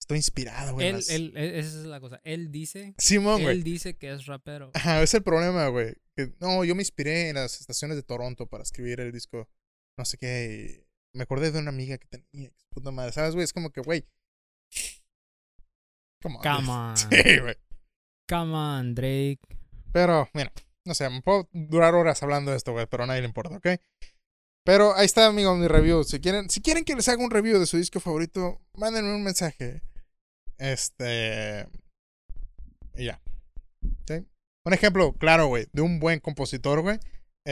Estoy 0.01 0.17
inspirado, 0.17 0.73
güey. 0.73 0.89
Él, 0.89 0.95
las-". 0.97 1.11
él, 1.11 1.33
e- 1.37 1.59
esa 1.59 1.81
es 1.81 1.87
la 1.87 2.01
cosa. 2.01 2.21
Él 2.25 2.51
dice, 2.51 2.95
Simón, 2.97 3.43
güey. 3.43 3.55
él 3.55 3.63
dice 3.63 3.95
que 3.97 4.11
es 4.11 4.27
rapero. 4.27 4.71
Ajá, 4.75 5.03
es 5.03 5.13
el 5.13 5.23
problema, 5.23 5.69
güey. 5.69 5.95
No, 6.41 6.65
yo 6.65 6.75
me 6.75 6.83
inspiré 6.83 7.29
en 7.29 7.37
las 7.37 7.61
estaciones 7.61 7.97
de 7.97 8.03
Toronto 8.03 8.47
para 8.47 8.63
escribir 8.63 9.01
el 9.01 9.13
disco, 9.13 9.49
no 9.99 10.05
sé 10.05 10.17
qué. 10.17 10.87
Me 11.15 11.23
acordé 11.23 11.51
de 11.51 11.59
una 11.59 11.71
amiga 11.71 11.99
que 11.99 12.07
tenía, 12.07 12.51
puta 12.71 12.91
madre. 12.91 13.13
¿Sabes, 13.13 13.35
güey? 13.35 13.45
Es 13.45 13.53
como 13.53 13.71
que, 13.71 13.81
güey. 13.81 14.07
Come 16.23 16.37
on. 16.37 16.43
Come 16.43 16.69
on. 16.73 16.97
Sí, 16.97 17.39
güey. 17.41 17.57
Come 18.29 18.55
on, 18.55 18.95
Drake. 18.95 19.41
Pero, 19.93 20.29
mira, 20.35 20.53
no 20.85 20.95
sé, 20.95 21.09
me 21.11 21.23
puedo 21.23 21.49
durar 21.53 21.95
horas 21.95 22.23
hablando 22.23 22.51
de 22.53 22.57
esto, 22.57 22.73
güey, 22.73 22.87
pero 22.87 23.05
a 23.05 23.07
nadie 23.07 23.23
le 23.23 23.29
importa, 23.29 23.57
¿ok? 23.57 23.81
Pero 24.65 24.95
ahí 24.95 25.07
está, 25.07 25.27
amigos, 25.27 25.59
mi 25.59 25.67
review. 25.67 26.05
Si 26.05 26.21
quieren, 26.21 26.49
si 26.51 26.61
quieren 26.61 26.85
que 26.85 26.95
les 26.95 27.09
haga 27.09 27.25
un 27.25 27.31
review 27.31 27.59
de 27.59 27.67
su 27.67 27.77
disco 27.77 27.99
favorito, 27.99 28.61
mándenme 28.75 29.15
un 29.15 29.25
mensaje. 29.25 29.83
Este. 30.59 31.67
Y 32.95 33.07
ya. 33.07 33.21
¿Sí? 34.07 34.27
Un 34.65 34.73
ejemplo, 34.75 35.15
claro, 35.15 35.47
güey, 35.47 35.67
de 35.73 35.83
un 35.83 35.99
buen 35.99 36.21
compositor, 36.21 36.83
güey. 36.83 37.01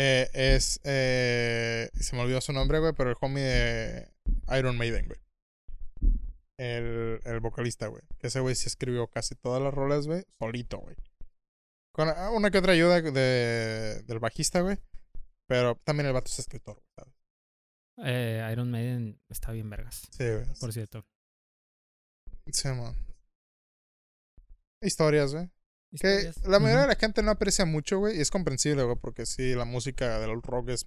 Eh, 0.01 0.30
es. 0.32 0.80
Eh, 0.84 1.90
se 1.94 2.14
me 2.14 2.22
olvidó 2.22 2.40
su 2.40 2.53
nombre, 2.53 2.78
güey, 2.78 2.92
pero 2.92 3.11
el 3.11 3.16
homie 3.20 3.42
de 3.42 4.09
Iron 4.57 4.76
Maiden, 4.78 5.07
güey. 5.09 5.20
El, 6.57 7.20
el 7.24 7.40
vocalista, 7.40 7.88
güey. 7.88 8.03
Que 8.18 8.28
ese 8.28 8.38
güey 8.38 8.55
sí 8.55 8.68
escribió 8.68 9.09
casi 9.09 9.34
todas 9.34 9.61
las 9.61 9.74
rolas, 9.74 10.07
güey, 10.07 10.24
solito, 10.38 10.78
güey. 10.78 10.94
Con 11.92 12.09
ah, 12.09 12.30
una 12.30 12.51
que 12.53 12.59
otra 12.59 12.74
ayuda 12.74 13.01
de, 13.01 14.03
del 14.05 14.18
bajista, 14.20 14.61
güey. 14.61 14.78
Pero 15.49 15.74
también 15.82 16.07
el 16.07 16.12
vato 16.12 16.30
es 16.30 16.38
escritor, 16.38 16.76
güey, 16.76 16.88
¿sabes? 16.94 17.14
Eh, 18.05 18.49
Iron 18.53 18.70
Maiden 18.70 19.20
está 19.28 19.51
bien 19.51 19.68
vergas, 19.68 20.07
Sí, 20.12 20.24
güey. 20.24 20.46
por 20.61 20.72
cierto. 20.72 21.05
Sí, 22.53 22.68
man. 22.68 22.94
Historias, 24.80 25.34
güey. 25.34 25.51
Que 26.01 26.30
la 26.47 26.59
mayoría 26.59 26.82
de 26.82 26.89
la 26.89 26.97
gente 26.97 27.22
no 27.22 27.30
aprecia 27.30 27.64
mucho, 27.64 27.99
güey. 27.99 28.18
Y 28.18 28.20
es 28.20 28.30
comprensible, 28.30 28.82
güey, 28.82 28.97
porque 29.01 29.24
sí, 29.26 29.55
la 29.55 29.64
música 29.64 30.18
del 30.20 30.43
rock 30.43 30.68
es. 30.70 30.84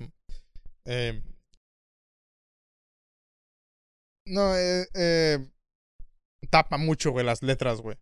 eh, 0.86 1.22
no, 4.26 4.56
eh, 4.56 4.88
eh, 4.93 5.39
tapa 6.49 6.78
mucho, 6.78 7.12
güey, 7.12 7.26
las 7.26 7.41
letras, 7.41 7.82
güey. 7.82 7.97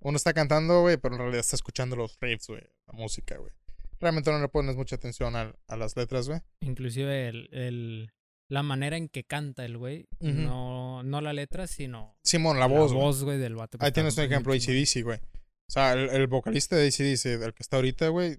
Uno 0.00 0.16
está 0.16 0.32
cantando, 0.32 0.82
güey, 0.82 0.96
pero 0.98 1.14
en 1.14 1.20
realidad 1.20 1.40
está 1.40 1.56
escuchando 1.56 1.96
los 1.96 2.16
riffs, 2.20 2.48
güey, 2.48 2.62
la 2.86 2.92
música, 2.92 3.36
güey. 3.38 3.52
Realmente 4.00 4.30
no 4.30 4.38
le 4.38 4.48
pones 4.48 4.76
mucha 4.76 4.96
atención 4.96 5.34
a, 5.34 5.54
a 5.66 5.76
las 5.76 5.96
letras, 5.96 6.28
güey. 6.28 6.40
Inclusive 6.60 7.28
el, 7.28 7.48
el, 7.52 8.12
la 8.50 8.62
manera 8.62 8.96
en 8.96 9.08
que 9.08 9.24
canta 9.24 9.64
el 9.64 9.78
güey, 9.78 10.06
no, 10.20 11.02
no 11.02 11.20
la 11.20 11.32
letra, 11.32 11.66
sino 11.66 12.16
Simón, 12.22 12.60
la 12.60 12.66
voz, 12.66 12.90
la 12.90 12.96
güey. 12.96 13.06
voz, 13.06 13.24
güey, 13.24 13.38
del 13.38 13.54
vato. 13.56 13.78
Ahí 13.80 13.92
tienes 13.92 14.16
un 14.18 14.24
ejemplo. 14.24 14.52
ACDC, 14.52 15.02
güey. 15.02 15.20
O 15.68 15.72
sea, 15.72 15.92
el, 15.94 16.10
el 16.10 16.26
vocalista 16.26 16.76
de 16.76 16.86
ACDC, 16.88 17.42
el 17.42 17.54
que 17.54 17.62
está 17.62 17.76
ahorita, 17.76 18.08
güey, 18.08 18.38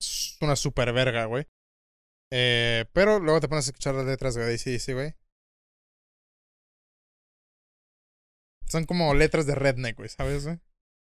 es 0.00 0.38
una 0.40 0.56
super 0.56 0.92
verga, 0.92 1.24
güey. 1.26 1.46
Eh, 2.32 2.84
pero 2.92 3.18
luego 3.20 3.40
te 3.40 3.48
pones 3.48 3.66
a 3.66 3.70
escuchar 3.70 3.94
las 3.94 4.06
letras 4.06 4.34
de 4.34 4.42
ACDC, 4.44 4.92
güey. 4.94 5.14
Son 8.68 8.84
como 8.84 9.14
letras 9.14 9.46
de 9.46 9.54
redneck, 9.54 9.96
güey, 9.96 10.08
¿sabes, 10.08 10.44
güey? 10.44 10.58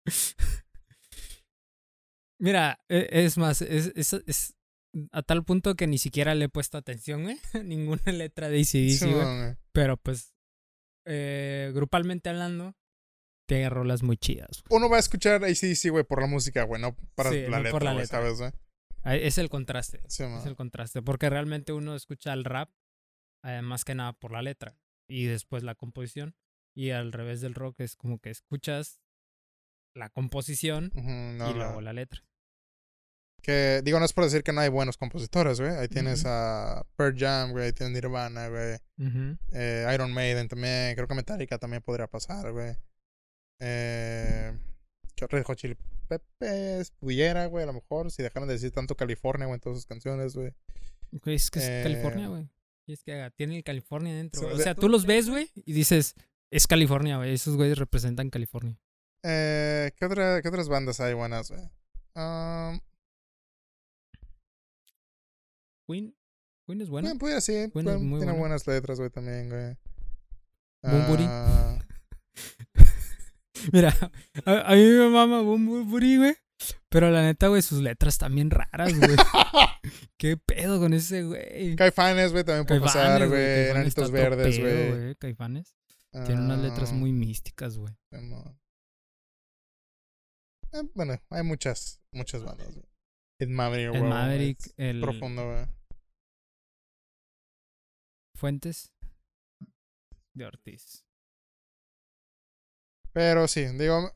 Mira, 2.41 2.80
e- 2.89 3.09
es 3.24 3.39
más, 3.39 3.62
es, 3.62 3.93
es, 3.95 4.12
es 4.12 4.55
a 5.12 5.22
tal 5.22 5.45
punto 5.45 5.74
que 5.74 5.87
ni 5.87 5.99
siquiera 5.99 6.34
le 6.34 6.47
he 6.47 6.49
puesto 6.49 6.76
atención, 6.76 7.22
güey. 7.22 7.39
Ninguna 7.64 8.12
letra 8.12 8.49
de 8.49 8.61
ACDC, 8.61 8.72
güey. 8.72 8.91
Simón, 8.91 9.39
güey. 9.43 9.57
Pero 9.72 9.97
pues, 9.97 10.34
eh, 11.07 11.70
grupalmente 11.74 12.28
hablando, 12.28 12.74
tiene 13.47 13.70
rolas 13.70 14.03
muy 14.03 14.16
chidas. 14.16 14.62
güey. 14.68 14.78
Uno 14.78 14.88
va 14.90 14.97
a 14.97 15.01
escuchar 15.01 15.42
ACDC, 15.44 15.90
güey, 15.90 16.05
por 16.05 16.20
la 16.20 16.26
música, 16.26 16.64
güey, 16.64 16.80
no 16.80 16.97
para 17.14 17.30
Sí, 17.30 17.42
la 17.42 17.49
no 17.59 17.62
letra, 17.64 17.70
por 17.72 17.82
la 17.84 17.92
güey, 17.92 18.03
letra. 18.05 18.18
¿sabes, 18.20 18.38
güey? 18.38 18.53
Es 19.24 19.38
el 19.38 19.49
contraste. 19.49 20.03
Sí, 20.09 20.24
Es 20.24 20.47
el 20.47 20.57
contraste. 20.57 21.01
Porque 21.01 21.30
realmente 21.30 21.72
uno 21.72 21.94
escucha 21.94 22.32
el 22.32 22.44
rap, 22.44 22.70
eh, 23.44 23.62
más 23.62 23.84
que 23.84 23.94
nada 23.94 24.12
por 24.14 24.32
la 24.32 24.42
letra. 24.42 24.76
Y 25.09 25.26
después 25.26 25.62
la 25.62 25.76
composición. 25.76 26.34
Y 26.74 26.90
al 26.90 27.12
revés 27.12 27.40
del 27.40 27.55
rock 27.55 27.80
es 27.80 27.94
como 27.97 28.18
que 28.18 28.30
escuchas 28.30 29.01
la 29.94 30.11
composición 30.11 30.90
no, 30.94 31.51
y 31.51 31.53
no. 31.53 31.55
luego 31.55 31.80
la 31.80 31.92
letra. 31.92 32.22
Que, 33.42 33.80
digo, 33.84 34.01
no 34.01 34.05
es 34.05 34.12
por 34.12 34.24
decir 34.24 34.42
que 34.42 34.53
no 34.53 34.61
hay 34.61 34.68
buenos 34.68 34.97
compositores, 34.97 35.61
güey. 35.61 35.70
Ahí 35.76 35.86
tienes 35.88 36.24
a 36.26 36.84
Pearl 36.97 37.16
Jam, 37.16 37.53
güey. 37.53 37.66
Ahí 37.66 37.72
tienes 37.72 37.94
Nirvana, 37.94 38.49
güey. 38.49 38.76
Eh, 39.53 39.88
Iron 39.94 40.12
Maiden 40.12 40.49
también. 40.49 40.97
Creo 40.97 41.07
que 41.07 41.14
Metallica 41.14 41.57
también 41.59 41.82
podría 41.82 42.09
pasar, 42.09 42.51
güey. 42.51 42.76
Eh, 43.61 44.52
Red 45.18 45.44
Hot 45.44 45.57
Chili 45.59 45.76
Peppers 46.09 46.90
pudiera, 46.92 47.46
güey, 47.46 47.64
a 47.64 47.66
lo 47.66 47.72
mejor, 47.72 48.11
si 48.11 48.22
dejaran 48.22 48.46
de 48.48 48.54
decir 48.54 48.70
tanto 48.70 48.96
California, 48.96 49.46
güey, 49.46 49.57
en 49.57 49.61
todas 49.61 49.78
sus 49.78 49.86
canciones, 49.86 50.34
güey. 50.34 50.52
Es 51.24 51.50
que 51.50 51.59
es 51.59 51.64
Eh, 51.68 51.80
California, 51.82 52.28
güey. 52.28 52.48
Y 52.86 52.92
es 52.92 53.02
que 53.02 53.12
haga, 53.14 53.30
tiene 53.30 53.57
el 53.57 53.64
California 53.64 54.14
dentro. 54.14 54.46
O 54.46 54.59
sea, 54.59 54.74
tú 54.74 54.88
los 54.88 55.07
ves, 55.07 55.28
güey, 55.28 55.50
y 55.54 55.72
dices, 55.72 56.14
es 56.50 56.66
California, 56.66 57.16
güey. 57.16 57.32
Esos 57.34 57.57
güeyes 57.57 57.78
representan 57.78 58.30
California. 58.30 58.78
Eh, 59.24 59.90
¿qué, 59.96 60.04
otra, 60.04 60.40
¿Qué 60.42 60.48
otras 60.48 60.68
bandas 60.68 61.00
hay 61.00 61.14
buenas, 61.14 61.50
güey? 61.50 61.62
Um, 62.14 62.78
Queen, 65.88 66.14
Queen 66.66 66.80
es 66.80 66.88
buena. 66.88 67.09
bueno, 67.09 67.18
pudiera 67.18 67.40
sí, 67.40 67.70
muy 67.74 67.82
tiene 67.84 67.96
buena. 68.09 68.32
buenas 68.34 68.66
letras, 68.66 68.98
güey, 68.98 69.11
también, 69.11 69.48
güey. 69.48 69.76
Bunbury. 70.82 71.24
Mira, 73.72 73.94
a, 74.44 74.72
a 74.72 74.74
mí 74.74 74.82
me 74.82 75.09
mama 75.09 75.40
Bumburi, 75.42 76.16
güey. 76.18 76.36
Pero 76.88 77.11
la 77.11 77.22
neta, 77.22 77.48
güey, 77.48 77.62
sus 77.62 77.82
letras 77.82 78.18
bien 78.30 78.50
raras, 78.50 78.96
güey. 78.98 79.16
¿Qué 80.18 80.36
pedo 80.36 80.80
con 80.80 80.94
ese, 80.94 81.22
güey? 81.24 81.76
Caifanes, 81.76 82.32
güey, 82.32 82.44
también 82.44 82.64
puede 82.66 82.80
pasar, 82.80 83.18
Caifanes, 83.20 83.28
güey. 83.28 83.42
Caifanes 83.42 83.70
Enanitos 83.70 84.11
verdes, 84.11 84.61
güey. 84.61 85.14
Caifanes. 85.16 85.76
Tiene 86.24 86.40
unas 86.40 86.61
letras 86.61 86.90
Ah, 86.92 86.94
muy 86.94 87.12
místicas, 87.12 87.76
güey. 87.76 87.92
Eh, 90.72 90.82
bueno, 90.94 91.20
hay 91.30 91.42
muchas, 91.42 92.00
muchas 92.12 92.42
bandas, 92.42 92.74
güey. 92.74 92.86
Ed 93.38 93.48
Maverick, 93.48 93.90
güey, 93.90 94.02
Maverick, 94.02 94.59
el 94.78 95.00
Profundo, 95.02 95.44
güey. 95.46 95.66
Fuentes 98.34 98.94
de 100.34 100.46
Ortiz. 100.46 101.05
Pero 103.17 103.49
sí, 103.49 103.64
digo, 103.79 104.12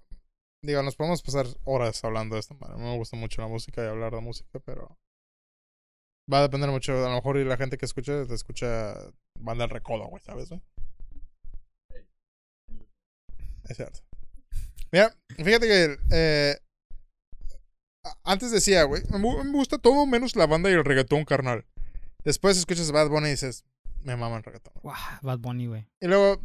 digo, 0.63 0.83
nos 0.83 0.95
podemos 0.95 1.23
pasar 1.23 1.47
horas 1.65 2.05
hablando 2.05 2.35
de 2.35 2.41
esta 2.41 2.53
madre. 2.53 2.77
Me 2.77 2.99
gusta 2.99 3.17
mucho 3.17 3.41
la 3.41 3.49
música 3.49 3.83
y 3.83 3.87
hablar 3.87 4.13
de 4.13 4.21
música, 4.21 4.61
pero 4.61 4.99
va 6.31 6.41
a 6.41 6.43
depender 6.43 6.69
mucho. 6.69 6.93
A 6.93 7.09
lo 7.09 7.15
mejor 7.15 7.39
y 7.39 7.45
la 7.47 7.57
gente 7.57 7.79
que 7.79 7.87
escucha, 7.87 8.27
te 8.27 8.35
escucha 8.35 8.93
banda 9.39 9.65
del 9.65 9.71
recodo, 9.71 10.07
güey, 10.09 10.23
¿sabes, 10.23 10.51
güey? 10.51 10.61
Es 13.71 13.79
cierto. 13.79 14.01
Mira, 14.93 15.17
fíjate 15.35 15.67
que 15.67 15.99
eh, 16.11 16.59
antes 18.23 18.51
decía, 18.51 18.83
güey, 18.83 19.03
me, 19.09 19.51
gusta 19.51 19.79
todo 19.79 20.05
menos 20.05 20.37
la 20.37 20.47
banda 20.47 20.69
y 20.69 20.75
el 20.75 20.85
reggaetón, 20.85 21.25
carnal. 21.25 21.65
Después 22.23 22.59
escuchas 22.59 22.93
Bad 22.93 23.09
Bunny 23.09 23.29
y 23.29 23.31
dices, 23.31 23.65
me 24.03 24.15
mama 24.15 24.37
el 24.37 24.43
reggaetón. 24.43 24.75
Guau, 24.83 24.95
Bad 25.23 25.39
Bunny, 25.39 25.69
güey. 25.69 25.89
Y 26.03 26.07
luego, 26.07 26.43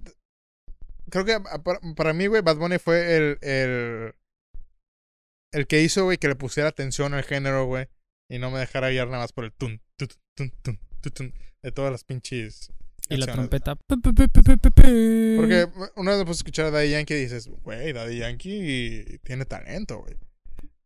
creo 1.09 1.25
que 1.25 1.33
a- 1.33 1.63
para, 1.63 1.79
para 1.95 2.13
mí, 2.13 2.27
güey, 2.27 2.41
Bad 2.41 2.57
Bunny 2.57 2.77
fue 2.79 3.15
el, 3.17 3.37
el, 3.41 4.13
el 5.51 5.67
que 5.67 5.81
hizo, 5.81 6.03
güey, 6.05 6.17
que 6.17 6.27
le 6.27 6.35
pusiera 6.35 6.69
atención 6.69 7.13
al 7.13 7.23
género, 7.23 7.65
güey. 7.65 7.87
Y 8.29 8.39
no 8.39 8.49
me 8.51 8.59
dejara 8.59 8.89
guiar 8.89 9.07
nada 9.07 9.19
más 9.23 9.33
por 9.33 9.45
el 9.45 9.51
tun, 9.53 9.81
tun, 9.97 10.07
tun, 10.35 10.51
tun, 10.63 10.79
tun, 11.13 11.33
de 11.61 11.71
todas 11.71 11.91
las 11.91 12.03
pinches. 12.03 12.71
Y 13.07 13.17
la 13.17 13.27
trompeta. 13.27 13.75
pe, 13.75 13.97
pe, 14.01 14.11
pe, 14.13 14.27
pe, 14.27 14.41
pe, 14.43 14.57
pe, 14.57 14.71
pe. 14.71 15.35
Porque 15.37 15.67
una 15.95 16.11
vez 16.11 16.17
después 16.19 16.37
de 16.37 16.39
escuchar 16.39 16.65
a 16.65 16.71
Daddy 16.71 16.89
Yankee 16.89 17.13
dices, 17.13 17.47
güey, 17.47 17.93
Daddy 17.93 18.17
Yankee 18.17 19.19
tiene 19.23 19.45
talento, 19.45 19.99
güey. 19.99 20.15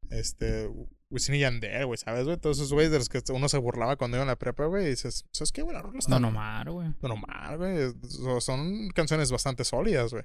Este, 0.09 0.69
Wisin 1.11 1.35
y 1.35 1.39
Yandel, 1.39 1.85
güey, 1.87 1.97
¿sabes, 1.97 2.25
güey? 2.25 2.37
Todos 2.37 2.57
esos 2.57 2.71
güeyes 2.71 2.91
de 2.91 2.99
los 2.99 3.09
que 3.09 3.21
uno 3.33 3.49
se 3.49 3.57
burlaba 3.57 3.95
cuando 3.95 4.17
iba 4.17 4.23
en 4.23 4.27
la 4.27 4.35
prepa, 4.37 4.65
güey. 4.65 4.85
Y 4.85 4.89
dices, 4.89 5.25
¿sabes 5.31 5.51
qué, 5.51 5.61
güey? 5.63 5.75
La 5.75 5.81
rola 5.81 5.97
está 5.99 6.11
Don 6.13 6.25
Omar, 6.25 6.69
güey. 6.69 6.93
Don 7.01 7.11
Omar, 7.11 7.57
güey. 7.57 7.91
So- 8.07 8.39
Son 8.41 8.89
canciones 8.89 9.31
bastante 9.31 9.65
sólidas, 9.65 10.11
güey. 10.11 10.23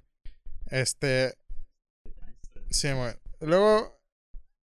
Este. 0.66 1.34
Sí, 2.70 2.90
güey. 2.92 3.12
Luego. 3.40 3.94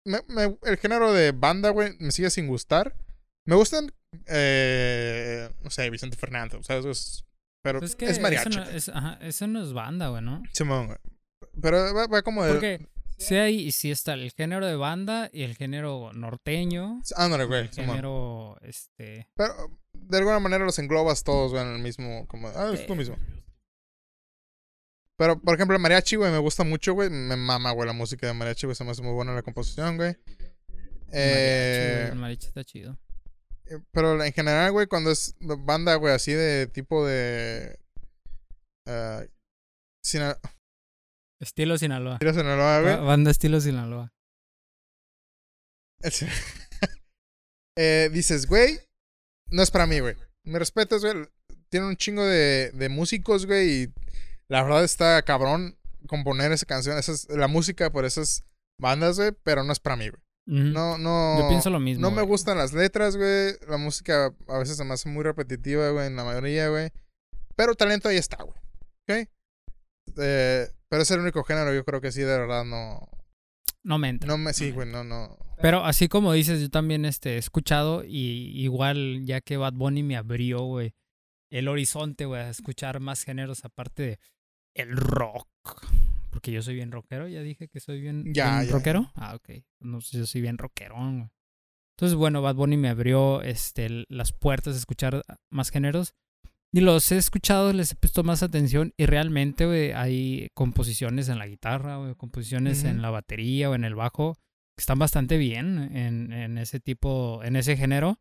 me- 0.06 0.24
me- 0.28 0.58
el 0.64 0.78
género 0.78 1.14
de 1.14 1.32
banda, 1.34 1.70
güey, 1.70 1.94
me 2.00 2.12
sigue 2.12 2.30
sin 2.32 2.48
gustar. 2.48 2.96
Me 3.46 3.56
gustan. 3.56 3.92
Eh, 4.26 5.50
no 5.64 5.70
sé, 5.70 5.90
Vicente 5.90 6.18
Fernández, 6.18 6.66
¿sabes? 6.66 6.86
Es- 6.86 7.26
pero 7.62 7.80
Pues 7.80 7.92
es, 7.92 7.96
que 7.96 8.06
eso 8.06 8.22
mariachi. 8.22 8.58
no, 8.58 8.64
es, 8.64 8.90
ajá, 8.90 9.20
eso 9.22 9.46
no 9.48 9.62
es 9.62 9.74
banda, 9.74 10.08
güey, 10.10 10.22
¿no? 10.24 10.42
Simón, 10.54 10.88
güey. 10.88 10.98
Pero 11.62 11.94
va, 11.94 12.08
va 12.08 12.22
como 12.24 12.44
de. 12.44 12.52
Porque 12.54 12.88
sí 13.20 13.36
hay, 13.36 13.72
sí 13.72 13.92
está 13.92 14.14
el 14.14 14.32
género 14.32 14.66
de 14.66 14.76
banda 14.76 15.30
y 15.32 15.44
el 15.44 15.56
género 15.56 16.12
norteño. 16.14 17.02
Ándale, 17.16 17.46
güey. 17.46 17.62
el 17.62 17.70
género, 17.70 18.58
este... 18.62 19.28
Pero 19.36 19.54
de 19.94 20.18
alguna 20.18 20.40
manera 20.40 20.66
los 20.66 20.80
englobas 20.80 21.24
todos, 21.24 21.52
güey, 21.52 21.64
en 21.64 21.74
el 21.76 21.80
mismo. 21.82 22.26
Como, 22.28 22.48
ah, 22.50 22.72
es 22.74 22.82
Eh, 22.82 22.96
mismo. 22.96 23.16
Pero, 25.18 25.40
por 25.40 25.54
ejemplo, 25.56 25.76
el 25.76 25.82
mariachi, 25.82 26.16
güey, 26.16 26.32
me 26.32 26.38
gusta 26.38 26.64
mucho, 26.64 26.94
güey. 26.94 27.10
Me 27.10 27.36
mama, 27.36 27.72
güey, 27.72 27.86
la 27.88 27.94
música 27.94 28.26
de 28.26 28.34
mariachi, 28.34 28.68
güey. 28.68 28.76
Se 28.76 28.84
me 28.86 28.92
hace 28.92 29.02
muy 29.02 29.12
buena 29.14 29.34
la 29.34 29.42
composición, 29.42 29.98
güey. 29.98 30.16
mariachi, 30.16 31.10
Eh, 31.12 32.10
el 32.12 32.16
mariachi 32.18 32.48
está 32.48 32.64
chido. 32.64 32.98
eh, 33.66 33.80
pero 33.92 34.24
en 34.24 34.32
general, 34.32 34.72
güey, 34.72 34.88
cuando 34.88 35.12
es 35.12 35.36
banda, 35.42 35.96
güey, 35.96 36.14
así 36.14 36.32
de 36.32 36.68
tipo 36.68 37.06
de. 37.06 37.80
ah, 38.88 39.24
Sina- 40.02 40.40
Estilo 41.40 41.78
Sinaloa. 41.78 42.20
Tira 42.20 42.34
Sinaloa, 42.34 42.82
güey. 42.82 42.98
Banda 43.06 43.32
estilo 43.32 43.60
Sinaloa. 43.62 44.12
Eh, 47.82 48.10
dices, 48.12 48.46
güey, 48.46 48.78
no 49.52 49.62
es 49.64 49.72
para 49.72 49.88
mí, 49.88 50.02
güey. 50.02 50.14
Me 50.44 50.60
respetas, 50.60 51.02
güey. 51.02 51.30
Tiene 51.70 51.88
un 51.88 51.96
chingo 51.96 52.26
de, 52.26 52.72
de 52.74 52.90
músicos, 52.90 53.46
güey. 53.46 53.84
Y 53.84 53.94
la 54.50 54.64
verdad 54.64 54.84
está 54.84 55.22
cabrón 55.22 55.78
componer 56.08 56.52
esa 56.52 56.66
canción, 56.66 56.98
esa 56.98 57.14
es- 57.14 57.30
la 57.30 57.48
música 57.48 57.90
por 57.90 58.04
esas 58.04 58.44
bandas, 58.78 59.16
güey. 59.18 59.32
Pero 59.44 59.64
no 59.64 59.72
es 59.72 59.80
para 59.80 59.96
mí, 59.96 60.10
güey. 60.10 60.22
No, 60.46 60.98
no. 60.98 61.40
Yo 61.40 61.48
pienso 61.48 61.70
lo 61.70 61.80
mismo. 61.80 62.02
No 62.02 62.12
me 62.12 62.24
gustan 62.24 62.58
las 62.58 62.74
letras, 62.74 63.16
güey. 63.16 63.54
La 63.70 63.78
música 63.78 64.34
a 64.50 64.58
veces 64.58 64.76
se 64.76 64.84
me 64.84 64.94
hace 64.96 65.08
muy 65.08 65.24
repetitiva, 65.24 65.90
güey, 65.92 66.08
en 66.08 66.18
la 66.18 66.26
mayoría, 66.26 66.68
güey. 66.68 66.92
Pero 67.56 67.76
talento 67.76 68.10
ahí 68.10 68.18
está, 68.18 68.44
güey. 68.44 68.58
¿Ok? 69.08 69.30
Eh, 70.18 70.68
pero 70.90 71.04
es 71.04 71.12
el 71.12 71.20
único 71.22 71.44
género, 71.44 71.74
yo 71.74 71.84
creo 71.86 72.02
que 72.02 72.12
sí, 72.12 72.22
de 72.22 72.38
verdad, 72.38 72.66
no. 72.66 73.08
No 73.84 73.98
me 73.98 74.10
entra. 74.10 74.28
No 74.28 74.38
me. 74.38 74.54
Sí, 74.54 74.72
güey, 74.72 74.88
no, 74.92 75.04
no. 75.04 75.38
Pero 75.62 75.84
así 75.86 76.08
como 76.08 76.34
dices, 76.34 76.62
yo 76.62 76.70
también 76.70 77.06
este, 77.06 77.36
he 77.36 77.38
escuchado 77.38 78.04
y 78.06 78.52
igual 78.62 79.26
ya 79.26 79.42
que 79.42 79.58
Bad 79.58 79.74
Bunny 79.74 80.04
me 80.04 80.16
abrió, 80.18 80.60
güey, 80.62 80.94
el 81.50 81.68
horizonte, 81.68 82.26
güey, 82.26 82.42
a 82.42 82.50
escuchar 82.50 83.00
más 83.00 83.24
géneros 83.24 83.66
aparte 83.66 84.04
de 84.04 84.20
el 84.76 84.96
rock. 84.96 85.48
Porque 86.30 86.52
yo 86.52 86.62
soy 86.62 86.76
bien 86.76 86.92
rockero, 86.92 87.28
ya 87.28 87.42
dije 87.42 87.68
que 87.68 87.80
soy 87.80 88.00
bien, 88.02 88.24
Ya, 88.34 88.58
bien 88.60 88.68
ya. 88.68 88.72
rockero. 88.74 89.12
Ah, 89.16 89.36
ok. 89.36 89.64
No 89.80 90.00
sé, 90.02 90.18
yo 90.20 90.26
soy 90.28 90.42
bien 90.42 90.58
rockerón, 90.58 91.18
güey. 91.20 91.30
Entonces, 91.98 92.16
bueno, 92.16 92.42
Bad 92.42 92.56
Bunny 92.56 92.78
me 92.78 92.88
abrió 92.88 93.42
este, 93.42 94.06
las 94.08 94.32
puertas 94.32 94.76
a 94.76 94.78
escuchar 94.78 95.24
más 95.50 95.70
géneros. 95.72 96.14
Y 96.72 96.82
los 96.82 97.12
he 97.12 97.18
escuchado, 97.18 97.74
les 97.74 97.92
he 97.92 97.96
puesto 97.96 98.24
más 98.24 98.44
atención 98.44 98.94
y 98.96 99.08
realmente, 99.08 99.66
güey, 99.66 99.92
hay 99.92 100.50
composiciones 100.54 101.28
en 101.28 101.40
la 101.40 101.48
guitarra, 101.48 101.98
güey, 101.98 102.14
composiciones 102.16 102.84
en 102.84 103.02
la 103.02 103.10
batería 103.10 103.70
o 103.70 103.76
en 103.76 103.84
el 103.84 103.96
bajo 103.96 104.36
que 104.78 104.82
están 104.82 105.00
bastante 105.00 105.38
bien 105.38 105.96
en, 105.96 106.32
en 106.32 106.58
ese 106.60 106.80
tipo, 106.80 107.44
en 107.44 107.56
ese 107.56 107.76
género, 107.76 108.20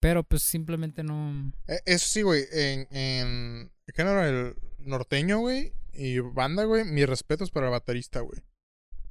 pero 0.00 0.24
pues 0.24 0.42
simplemente 0.42 1.04
no... 1.04 1.52
Eh, 1.68 1.80
Eso 1.86 2.08
sí, 2.08 2.22
güey. 2.22 2.44
En, 2.52 2.88
en 2.90 3.72
el 3.86 3.94
género 3.94 4.24
el 4.24 4.56
norteño, 4.78 5.38
güey, 5.38 5.72
y 5.92 6.18
banda, 6.18 6.64
güey, 6.64 6.84
mis 6.84 7.08
respetos 7.08 7.50
para 7.50 7.66
el 7.66 7.72
baterista, 7.72 8.20
güey. 8.20 8.40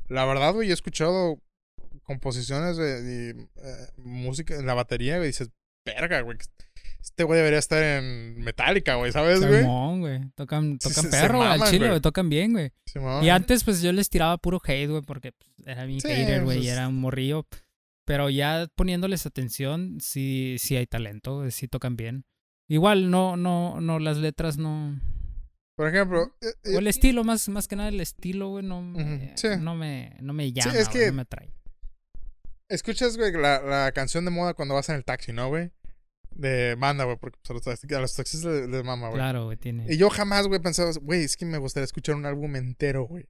La 0.08 0.26
verdad, 0.26 0.54
güey, 0.54 0.70
he 0.70 0.74
escuchado 0.74 1.42
composiciones 2.04 2.78
de, 2.78 3.02
de, 3.02 3.30
eh, 3.42 3.88
música 3.98 4.56
en 4.56 4.66
la 4.66 4.74
batería, 4.74 5.18
güey, 5.18 5.28
dices, 5.28 5.50
verga, 5.86 6.22
güey. 6.22 6.38
Este 7.04 7.24
güey 7.26 7.38
debería 7.38 7.60
estar 7.60 7.84
en 7.84 8.38
Metallica, 8.40 8.96
güey, 8.96 9.12
¿sabes, 9.12 9.42
güey? 9.46 9.60
Simón, 9.62 10.00
güey. 10.00 10.22
Tocan, 10.36 10.80
tocan 10.80 11.10
perro, 11.12 11.42
al 11.44 11.62
chile, 11.70 11.90
güey. 11.90 12.00
tocan 12.00 12.30
bien, 12.30 12.54
güey. 12.54 12.72
Y 13.22 13.30
antes, 13.30 13.66
pues 13.66 13.82
yo 13.82 13.92
les 13.92 14.10
tiraba 14.10 14.38
puro 14.38 14.62
hate, 14.64 14.90
güey, 14.90 15.02
porque 15.02 15.34
pues, 15.34 15.52
era 15.68 15.86
mi 15.86 16.00
Sí, 16.00 16.08
hater, 16.08 16.44
güey, 16.46 16.60
y 16.60 16.62
pues- 16.62 16.72
era 16.72 16.88
un 16.88 16.96
morrillo. 17.00 17.46
Pero 18.06 18.30
ya 18.30 18.68
poniéndoles 18.76 19.26
atención, 19.26 19.98
sí, 20.02 20.56
sí 20.60 20.76
hay 20.78 20.88
talento, 20.88 21.50
sí 21.52 21.68
tocan 21.68 21.96
bien. 21.98 22.26
Igual, 22.70 23.12
no, 23.12 23.36
no, 23.38 23.80
no, 23.82 24.00
las 24.00 24.18
letras 24.18 24.58
no... 24.58 25.00
Por 25.76 25.88
ejemplo, 25.90 26.34
eh, 26.42 26.48
eh, 26.66 26.76
O 26.76 26.80
el 26.80 26.88
estilo, 26.88 27.24
más, 27.24 27.50
más 27.50 27.68
que 27.68 27.76
nada 27.76 27.90
el 27.90 28.00
estilo, 28.00 28.50
güey, 28.50 28.64
no, 28.66 28.94
sí. 29.36 29.48
no 29.60 29.76
me, 29.76 30.16
no 30.22 30.32
me 30.34 30.52
llama, 30.54 30.74
es 30.78 30.88
que- 30.88 31.08
no 31.08 31.14
me 31.14 31.22
atrae. 31.24 31.50
escuchas, 32.70 33.18
güey, 33.18 33.32
la, 33.34 33.62
la 33.62 33.92
canción 33.92 34.24
de 34.26 34.32
moda 34.32 34.54
cuando 34.54 34.76
vas 34.76 34.90
en 34.90 34.96
el 34.96 35.04
taxi, 35.06 35.34
¿no, 35.34 35.50
güey? 35.50 35.72
De 36.36 36.76
banda, 36.76 37.04
güey, 37.04 37.18
porque 37.18 37.38
pues, 37.42 37.50
a 37.52 37.54
los 37.54 37.62
taxis, 37.64 37.92
a 37.92 38.00
los 38.02 38.16
taxis 38.16 38.44
les, 38.44 38.68
les 38.68 38.84
mama, 38.84 39.08
güey. 39.08 39.20
Claro, 39.20 39.46
güey, 39.46 39.58
tiene... 39.58 39.86
Y 39.88 39.98
yo 39.98 40.10
jamás, 40.10 40.48
güey, 40.48 40.60
pensaba, 40.60 40.92
güey, 41.02 41.24
es 41.24 41.38
que 41.38 41.46
me 41.46 41.58
gustaría 41.60 41.86
escuchar 41.86 42.16
un 42.16 42.26
álbum 42.26 42.56
entero, 42.56 43.04
güey. 43.04 43.26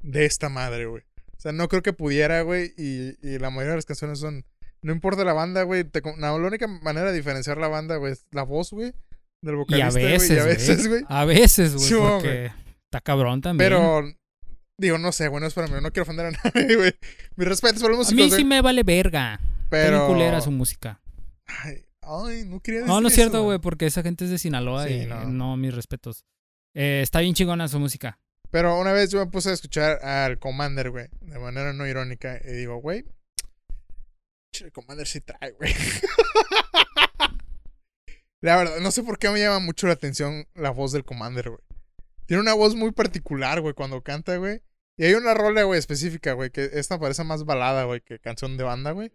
De 0.00 0.24
esta 0.24 0.48
madre, 0.48 0.86
güey. 0.86 1.02
O 1.36 1.40
sea, 1.42 1.52
no 1.52 1.68
creo 1.68 1.82
que 1.82 1.92
pudiera, 1.92 2.42
güey. 2.42 2.72
Y, 2.76 3.16
y 3.22 3.38
la 3.38 3.50
mayoría 3.50 3.70
de 3.70 3.76
las 3.76 3.86
canciones 3.86 4.18
son. 4.18 4.44
No 4.80 4.92
importa 4.92 5.24
la 5.24 5.32
banda, 5.32 5.62
güey. 5.62 5.84
te 5.84 6.02
La, 6.18 6.32
única 6.34 6.66
manera 6.66 7.10
de 7.10 7.16
diferenciar 7.16 7.58
la 7.58 7.68
banda, 7.68 7.96
güey, 7.96 8.12
es 8.12 8.26
la 8.32 8.42
voz, 8.42 8.70
güey. 8.70 8.92
Del 9.42 9.54
Y 9.54 9.58
vocalista, 9.58 9.88
a 9.88 9.90
güey. 9.90 10.04
veces, 10.04 10.30
Y 10.30 10.38
a 10.38 10.44
veces, 10.44 10.88
güey. 10.88 11.02
A 11.08 11.24
veces, 11.24 11.74
güey, 11.74 11.88
Sí, 11.88 11.94
güey. 11.94 12.10
porque 12.12 12.50
está 12.84 13.00
cabrón 13.00 13.40
también. 13.40 13.68
Pero 13.70 14.02
Digo, 14.78 14.98
no 14.98 15.12
sé, 15.12 15.28
bueno, 15.28 15.46
es 15.46 15.54
para 15.54 15.68
mí, 15.68 15.74
no 15.80 15.92
quiero 15.92 16.02
ofender 16.02 16.26
a 16.26 16.30
nadie, 16.54 16.76
güey. 16.76 16.92
Mi 17.36 17.44
respeto 17.44 17.80
para 17.80 17.90
los 17.94 17.98
A 17.98 18.10
músicos, 18.10 18.14
mí 18.16 18.28
güey, 18.28 18.40
sí 18.40 18.44
me 18.44 18.60
vale 18.62 18.82
verga. 18.82 19.38
pero... 19.68 19.98
Pero... 19.98 20.06
culera 20.08 20.40
su 20.40 20.50
música. 20.50 21.00
Ay, 21.46 21.84
ay, 22.02 22.44
no 22.46 22.60
quería 22.60 22.80
decir 22.80 22.92
No, 22.92 23.00
no 23.00 23.08
es 23.08 23.14
cierto, 23.14 23.42
güey, 23.42 23.58
porque 23.58 23.86
esa 23.86 24.02
gente 24.02 24.24
es 24.24 24.30
de 24.30 24.38
Sinaloa 24.38 24.86
Sí, 24.86 24.94
y 24.94 25.06
no. 25.06 25.24
no. 25.26 25.56
mis 25.56 25.74
respetos. 25.74 26.24
Eh, 26.74 27.00
está 27.02 27.20
bien 27.20 27.34
chingona 27.34 27.68
su 27.68 27.78
música. 27.78 28.18
Pero 28.50 28.78
una 28.78 28.92
vez 28.92 29.10
yo 29.10 29.18
me 29.24 29.30
puse 29.30 29.50
a 29.50 29.52
escuchar 29.54 30.04
al 30.04 30.38
Commander, 30.38 30.90
güey, 30.90 31.08
de 31.20 31.38
manera 31.38 31.72
no 31.72 31.86
irónica, 31.86 32.38
y 32.44 32.52
digo, 32.52 32.76
güey, 32.76 33.04
el 34.60 34.72
Commander 34.72 35.06
sí 35.06 35.20
trae, 35.22 35.52
güey. 35.52 35.72
la 38.40 38.56
verdad, 38.56 38.78
no 38.80 38.90
sé 38.90 39.02
por 39.02 39.18
qué 39.18 39.30
me 39.30 39.40
llama 39.40 39.60
mucho 39.60 39.86
la 39.86 39.94
atención 39.94 40.46
la 40.54 40.70
voz 40.70 40.92
del 40.92 41.04
Commander, 41.04 41.50
güey. 41.50 41.62
Tiene 42.26 42.42
una 42.42 42.54
voz 42.54 42.74
muy 42.74 42.92
particular, 42.92 43.60
güey, 43.60 43.74
cuando 43.74 44.02
canta, 44.02 44.36
güey. 44.36 44.62
Y 44.96 45.04
hay 45.04 45.14
una 45.14 45.32
rola, 45.34 45.62
güey, 45.62 45.78
específica, 45.78 46.34
güey, 46.34 46.50
que 46.50 46.70
esta 46.74 46.98
parece 47.00 47.24
más 47.24 47.44
balada, 47.44 47.84
güey, 47.84 48.00
que 48.02 48.18
canción 48.18 48.56
de 48.56 48.64
banda, 48.64 48.90
güey. 48.92 49.12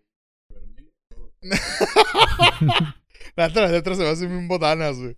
las 3.35 3.53
letras 3.53 3.97
se 3.97 4.03
me 4.03 4.09
hacen 4.09 4.29
bien 4.29 4.47
botanas, 4.47 4.97
güey. 4.97 5.17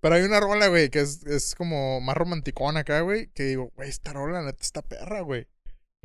Pero 0.00 0.16
hay 0.16 0.22
una 0.22 0.40
rola, 0.40 0.66
güey, 0.66 0.90
que 0.90 1.00
es, 1.00 1.24
es 1.26 1.54
como 1.54 2.00
más 2.00 2.16
romanticona 2.16 2.80
acá, 2.80 3.02
güey. 3.02 3.28
Que 3.28 3.44
digo, 3.44 3.70
güey, 3.76 3.88
esta 3.88 4.12
rola, 4.12 4.40
la 4.40 4.46
neta, 4.46 4.62
está 4.62 4.82
perra, 4.82 5.20
güey. 5.20 5.46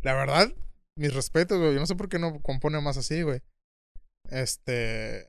La 0.04 0.14
verdad, 0.14 0.54
mis 0.96 1.14
respetos, 1.14 1.60
güey. 1.60 1.74
Yo 1.74 1.80
no 1.80 1.88
sé 1.88 1.96
por 1.96 2.08
qué 2.08 2.20
no 2.20 2.40
compone 2.42 2.80
más 2.80 2.98
así, 2.98 3.24
güey. 3.24 3.42
Este. 4.30 5.28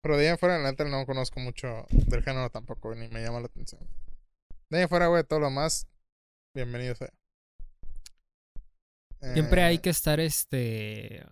Pero 0.00 0.16
de 0.16 0.26
ahí 0.26 0.32
en 0.32 0.38
fuera, 0.38 0.58
la 0.58 0.70
neta, 0.70 0.84
no 0.84 1.04
conozco 1.04 1.40
mucho 1.40 1.86
del 1.90 2.22
género 2.22 2.48
tampoco, 2.48 2.94
ni 2.94 3.08
me 3.08 3.22
llama 3.22 3.40
la 3.40 3.46
atención. 3.46 3.82
De 4.70 4.78
ahí 4.78 4.82
en 4.84 4.88
fuera, 4.88 5.08
güey, 5.08 5.24
todo 5.24 5.40
lo 5.40 5.50
más, 5.50 5.86
bienvenido 6.54 6.94
sea. 6.94 7.12
Siempre 9.34 9.62
hay 9.62 9.76
Eh, 9.76 9.80
que 9.80 9.90
estar 9.90 10.20
este 10.20 11.24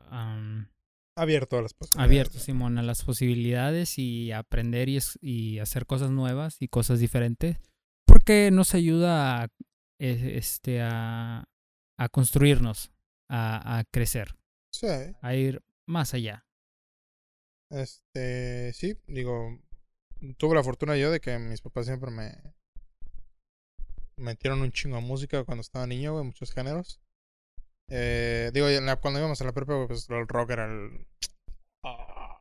Abierto 1.16 1.58
a 1.58 1.62
las 1.62 1.74
posibilidades. 1.74 2.08
abierto, 2.10 2.38
Simón, 2.38 2.78
a 2.78 2.82
las 2.82 3.04
posibilidades 3.04 3.98
y 3.98 4.32
aprender 4.32 4.88
y, 4.88 4.96
es- 4.96 5.18
y 5.22 5.58
hacer 5.60 5.86
cosas 5.86 6.10
nuevas 6.10 6.56
y 6.60 6.68
cosas 6.68 6.98
diferentes. 6.98 7.58
Porque 8.06 8.50
nos 8.50 8.74
ayuda 8.74 9.42
a, 9.42 9.48
eh, 10.00 10.32
este, 10.36 10.80
a, 10.82 11.44
a 11.98 12.08
construirnos, 12.08 12.90
a, 13.30 13.78
a 13.78 13.84
crecer, 13.84 14.34
Sí. 14.72 14.86
a 15.20 15.34
ir 15.34 15.62
más 15.86 16.14
allá. 16.14 16.44
Este, 17.70 18.72
sí, 18.72 18.94
digo, 19.06 19.58
tuve 20.36 20.54
la 20.54 20.62
fortuna 20.64 20.96
yo 20.96 21.10
de 21.10 21.20
que 21.20 21.38
mis 21.38 21.60
papás 21.60 21.86
siempre 21.86 22.10
me 22.10 22.32
metieron 24.16 24.62
un 24.62 24.70
chingo 24.72 24.96
de 24.96 25.02
música 25.02 25.44
cuando 25.44 25.62
estaba 25.62 25.86
niño, 25.86 26.12
güey, 26.12 26.24
muchos 26.24 26.52
géneros. 26.52 27.00
Eh, 27.88 28.50
digo, 28.54 28.68
en 28.68 28.86
la- 28.86 28.96
cuando 28.96 29.20
íbamos 29.20 29.40
a 29.40 29.44
la 29.44 29.52
prepa, 29.52 29.86
pues 29.86 30.08
el 30.10 30.26
rock 30.26 30.50
era 30.50 30.64
el... 30.66 31.06
ah, 31.84 32.40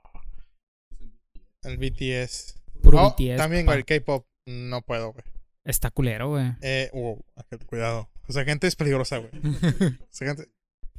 el 1.64 1.78
BTS. 1.78 2.56
Puro 2.82 3.00
Oh, 3.02 3.10
BTS. 3.12 3.38
También, 3.38 3.66
papá. 3.66 3.76
güey, 3.76 3.78
el 3.80 3.86
K-pop, 3.86 4.26
no 4.48 4.82
puedo, 4.82 5.14
güey. 5.14 5.24
Está 5.66 5.91
culero, 5.91 6.30
güey. 6.30 6.52
Eh, 6.62 6.89
wow, 6.94 7.24
cuidado. 7.68 8.10
Esa 8.28 8.44
gente 8.46 8.68
es 8.68 8.76
peligrosa, 8.76 9.18
güey. 9.18 9.32
Esa 10.12 10.26
gente... 10.26 10.50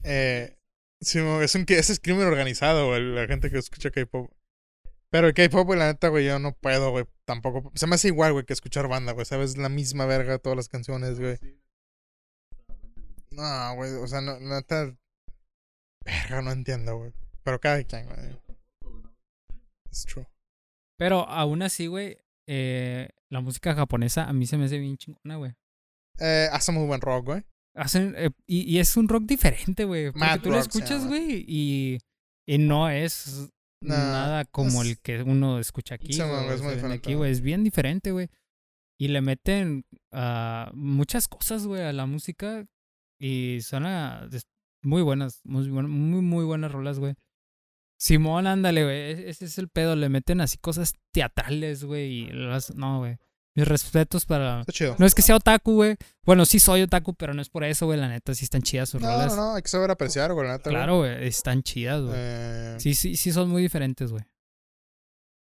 Eh, 0.03 0.57
sí, 1.01 1.19
es 1.19 1.55
un, 1.55 1.65
ese 1.69 1.93
es 1.93 2.01
crimen 2.01 2.27
organizado, 2.27 2.89
güey, 2.89 3.03
la 3.03 3.27
gente 3.27 3.51
que 3.51 3.59
escucha 3.59 3.91
K-pop. 3.91 4.31
Pero 5.11 5.29
el 5.29 5.35
K-pop, 5.35 5.67
güey, 5.67 5.79
la 5.79 5.87
neta, 5.87 6.09
güey, 6.09 6.27
yo 6.27 6.39
no 6.39 6.53
puedo, 6.57 6.91
güey, 6.91 7.05
tampoco. 7.25 7.71
Se 7.75 7.87
me 7.87 7.95
hace 7.95 8.09
igual, 8.09 8.33
güey, 8.33 8.45
que 8.45 8.53
escuchar 8.53 8.89
banda, 8.89 9.13
güey, 9.13 9.25
¿sabes? 9.27 9.57
La 9.57 9.69
misma 9.69 10.07
verga 10.07 10.39
todas 10.39 10.57
las 10.57 10.69
canciones, 10.69 11.21
güey. 11.21 11.39
No, 13.35 13.75
güey, 13.77 13.93
o 13.95 14.07
sea, 14.07 14.21
no, 14.21 14.39
neta... 14.41 14.97
Verga, 16.05 16.43
no 16.43 16.53
entiendo, 16.53 16.99
güey. 16.99 17.13
Pero 17.43 17.59
cada 17.61 17.83
quien, 17.83 18.07
güey. 18.07 18.37
Es 19.91 20.05
true. 20.05 20.27
Pero 20.99 21.29
aún 21.29 21.63
así, 21.63 21.87
güey, 21.87 22.19
eh, 22.49 23.09
la 23.31 23.41
música 23.41 23.75
japonesa 23.75 24.25
a 24.29 24.33
mí 24.33 24.47
se 24.47 24.57
me 24.57 24.67
hace 24.67 24.79
bien 24.79 24.97
chingona, 24.97 25.37
güey. 25.37 25.55
Eh, 26.19 26.49
hace 26.53 26.73
muy 26.73 26.87
buen 26.87 27.01
rock, 27.01 27.25
güey. 27.27 27.45
Hacen, 27.77 28.15
eh, 28.17 28.31
y, 28.47 28.61
y 28.73 28.79
es 28.79 28.97
un 28.97 29.09
rock 29.09 29.25
diferente, 29.25 29.85
güey. 29.85 30.07
Porque 30.13 30.19
Mad 30.21 30.41
tú 30.41 30.51
lo 30.51 30.57
rock 30.57 30.67
escuchas, 30.69 31.07
güey, 31.07 31.45
y, 31.49 31.99
y 32.47 32.59
no 32.59 32.89
es 32.89 33.51
No, 33.83 33.97
nada 33.97 34.45
como 34.45 34.83
es- 34.83 34.91
el 34.91 34.99
que 35.01 35.23
uno 35.23 35.59
escucha 35.59 35.97
aquí. 35.97 36.13
Es 36.13 36.19
muy 36.63 36.75
diferente, 36.75 36.95
aquí, 36.95 37.15
güey. 37.15 37.33
Es 37.33 37.41
bien 37.41 37.65
diferente, 37.65 38.13
güey. 38.13 38.29
Y 39.01 39.09
le 39.09 39.21
meten 39.23 39.85
ah, 40.13 40.71
muchas 40.75 41.27
cosas, 41.27 41.67
güey, 41.67 41.83
a 41.83 41.93
la 41.93 42.07
música. 42.07 42.67
Y 43.27 43.61
suena 43.63 44.27
des- 44.31 44.47
muy 44.83 45.01
buenas, 45.03 45.41
muy, 45.45 45.69
muy, 45.71 46.21
muy 46.21 46.45
buenas 46.45 46.71
rolas, 46.73 46.99
güey. 46.99 47.15
Simón, 47.99 48.47
ándale, 48.47 48.85
güey. 48.85 48.97
e- 48.97 49.31
Ese 49.31 49.47
es 49.47 49.57
el 49.59 49.69
pedo. 49.69 49.97
Le 49.97 50.09
meten 50.11 50.41
así 50.43 50.59
cosas 50.59 50.95
teatrales, 51.13 51.85
güey. 51.85 52.11
Y 52.13 52.27
las, 52.31 52.75
no, 52.75 52.99
güey. 52.99 53.17
Mis 53.57 53.67
respetos 53.69 54.27
para. 54.27 54.61
Está 54.61 54.73
chido. 54.73 54.97
No 54.99 55.07
es 55.07 55.15
que 55.15 55.23
sea 55.23 55.37
otaku, 55.37 55.75
güey. 55.75 55.97
Bueno, 56.25 56.45
sí 56.45 56.59
soy 56.59 56.83
otaku, 56.83 57.15
pero 57.15 57.33
no 57.35 57.41
es 57.41 57.49
por 57.49 57.63
eso, 57.65 57.87
güey. 57.87 57.99
La 57.99 58.09
neta, 58.09 58.35
sí 58.35 58.45
están 58.45 58.63
chidas 58.63 58.91
sus 58.91 59.01
No, 59.01 59.07
rolas. 59.09 59.29
no, 59.29 59.37
no, 59.37 59.55
hay 59.55 59.63
que 59.63 59.69
saber 59.69 59.91
apreciar, 59.93 60.33
güey, 60.35 60.47
la 60.49 60.55
neta. 60.59 60.69
Claro, 60.71 60.99
güey. 60.99 61.27
Están 61.27 61.63
chidas, 61.63 62.03
güey. 62.03 62.15
Eh, 62.17 62.77
Sí, 62.81 62.95
sí, 62.95 63.17
sí 63.17 63.33
son 63.33 63.49
muy 63.49 63.63
diferentes, 63.63 64.11
güey. 64.11 64.25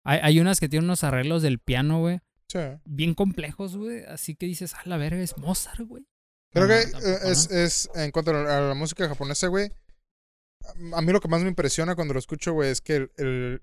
Hay, 0.03 0.19
hay 0.21 0.39
unas 0.39 0.59
que 0.59 0.69
tienen 0.69 0.85
unos 0.85 1.03
arreglos 1.03 1.41
del 1.41 1.59
piano, 1.59 1.99
güey. 1.99 2.19
sí. 2.47 2.59
Bien 2.85 3.13
complejos, 3.15 3.75
güey. 3.75 4.03
Así 4.05 4.35
que 4.35 4.45
dices, 4.45 4.75
ah, 4.75 4.81
la 4.85 4.97
verga, 4.97 5.21
es 5.21 5.37
Mozart, 5.37 5.81
güey. 5.81 6.05
Creo 6.55 6.67
No, 6.67 6.73
que 6.73 6.81
tampoco, 6.87 7.07
eh, 7.07 7.31
es, 7.31 7.51
¿no? 7.51 7.57
es, 7.57 7.89
en 7.95 8.11
cuanto 8.11 8.31
a 8.31 8.33
la, 8.33 8.57
a 8.57 8.61
la 8.61 8.73
música 8.73 9.07
japonesa, 9.07 9.47
güey, 9.47 9.71
a 10.93 11.01
mí 11.01 11.11
lo 11.11 11.19
que 11.19 11.27
más 11.27 11.41
me 11.43 11.49
impresiona 11.49 11.95
cuando 11.95 12.13
lo 12.13 12.19
escucho, 12.19 12.53
güey, 12.53 12.71
es 12.71 12.81
que 12.81 12.95
el, 12.95 13.11
el 13.17 13.61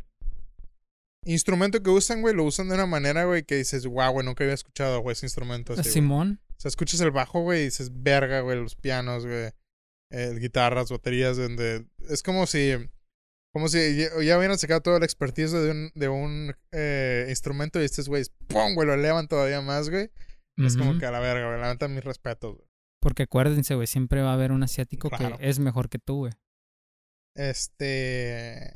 instrumento 1.25 1.83
que 1.83 1.91
usan, 1.91 2.21
güey, 2.21 2.35
lo 2.35 2.45
usan 2.45 2.69
de 2.69 2.75
una 2.75 2.87
manera, 2.87 3.25
güey, 3.25 3.45
que 3.45 3.57
dices, 3.57 3.87
wow, 3.87 4.13
güey, 4.13 4.27
nunca 4.27 4.45
había 4.45 4.55
escuchado, 4.55 5.01
güey, 5.01 5.13
ese 5.13 5.27
instrumento 5.27 5.73
así, 5.73 5.83
güey". 5.83 5.93
Simón. 5.93 6.41
O 6.51 6.61
sea, 6.63 6.69
escuchas 6.69 7.01
el 7.01 7.11
bajo, 7.11 7.41
güey, 7.41 7.63
y 7.63 7.65
dices, 7.65 7.91
verga, 7.93 8.41
güey, 8.41 8.61
los 8.61 8.77
pianos, 8.77 9.27
güey, 9.27 9.51
eh, 10.11 10.37
guitarras, 10.39 10.91
baterías, 10.91 11.37
donde... 11.37 11.87
Es 12.09 12.23
como 12.23 12.47
si... 12.47 12.73
Como 13.55 13.69
si 13.69 13.97
ya, 13.97 14.09
ya 14.23 14.39
hubieran 14.39 14.59
sacado 14.59 14.81
toda 14.81 14.99
la 14.99 15.05
expertise 15.05 15.53
de 15.53 15.71
un, 15.71 15.93
de 15.95 16.09
un 16.09 16.55
eh, 16.73 17.27
instrumento 17.29 17.83
y 17.83 17.85
estos 17.85 18.09
güeyes, 18.09 18.31
¡pum! 18.47 18.75
güey, 18.75 18.87
lo 18.87 18.95
elevan 18.95 19.29
todavía 19.29 19.61
más, 19.61 19.91
güey. 19.91 20.11
Es 20.57 20.77
como 20.77 20.99
que 20.99 21.05
a 21.05 21.11
la 21.11 21.21
verga, 21.21 21.49
güey, 21.49 21.61
la 21.61 21.71
neta, 21.73 21.87
mis 21.89 22.03
respetos, 22.03 22.57
güey. 22.57 22.69
Porque 23.03 23.25
acuérdense, 23.25 23.75
güey, 23.75 23.89
siempre 23.89 24.23
va 24.23 24.31
a 24.31 24.35
haber 24.35 24.53
un 24.53 24.63
asiático 24.63 25.11
Claro. 25.11 25.37
que 25.37 25.49
es 25.49 25.59
mejor 25.59 25.89
que 25.91 25.99
tú, 25.99 26.19
güey. 26.19 26.33
Este. 27.37 28.73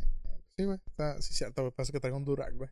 Sí, 0.59 0.64
güey. 0.64 0.79
Está, 0.85 1.22
sí, 1.22 1.33
cierto, 1.33 1.62
güey. 1.62 1.72
Parece 1.72 1.93
que 1.93 2.01
traigo 2.01 2.16
un 2.16 2.24
Durac, 2.24 2.53
güey. 2.55 2.68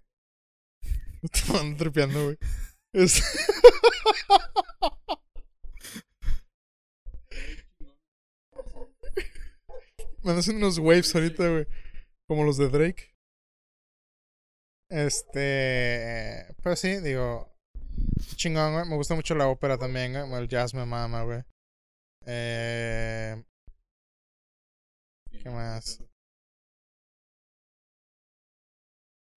Me 1.53 1.59
ando 1.61 1.77
tripeando, 1.77 2.25
güey. 2.25 2.39
Es- 2.93 3.23
Me 10.23 10.33
haciendo 10.33 10.67
unos 10.67 10.79
waves 10.79 11.15
ahorita, 11.15 11.49
güey. 11.49 11.67
Como 12.27 12.45
los 12.45 12.57
de 12.57 12.69
Drake. 12.69 13.15
Este. 14.91 16.47
Pero 16.63 16.77
sí, 16.77 16.97
digo. 17.01 17.54
Chingón, 18.37 18.75
güey. 18.75 18.89
Me 18.89 18.97
gusta 18.97 19.15
mucho 19.15 19.35
la 19.35 19.49
ópera 19.49 19.79
también, 19.79 20.13
güey. 20.13 20.43
El 20.43 20.49
jazz 20.49 20.75
me 20.75 20.85
mama, 20.85 21.23
güey. 21.23 21.43
Eh. 22.27 23.43
¿Qué 25.43 25.51
más? 25.51 26.03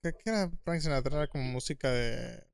¿Qué, 0.04 0.14
qué 0.14 0.30
era 0.30 0.52
Frank 0.64 0.82
Sinatra? 0.82 1.18
Era 1.18 1.28
como 1.28 1.44
música 1.44 1.92
de. 1.92 2.48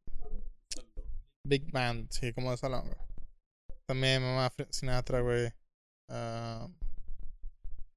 Big 1.45 1.72
Band, 1.72 2.09
sí, 2.09 2.34
como 2.34 2.51
de 2.51 2.57
salón, 2.57 2.86
güey. 2.86 2.97
También 3.86 4.22
mamá 4.22 4.51
Sinatra, 4.70 5.20
güey. 5.20 5.51
Ah, 6.09 6.70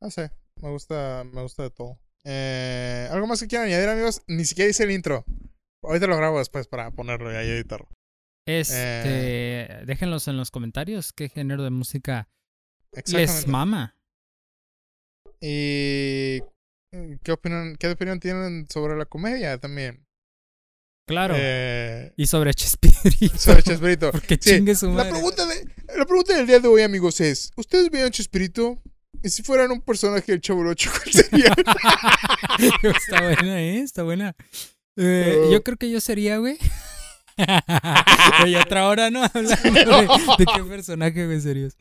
no 0.01 0.11
sé, 0.11 0.31
me 0.61 0.71
gusta, 0.71 1.25
me 1.33 1.43
gusta 1.43 1.63
de 1.63 1.71
todo. 1.71 1.99
Eh, 2.25 3.09
¿Algo 3.11 3.27
más 3.27 3.41
que 3.41 3.47
quieran 3.47 3.69
añadir, 3.69 3.89
amigos? 3.89 4.23
Ni 4.27 4.45
siquiera 4.45 4.71
hice 4.71 4.83
el 4.83 4.91
intro. 4.91 5.25
Ahorita 5.83 6.09
lo 6.09 6.17
grabo 6.17 6.39
después 6.39 6.67
para 6.67 6.91
ponerlo 6.91 7.33
y 7.33 7.37
ahí 7.37 7.49
editarlo. 7.49 7.89
Este, 8.47 9.83
déjenlos 9.87 10.29
en 10.29 10.37
los 10.37 10.51
comentarios 10.51 11.13
qué 11.13 11.29
género 11.29 11.65
de 11.65 11.71
música 11.71 12.29
les 13.13 13.47
mama. 13.49 13.97
¿Y 15.41 16.41
qué 17.23 17.33
opinión, 17.33 17.77
qué 17.79 17.89
opinión 17.89 18.21
tienen 18.21 18.67
sobre 18.71 18.97
la 18.97 19.05
comedia 19.05 19.59
también? 19.59 20.07
Claro. 21.09 21.35
Eh, 21.37 22.13
y 22.17 22.27
sobre 22.27 22.55
Chespirito. 22.55 23.37
sobre 23.39 23.63
Chespirito. 23.65 24.11
Porque 24.13 24.39
Sí, 24.41 24.57
chingue 24.57 24.75
su 24.75 24.87
La 24.89 24.93
madre. 24.95 25.11
pregunta, 25.11 25.47
de, 25.47 25.65
la 25.97 26.05
pregunta 26.05 26.37
del 26.37 26.47
día 26.47 26.59
de 26.59 26.69
hoy, 26.69 26.83
amigos, 26.83 27.21
es: 27.21 27.51
¿Ustedes 27.57 27.91
veían 27.91 28.11
Chespirito? 28.11 28.81
¿Y 29.23 29.29
si 29.29 29.43
fueran 29.43 29.71
un 29.71 29.81
personaje 29.81 30.33
del 30.33 30.41
Chavo 30.41 30.61
del 30.61 30.69
Ocho, 30.71 30.91
cuál 30.93 31.13
sería? 31.13 31.55
está 32.97 33.23
buena, 33.23 33.61
¿eh? 33.61 33.79
Está 33.81 34.03
buena. 34.03 34.35
Eh, 34.97 35.37
Oh. 35.39 35.53
Yo 35.53 35.63
creo 35.63 35.77
que 35.77 35.91
yo 35.91 36.01
sería, 36.01 36.39
güey. 36.39 36.59
Y 38.47 38.55
otra 38.55 38.89
hora, 38.89 39.11
¿no? 39.11 39.23
Hablando 39.25 39.73
de, 39.73 40.09
de 40.39 40.47
qué 40.47 40.65
personaje, 40.65 41.27
güey, 41.27 41.41
serías. 41.41 41.77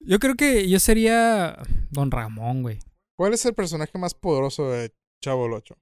Yo 0.00 0.18
creo 0.18 0.34
que 0.34 0.68
yo 0.68 0.80
sería 0.80 1.56
Don 1.90 2.10
Ramón, 2.10 2.62
güey. 2.62 2.80
¿Cuál 3.16 3.34
es 3.34 3.44
el 3.46 3.54
personaje 3.54 3.96
más 3.98 4.14
poderoso 4.14 4.70
de 4.70 4.92
Chavo 5.22 5.44
8? 5.44 5.76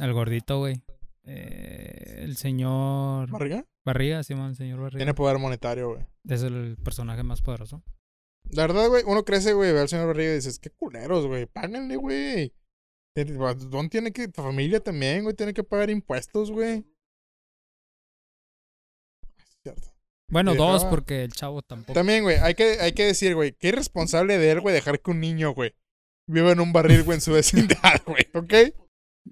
El 0.00 0.12
gordito, 0.12 0.58
güey. 0.58 0.82
Eh, 1.24 2.22
el 2.22 2.36
señor 2.36 3.30
¿Barriga? 3.30 3.64
Barriga, 3.84 4.22
Simón, 4.24 4.50
el 4.50 4.56
señor 4.56 4.80
Barriga. 4.80 4.98
Tiene 4.98 5.14
poder 5.14 5.38
monetario, 5.38 5.90
güey. 5.90 6.06
Es 6.28 6.42
el 6.42 6.76
personaje 6.82 7.22
más 7.22 7.40
poderoso. 7.42 7.82
La 8.50 8.62
verdad, 8.62 8.88
güey, 8.88 9.04
uno 9.06 9.24
crece, 9.24 9.52
güey, 9.52 9.72
ve 9.72 9.80
al 9.80 9.88
señor 9.88 10.08
Barriga 10.08 10.32
y 10.32 10.36
dices, 10.36 10.58
qué 10.58 10.70
culeros, 10.70 11.26
güey, 11.26 11.46
páganle, 11.46 11.96
güey. 11.96 12.52
Don 13.68 13.88
tiene 13.88 14.12
que, 14.12 14.28
tu 14.28 14.42
familia 14.42 14.80
también, 14.80 15.22
güey, 15.22 15.36
tiene 15.36 15.52
que 15.52 15.62
pagar 15.62 15.90
impuestos, 15.90 16.50
güey. 16.50 16.84
Bueno, 20.30 20.54
dos, 20.54 20.84
porque 20.84 21.24
el 21.24 21.32
chavo 21.32 21.62
tampoco. 21.62 21.92
También, 21.92 22.22
güey, 22.22 22.36
hay 22.36 22.54
que, 22.54 22.78
hay 22.80 22.92
que 22.92 23.04
decir, 23.04 23.34
güey, 23.34 23.52
qué 23.52 23.68
irresponsable 23.68 24.38
de 24.38 24.50
él, 24.50 24.60
güey, 24.60 24.74
dejar 24.74 25.00
que 25.00 25.10
un 25.10 25.20
niño, 25.20 25.52
güey, 25.52 25.74
viva 26.28 26.52
en 26.52 26.60
un 26.60 26.72
barril, 26.72 27.02
güey, 27.02 27.16
en 27.16 27.20
su 27.20 27.32
vecindad, 27.34 28.02
güey, 28.06 28.26
¿ok? 28.34 28.74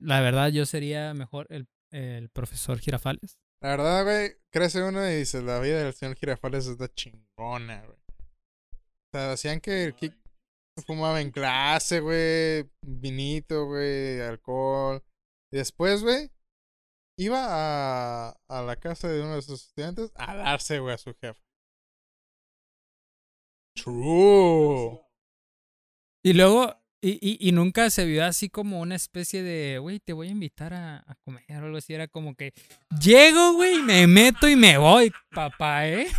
La 0.00 0.20
verdad, 0.20 0.48
yo 0.48 0.66
sería 0.66 1.14
mejor 1.14 1.46
el, 1.50 1.68
el 1.92 2.28
profesor 2.30 2.78
Girafales. 2.78 3.38
La 3.62 3.70
verdad, 3.70 4.04
güey, 4.04 4.32
crece 4.52 4.82
uno 4.82 5.08
y 5.08 5.16
dice, 5.16 5.42
la 5.42 5.60
vida 5.60 5.82
del 5.82 5.94
señor 5.94 6.16
Girafales 6.16 6.66
está 6.66 6.92
chingona, 6.92 7.82
güey. 7.84 7.98
O 8.70 9.10
sea, 9.12 9.32
hacían 9.32 9.60
que 9.60 9.84
el 9.84 9.94
Kik 9.94 10.14
fumaba 10.86 11.20
en 11.20 11.30
clase, 11.30 12.00
güey, 12.00 12.68
vinito, 12.82 13.66
güey, 13.66 14.20
alcohol. 14.20 15.02
Y 15.52 15.56
después, 15.56 16.02
güey, 16.02 16.30
iba 17.18 17.40
a, 17.48 18.36
a 18.48 18.62
la 18.62 18.76
casa 18.76 19.08
de 19.08 19.20
uno 19.20 19.34
de 19.34 19.42
sus 19.42 19.66
estudiantes 19.66 20.10
a 20.14 20.34
darse, 20.36 20.78
güey, 20.78 20.94
a 20.94 20.98
su 20.98 21.12
jefe. 21.14 21.40
True. 23.74 25.00
Y 26.24 26.32
luego, 26.32 26.74
y, 27.00 27.10
y, 27.20 27.48
y 27.48 27.52
nunca 27.52 27.90
se 27.90 28.04
vio 28.04 28.24
así 28.24 28.48
como 28.48 28.80
una 28.80 28.96
especie 28.96 29.42
de, 29.42 29.78
güey, 29.78 30.00
te 30.00 30.12
voy 30.12 30.28
a 30.28 30.32
invitar 30.32 30.74
a, 30.74 30.98
a 31.06 31.14
comer 31.24 31.44
o 31.50 31.66
algo 31.66 31.78
así. 31.78 31.94
Era 31.94 32.08
como 32.08 32.34
que 32.34 32.52
llego, 33.00 33.54
güey, 33.54 33.82
me 33.82 34.06
meto 34.06 34.48
y 34.48 34.56
me 34.56 34.78
voy, 34.78 35.12
papá, 35.30 35.88
¿eh? 35.88 36.06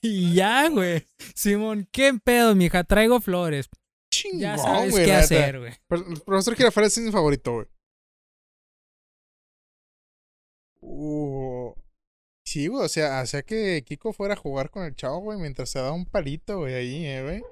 Y 0.00 0.32
ya, 0.34 0.68
güey. 0.68 1.04
Simón, 1.34 1.88
¿qué 1.90 2.14
pedo, 2.14 2.54
mija? 2.54 2.84
Traigo 2.84 3.20
flores. 3.20 3.68
Chingón, 4.12 4.40
Ya 4.40 4.56
sabes 4.56 4.94
qué 4.94 5.12
hacer, 5.12 5.58
güey. 5.58 5.72
El 5.90 6.20
profesor 6.20 6.54
Girafales 6.54 6.96
es 6.96 7.02
mi 7.04 7.10
favorito, 7.10 7.52
güey. 7.54 7.66
Uh, 10.94 11.74
sí, 12.44 12.66
güey, 12.66 12.84
o 12.84 12.88
sea, 12.88 13.20
hacía 13.20 13.42
que 13.42 13.82
Kiko 13.82 14.12
fuera 14.12 14.34
a 14.34 14.36
jugar 14.36 14.68
con 14.70 14.84
el 14.84 14.94
chavo, 14.94 15.20
güey, 15.20 15.38
mientras 15.38 15.70
se 15.70 15.78
daba 15.78 15.92
un 15.92 16.04
palito, 16.04 16.58
güey, 16.58 16.74
ahí, 16.74 17.06
eh, 17.06 17.22
güey. 17.22 17.42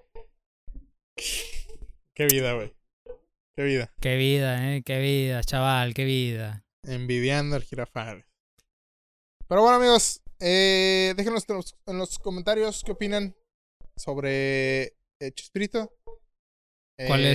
Qué 2.15 2.27
vida, 2.27 2.53
güey. 2.53 2.75
Qué 3.57 3.63
vida. 3.63 3.95
Qué 3.99 4.17
vida, 4.17 4.75
¿eh? 4.75 4.83
Qué 4.83 5.01
vida, 5.01 5.43
chaval, 5.43 5.95
qué 5.95 6.05
vida. 6.05 6.67
Envidiando 6.87 7.57
al 7.57 7.63
Girafales. 7.63 8.27
Pero 9.49 9.63
bueno, 9.63 9.79
amigos, 9.79 10.23
eh, 10.39 11.15
déjenos 11.17 11.49
en 11.49 11.57
los, 11.57 11.77
en 11.87 11.97
los 11.97 12.19
comentarios 12.19 12.83
qué 12.85 12.93
opinan 12.93 13.35
sobre 13.97 14.83
eh, 15.19 15.33
Chespirito. 15.33 15.95
¿Cuál 17.07 17.25
Eh, 17.25 17.33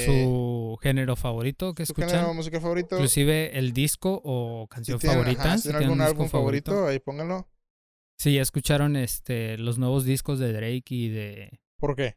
es 0.00 0.04
su 0.06 0.78
género 0.82 1.16
favorito 1.16 1.74
que 1.74 1.82
escuchan? 1.84 2.10
género 2.10 2.34
musical 2.34 2.60
favorito? 2.60 2.96
Inclusive 2.96 3.58
el 3.58 3.72
disco 3.72 4.20
o 4.24 4.64
Si 4.70 4.74
canción 4.74 4.98
tienen, 4.98 5.18
favorita. 5.18 5.42
ajá, 5.42 5.56
si 5.56 5.62
si 5.62 5.68
tienen 5.68 5.82
algún 5.84 5.98
disco 5.98 6.10
álbum 6.12 6.28
favorito, 6.28 6.86
ahí 6.86 6.98
pónganlo. 6.98 7.48
Sí, 8.18 8.34
ya 8.34 8.42
escucharon 8.42 8.96
este 8.96 9.58
los 9.58 9.78
nuevos 9.78 10.04
discos 10.04 10.38
de 10.38 10.52
Drake 10.52 10.84
y 10.94 11.08
de. 11.10 11.60
¿Por 11.78 11.94
qué? 11.96 12.16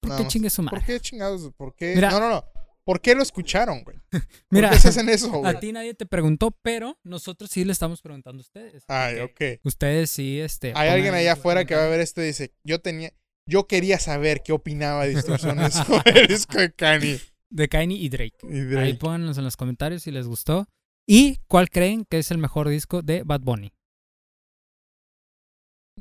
¿Por 0.00 0.10
Nada 0.10 0.22
qué 0.22 0.28
chingue 0.28 0.50
su 0.50 0.62
madre? 0.62 0.78
¿Por 0.78 0.86
qué 0.86 1.00
chingados? 1.00 1.52
¿Por 1.56 1.74
qué? 1.74 1.94
Mira. 1.94 2.10
no, 2.10 2.20
no, 2.20 2.30
no. 2.30 2.44
¿Por 2.84 3.00
qué 3.00 3.16
lo 3.16 3.22
escucharon, 3.22 3.82
güey? 3.82 3.96
¿Por 4.12 4.22
Mira, 4.50 4.70
qué 4.70 4.78
se 4.78 4.88
hacen 4.88 5.08
eso, 5.08 5.26
a 5.26 5.36
güey? 5.38 5.58
ti 5.60 5.72
nadie 5.72 5.94
te 5.94 6.06
preguntó, 6.06 6.52
pero 6.62 6.96
nosotros 7.02 7.50
sí 7.50 7.64
le 7.64 7.72
estamos 7.72 8.00
preguntando 8.00 8.40
a 8.40 8.42
ustedes. 8.42 8.84
Ay, 8.86 9.18
ok. 9.20 9.60
Ustedes 9.64 10.08
sí, 10.10 10.38
este. 10.40 10.72
Hay 10.76 10.88
alguien 10.90 11.12
allá 11.12 11.32
afuera 11.32 11.64
que 11.64 11.74
va 11.74 11.84
a 11.84 11.88
ver 11.88 11.98
esto 12.00 12.22
y 12.22 12.26
dice, 12.26 12.54
yo 12.62 12.80
tenía, 12.80 13.12
yo 13.46 13.66
quería 13.66 13.98
saber 13.98 14.42
qué 14.42 14.52
opinaba 14.52 15.04
de 15.06 15.14
Distorsiones 15.14 15.74
sobre 15.86 16.20
el 16.20 16.26
disco 16.26 16.58
de 16.58 16.72
Kanye. 16.72 17.20
De 17.48 17.68
Kanye 17.68 17.96
y 17.96 18.08
Drake. 18.08 18.36
Y 18.42 18.46
Ahí 18.58 18.64
Drake. 18.64 18.94
pónganos 18.94 19.38
en 19.38 19.44
los 19.44 19.56
comentarios 19.56 20.02
si 20.02 20.10
les 20.10 20.26
gustó. 20.26 20.66
¿Y 21.06 21.38
cuál 21.46 21.70
creen 21.70 22.04
que 22.04 22.18
es 22.18 22.30
el 22.32 22.38
mejor 22.38 22.68
disco 22.68 23.02
de 23.02 23.22
Bad 23.22 23.40
Bunny? 23.40 23.72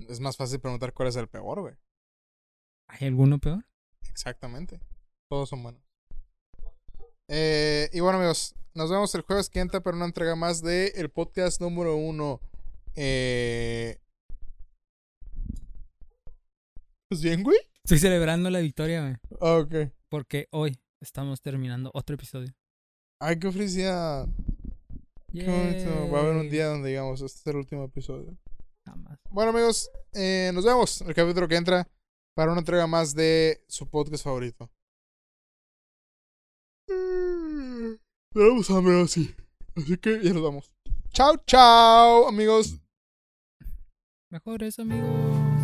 Es 0.10 0.20
más 0.20 0.36
fácil 0.36 0.60
preguntar 0.60 0.94
cuál 0.94 1.10
es 1.10 1.16
el 1.16 1.28
peor, 1.28 1.62
güey. 1.62 1.76
¿Hay 2.90 3.08
alguno 3.08 3.38
peor? 3.40 3.66
Exactamente. 4.10 4.80
Todos 5.30 5.50
son 5.50 5.64
buenos. 5.64 5.82
Eh, 7.28 7.90
y 7.94 8.00
bueno, 8.00 8.18
amigos, 8.18 8.56
nos 8.74 8.90
vemos 8.90 9.14
el 9.16 9.22
jueves 9.22 9.50
que 9.50 9.60
entra 9.60 9.82
para 9.82 9.96
una 9.96 10.06
entrega 10.06 10.36
más 10.36 10.62
de 10.62 10.88
el 10.96 11.10
podcast 11.10 11.62
número 11.62 11.96
uno. 11.96 12.42
Eh... 12.96 14.00
¿Pues 17.16 17.24
bien, 17.24 17.44
güey? 17.44 17.58
Estoy 17.82 17.98
celebrando 18.00 18.50
la 18.50 18.60
victoria, 18.60 19.02
güey. 19.02 19.16
Ah, 19.40 19.60
ok. 19.60 19.90
Porque 20.10 20.50
hoy 20.52 20.78
estamos 21.00 21.42
terminando 21.42 21.90
otro 21.94 22.16
episodio. 22.16 22.54
Ay, 23.22 23.40
qué 23.40 23.50
felicidad. 23.54 24.28
Qué 25.32 25.48
bonito. 25.48 26.12
Va 26.12 26.20
a 26.20 26.22
haber 26.24 26.36
un 26.36 26.50
día 26.50 26.66
donde 26.66 26.90
digamos, 26.90 27.22
este 27.22 27.40
es 27.40 27.48
el 27.48 27.56
último 27.56 27.86
episodio. 27.86 28.38
Jamás. 28.86 29.18
Bueno, 29.30 29.52
amigos, 29.52 29.90
eh, 30.12 30.52
nos 30.54 30.66
vemos 30.66 31.00
en 31.00 31.08
el 31.08 31.16
capítulo 31.16 31.48
que 31.48 31.56
entra 31.56 31.88
para 32.36 32.52
una 32.52 32.60
entrega 32.60 32.86
más 32.86 33.16
de 33.16 33.64
su 33.70 33.90
podcast 33.90 34.26
favorito. 34.26 34.70
Mm, 36.90 37.94
Tenemos 38.34 38.70
hambre 38.72 39.02
así. 39.02 39.34
Así 39.78 39.96
que 39.96 40.22
ya 40.22 40.34
nos 40.34 40.44
vamos. 40.44 40.70
Chao, 41.14 41.38
chao, 41.48 42.28
amigos. 42.28 42.78
Mejor 44.30 44.64
eso, 44.64 44.82
amigo. 44.82 45.55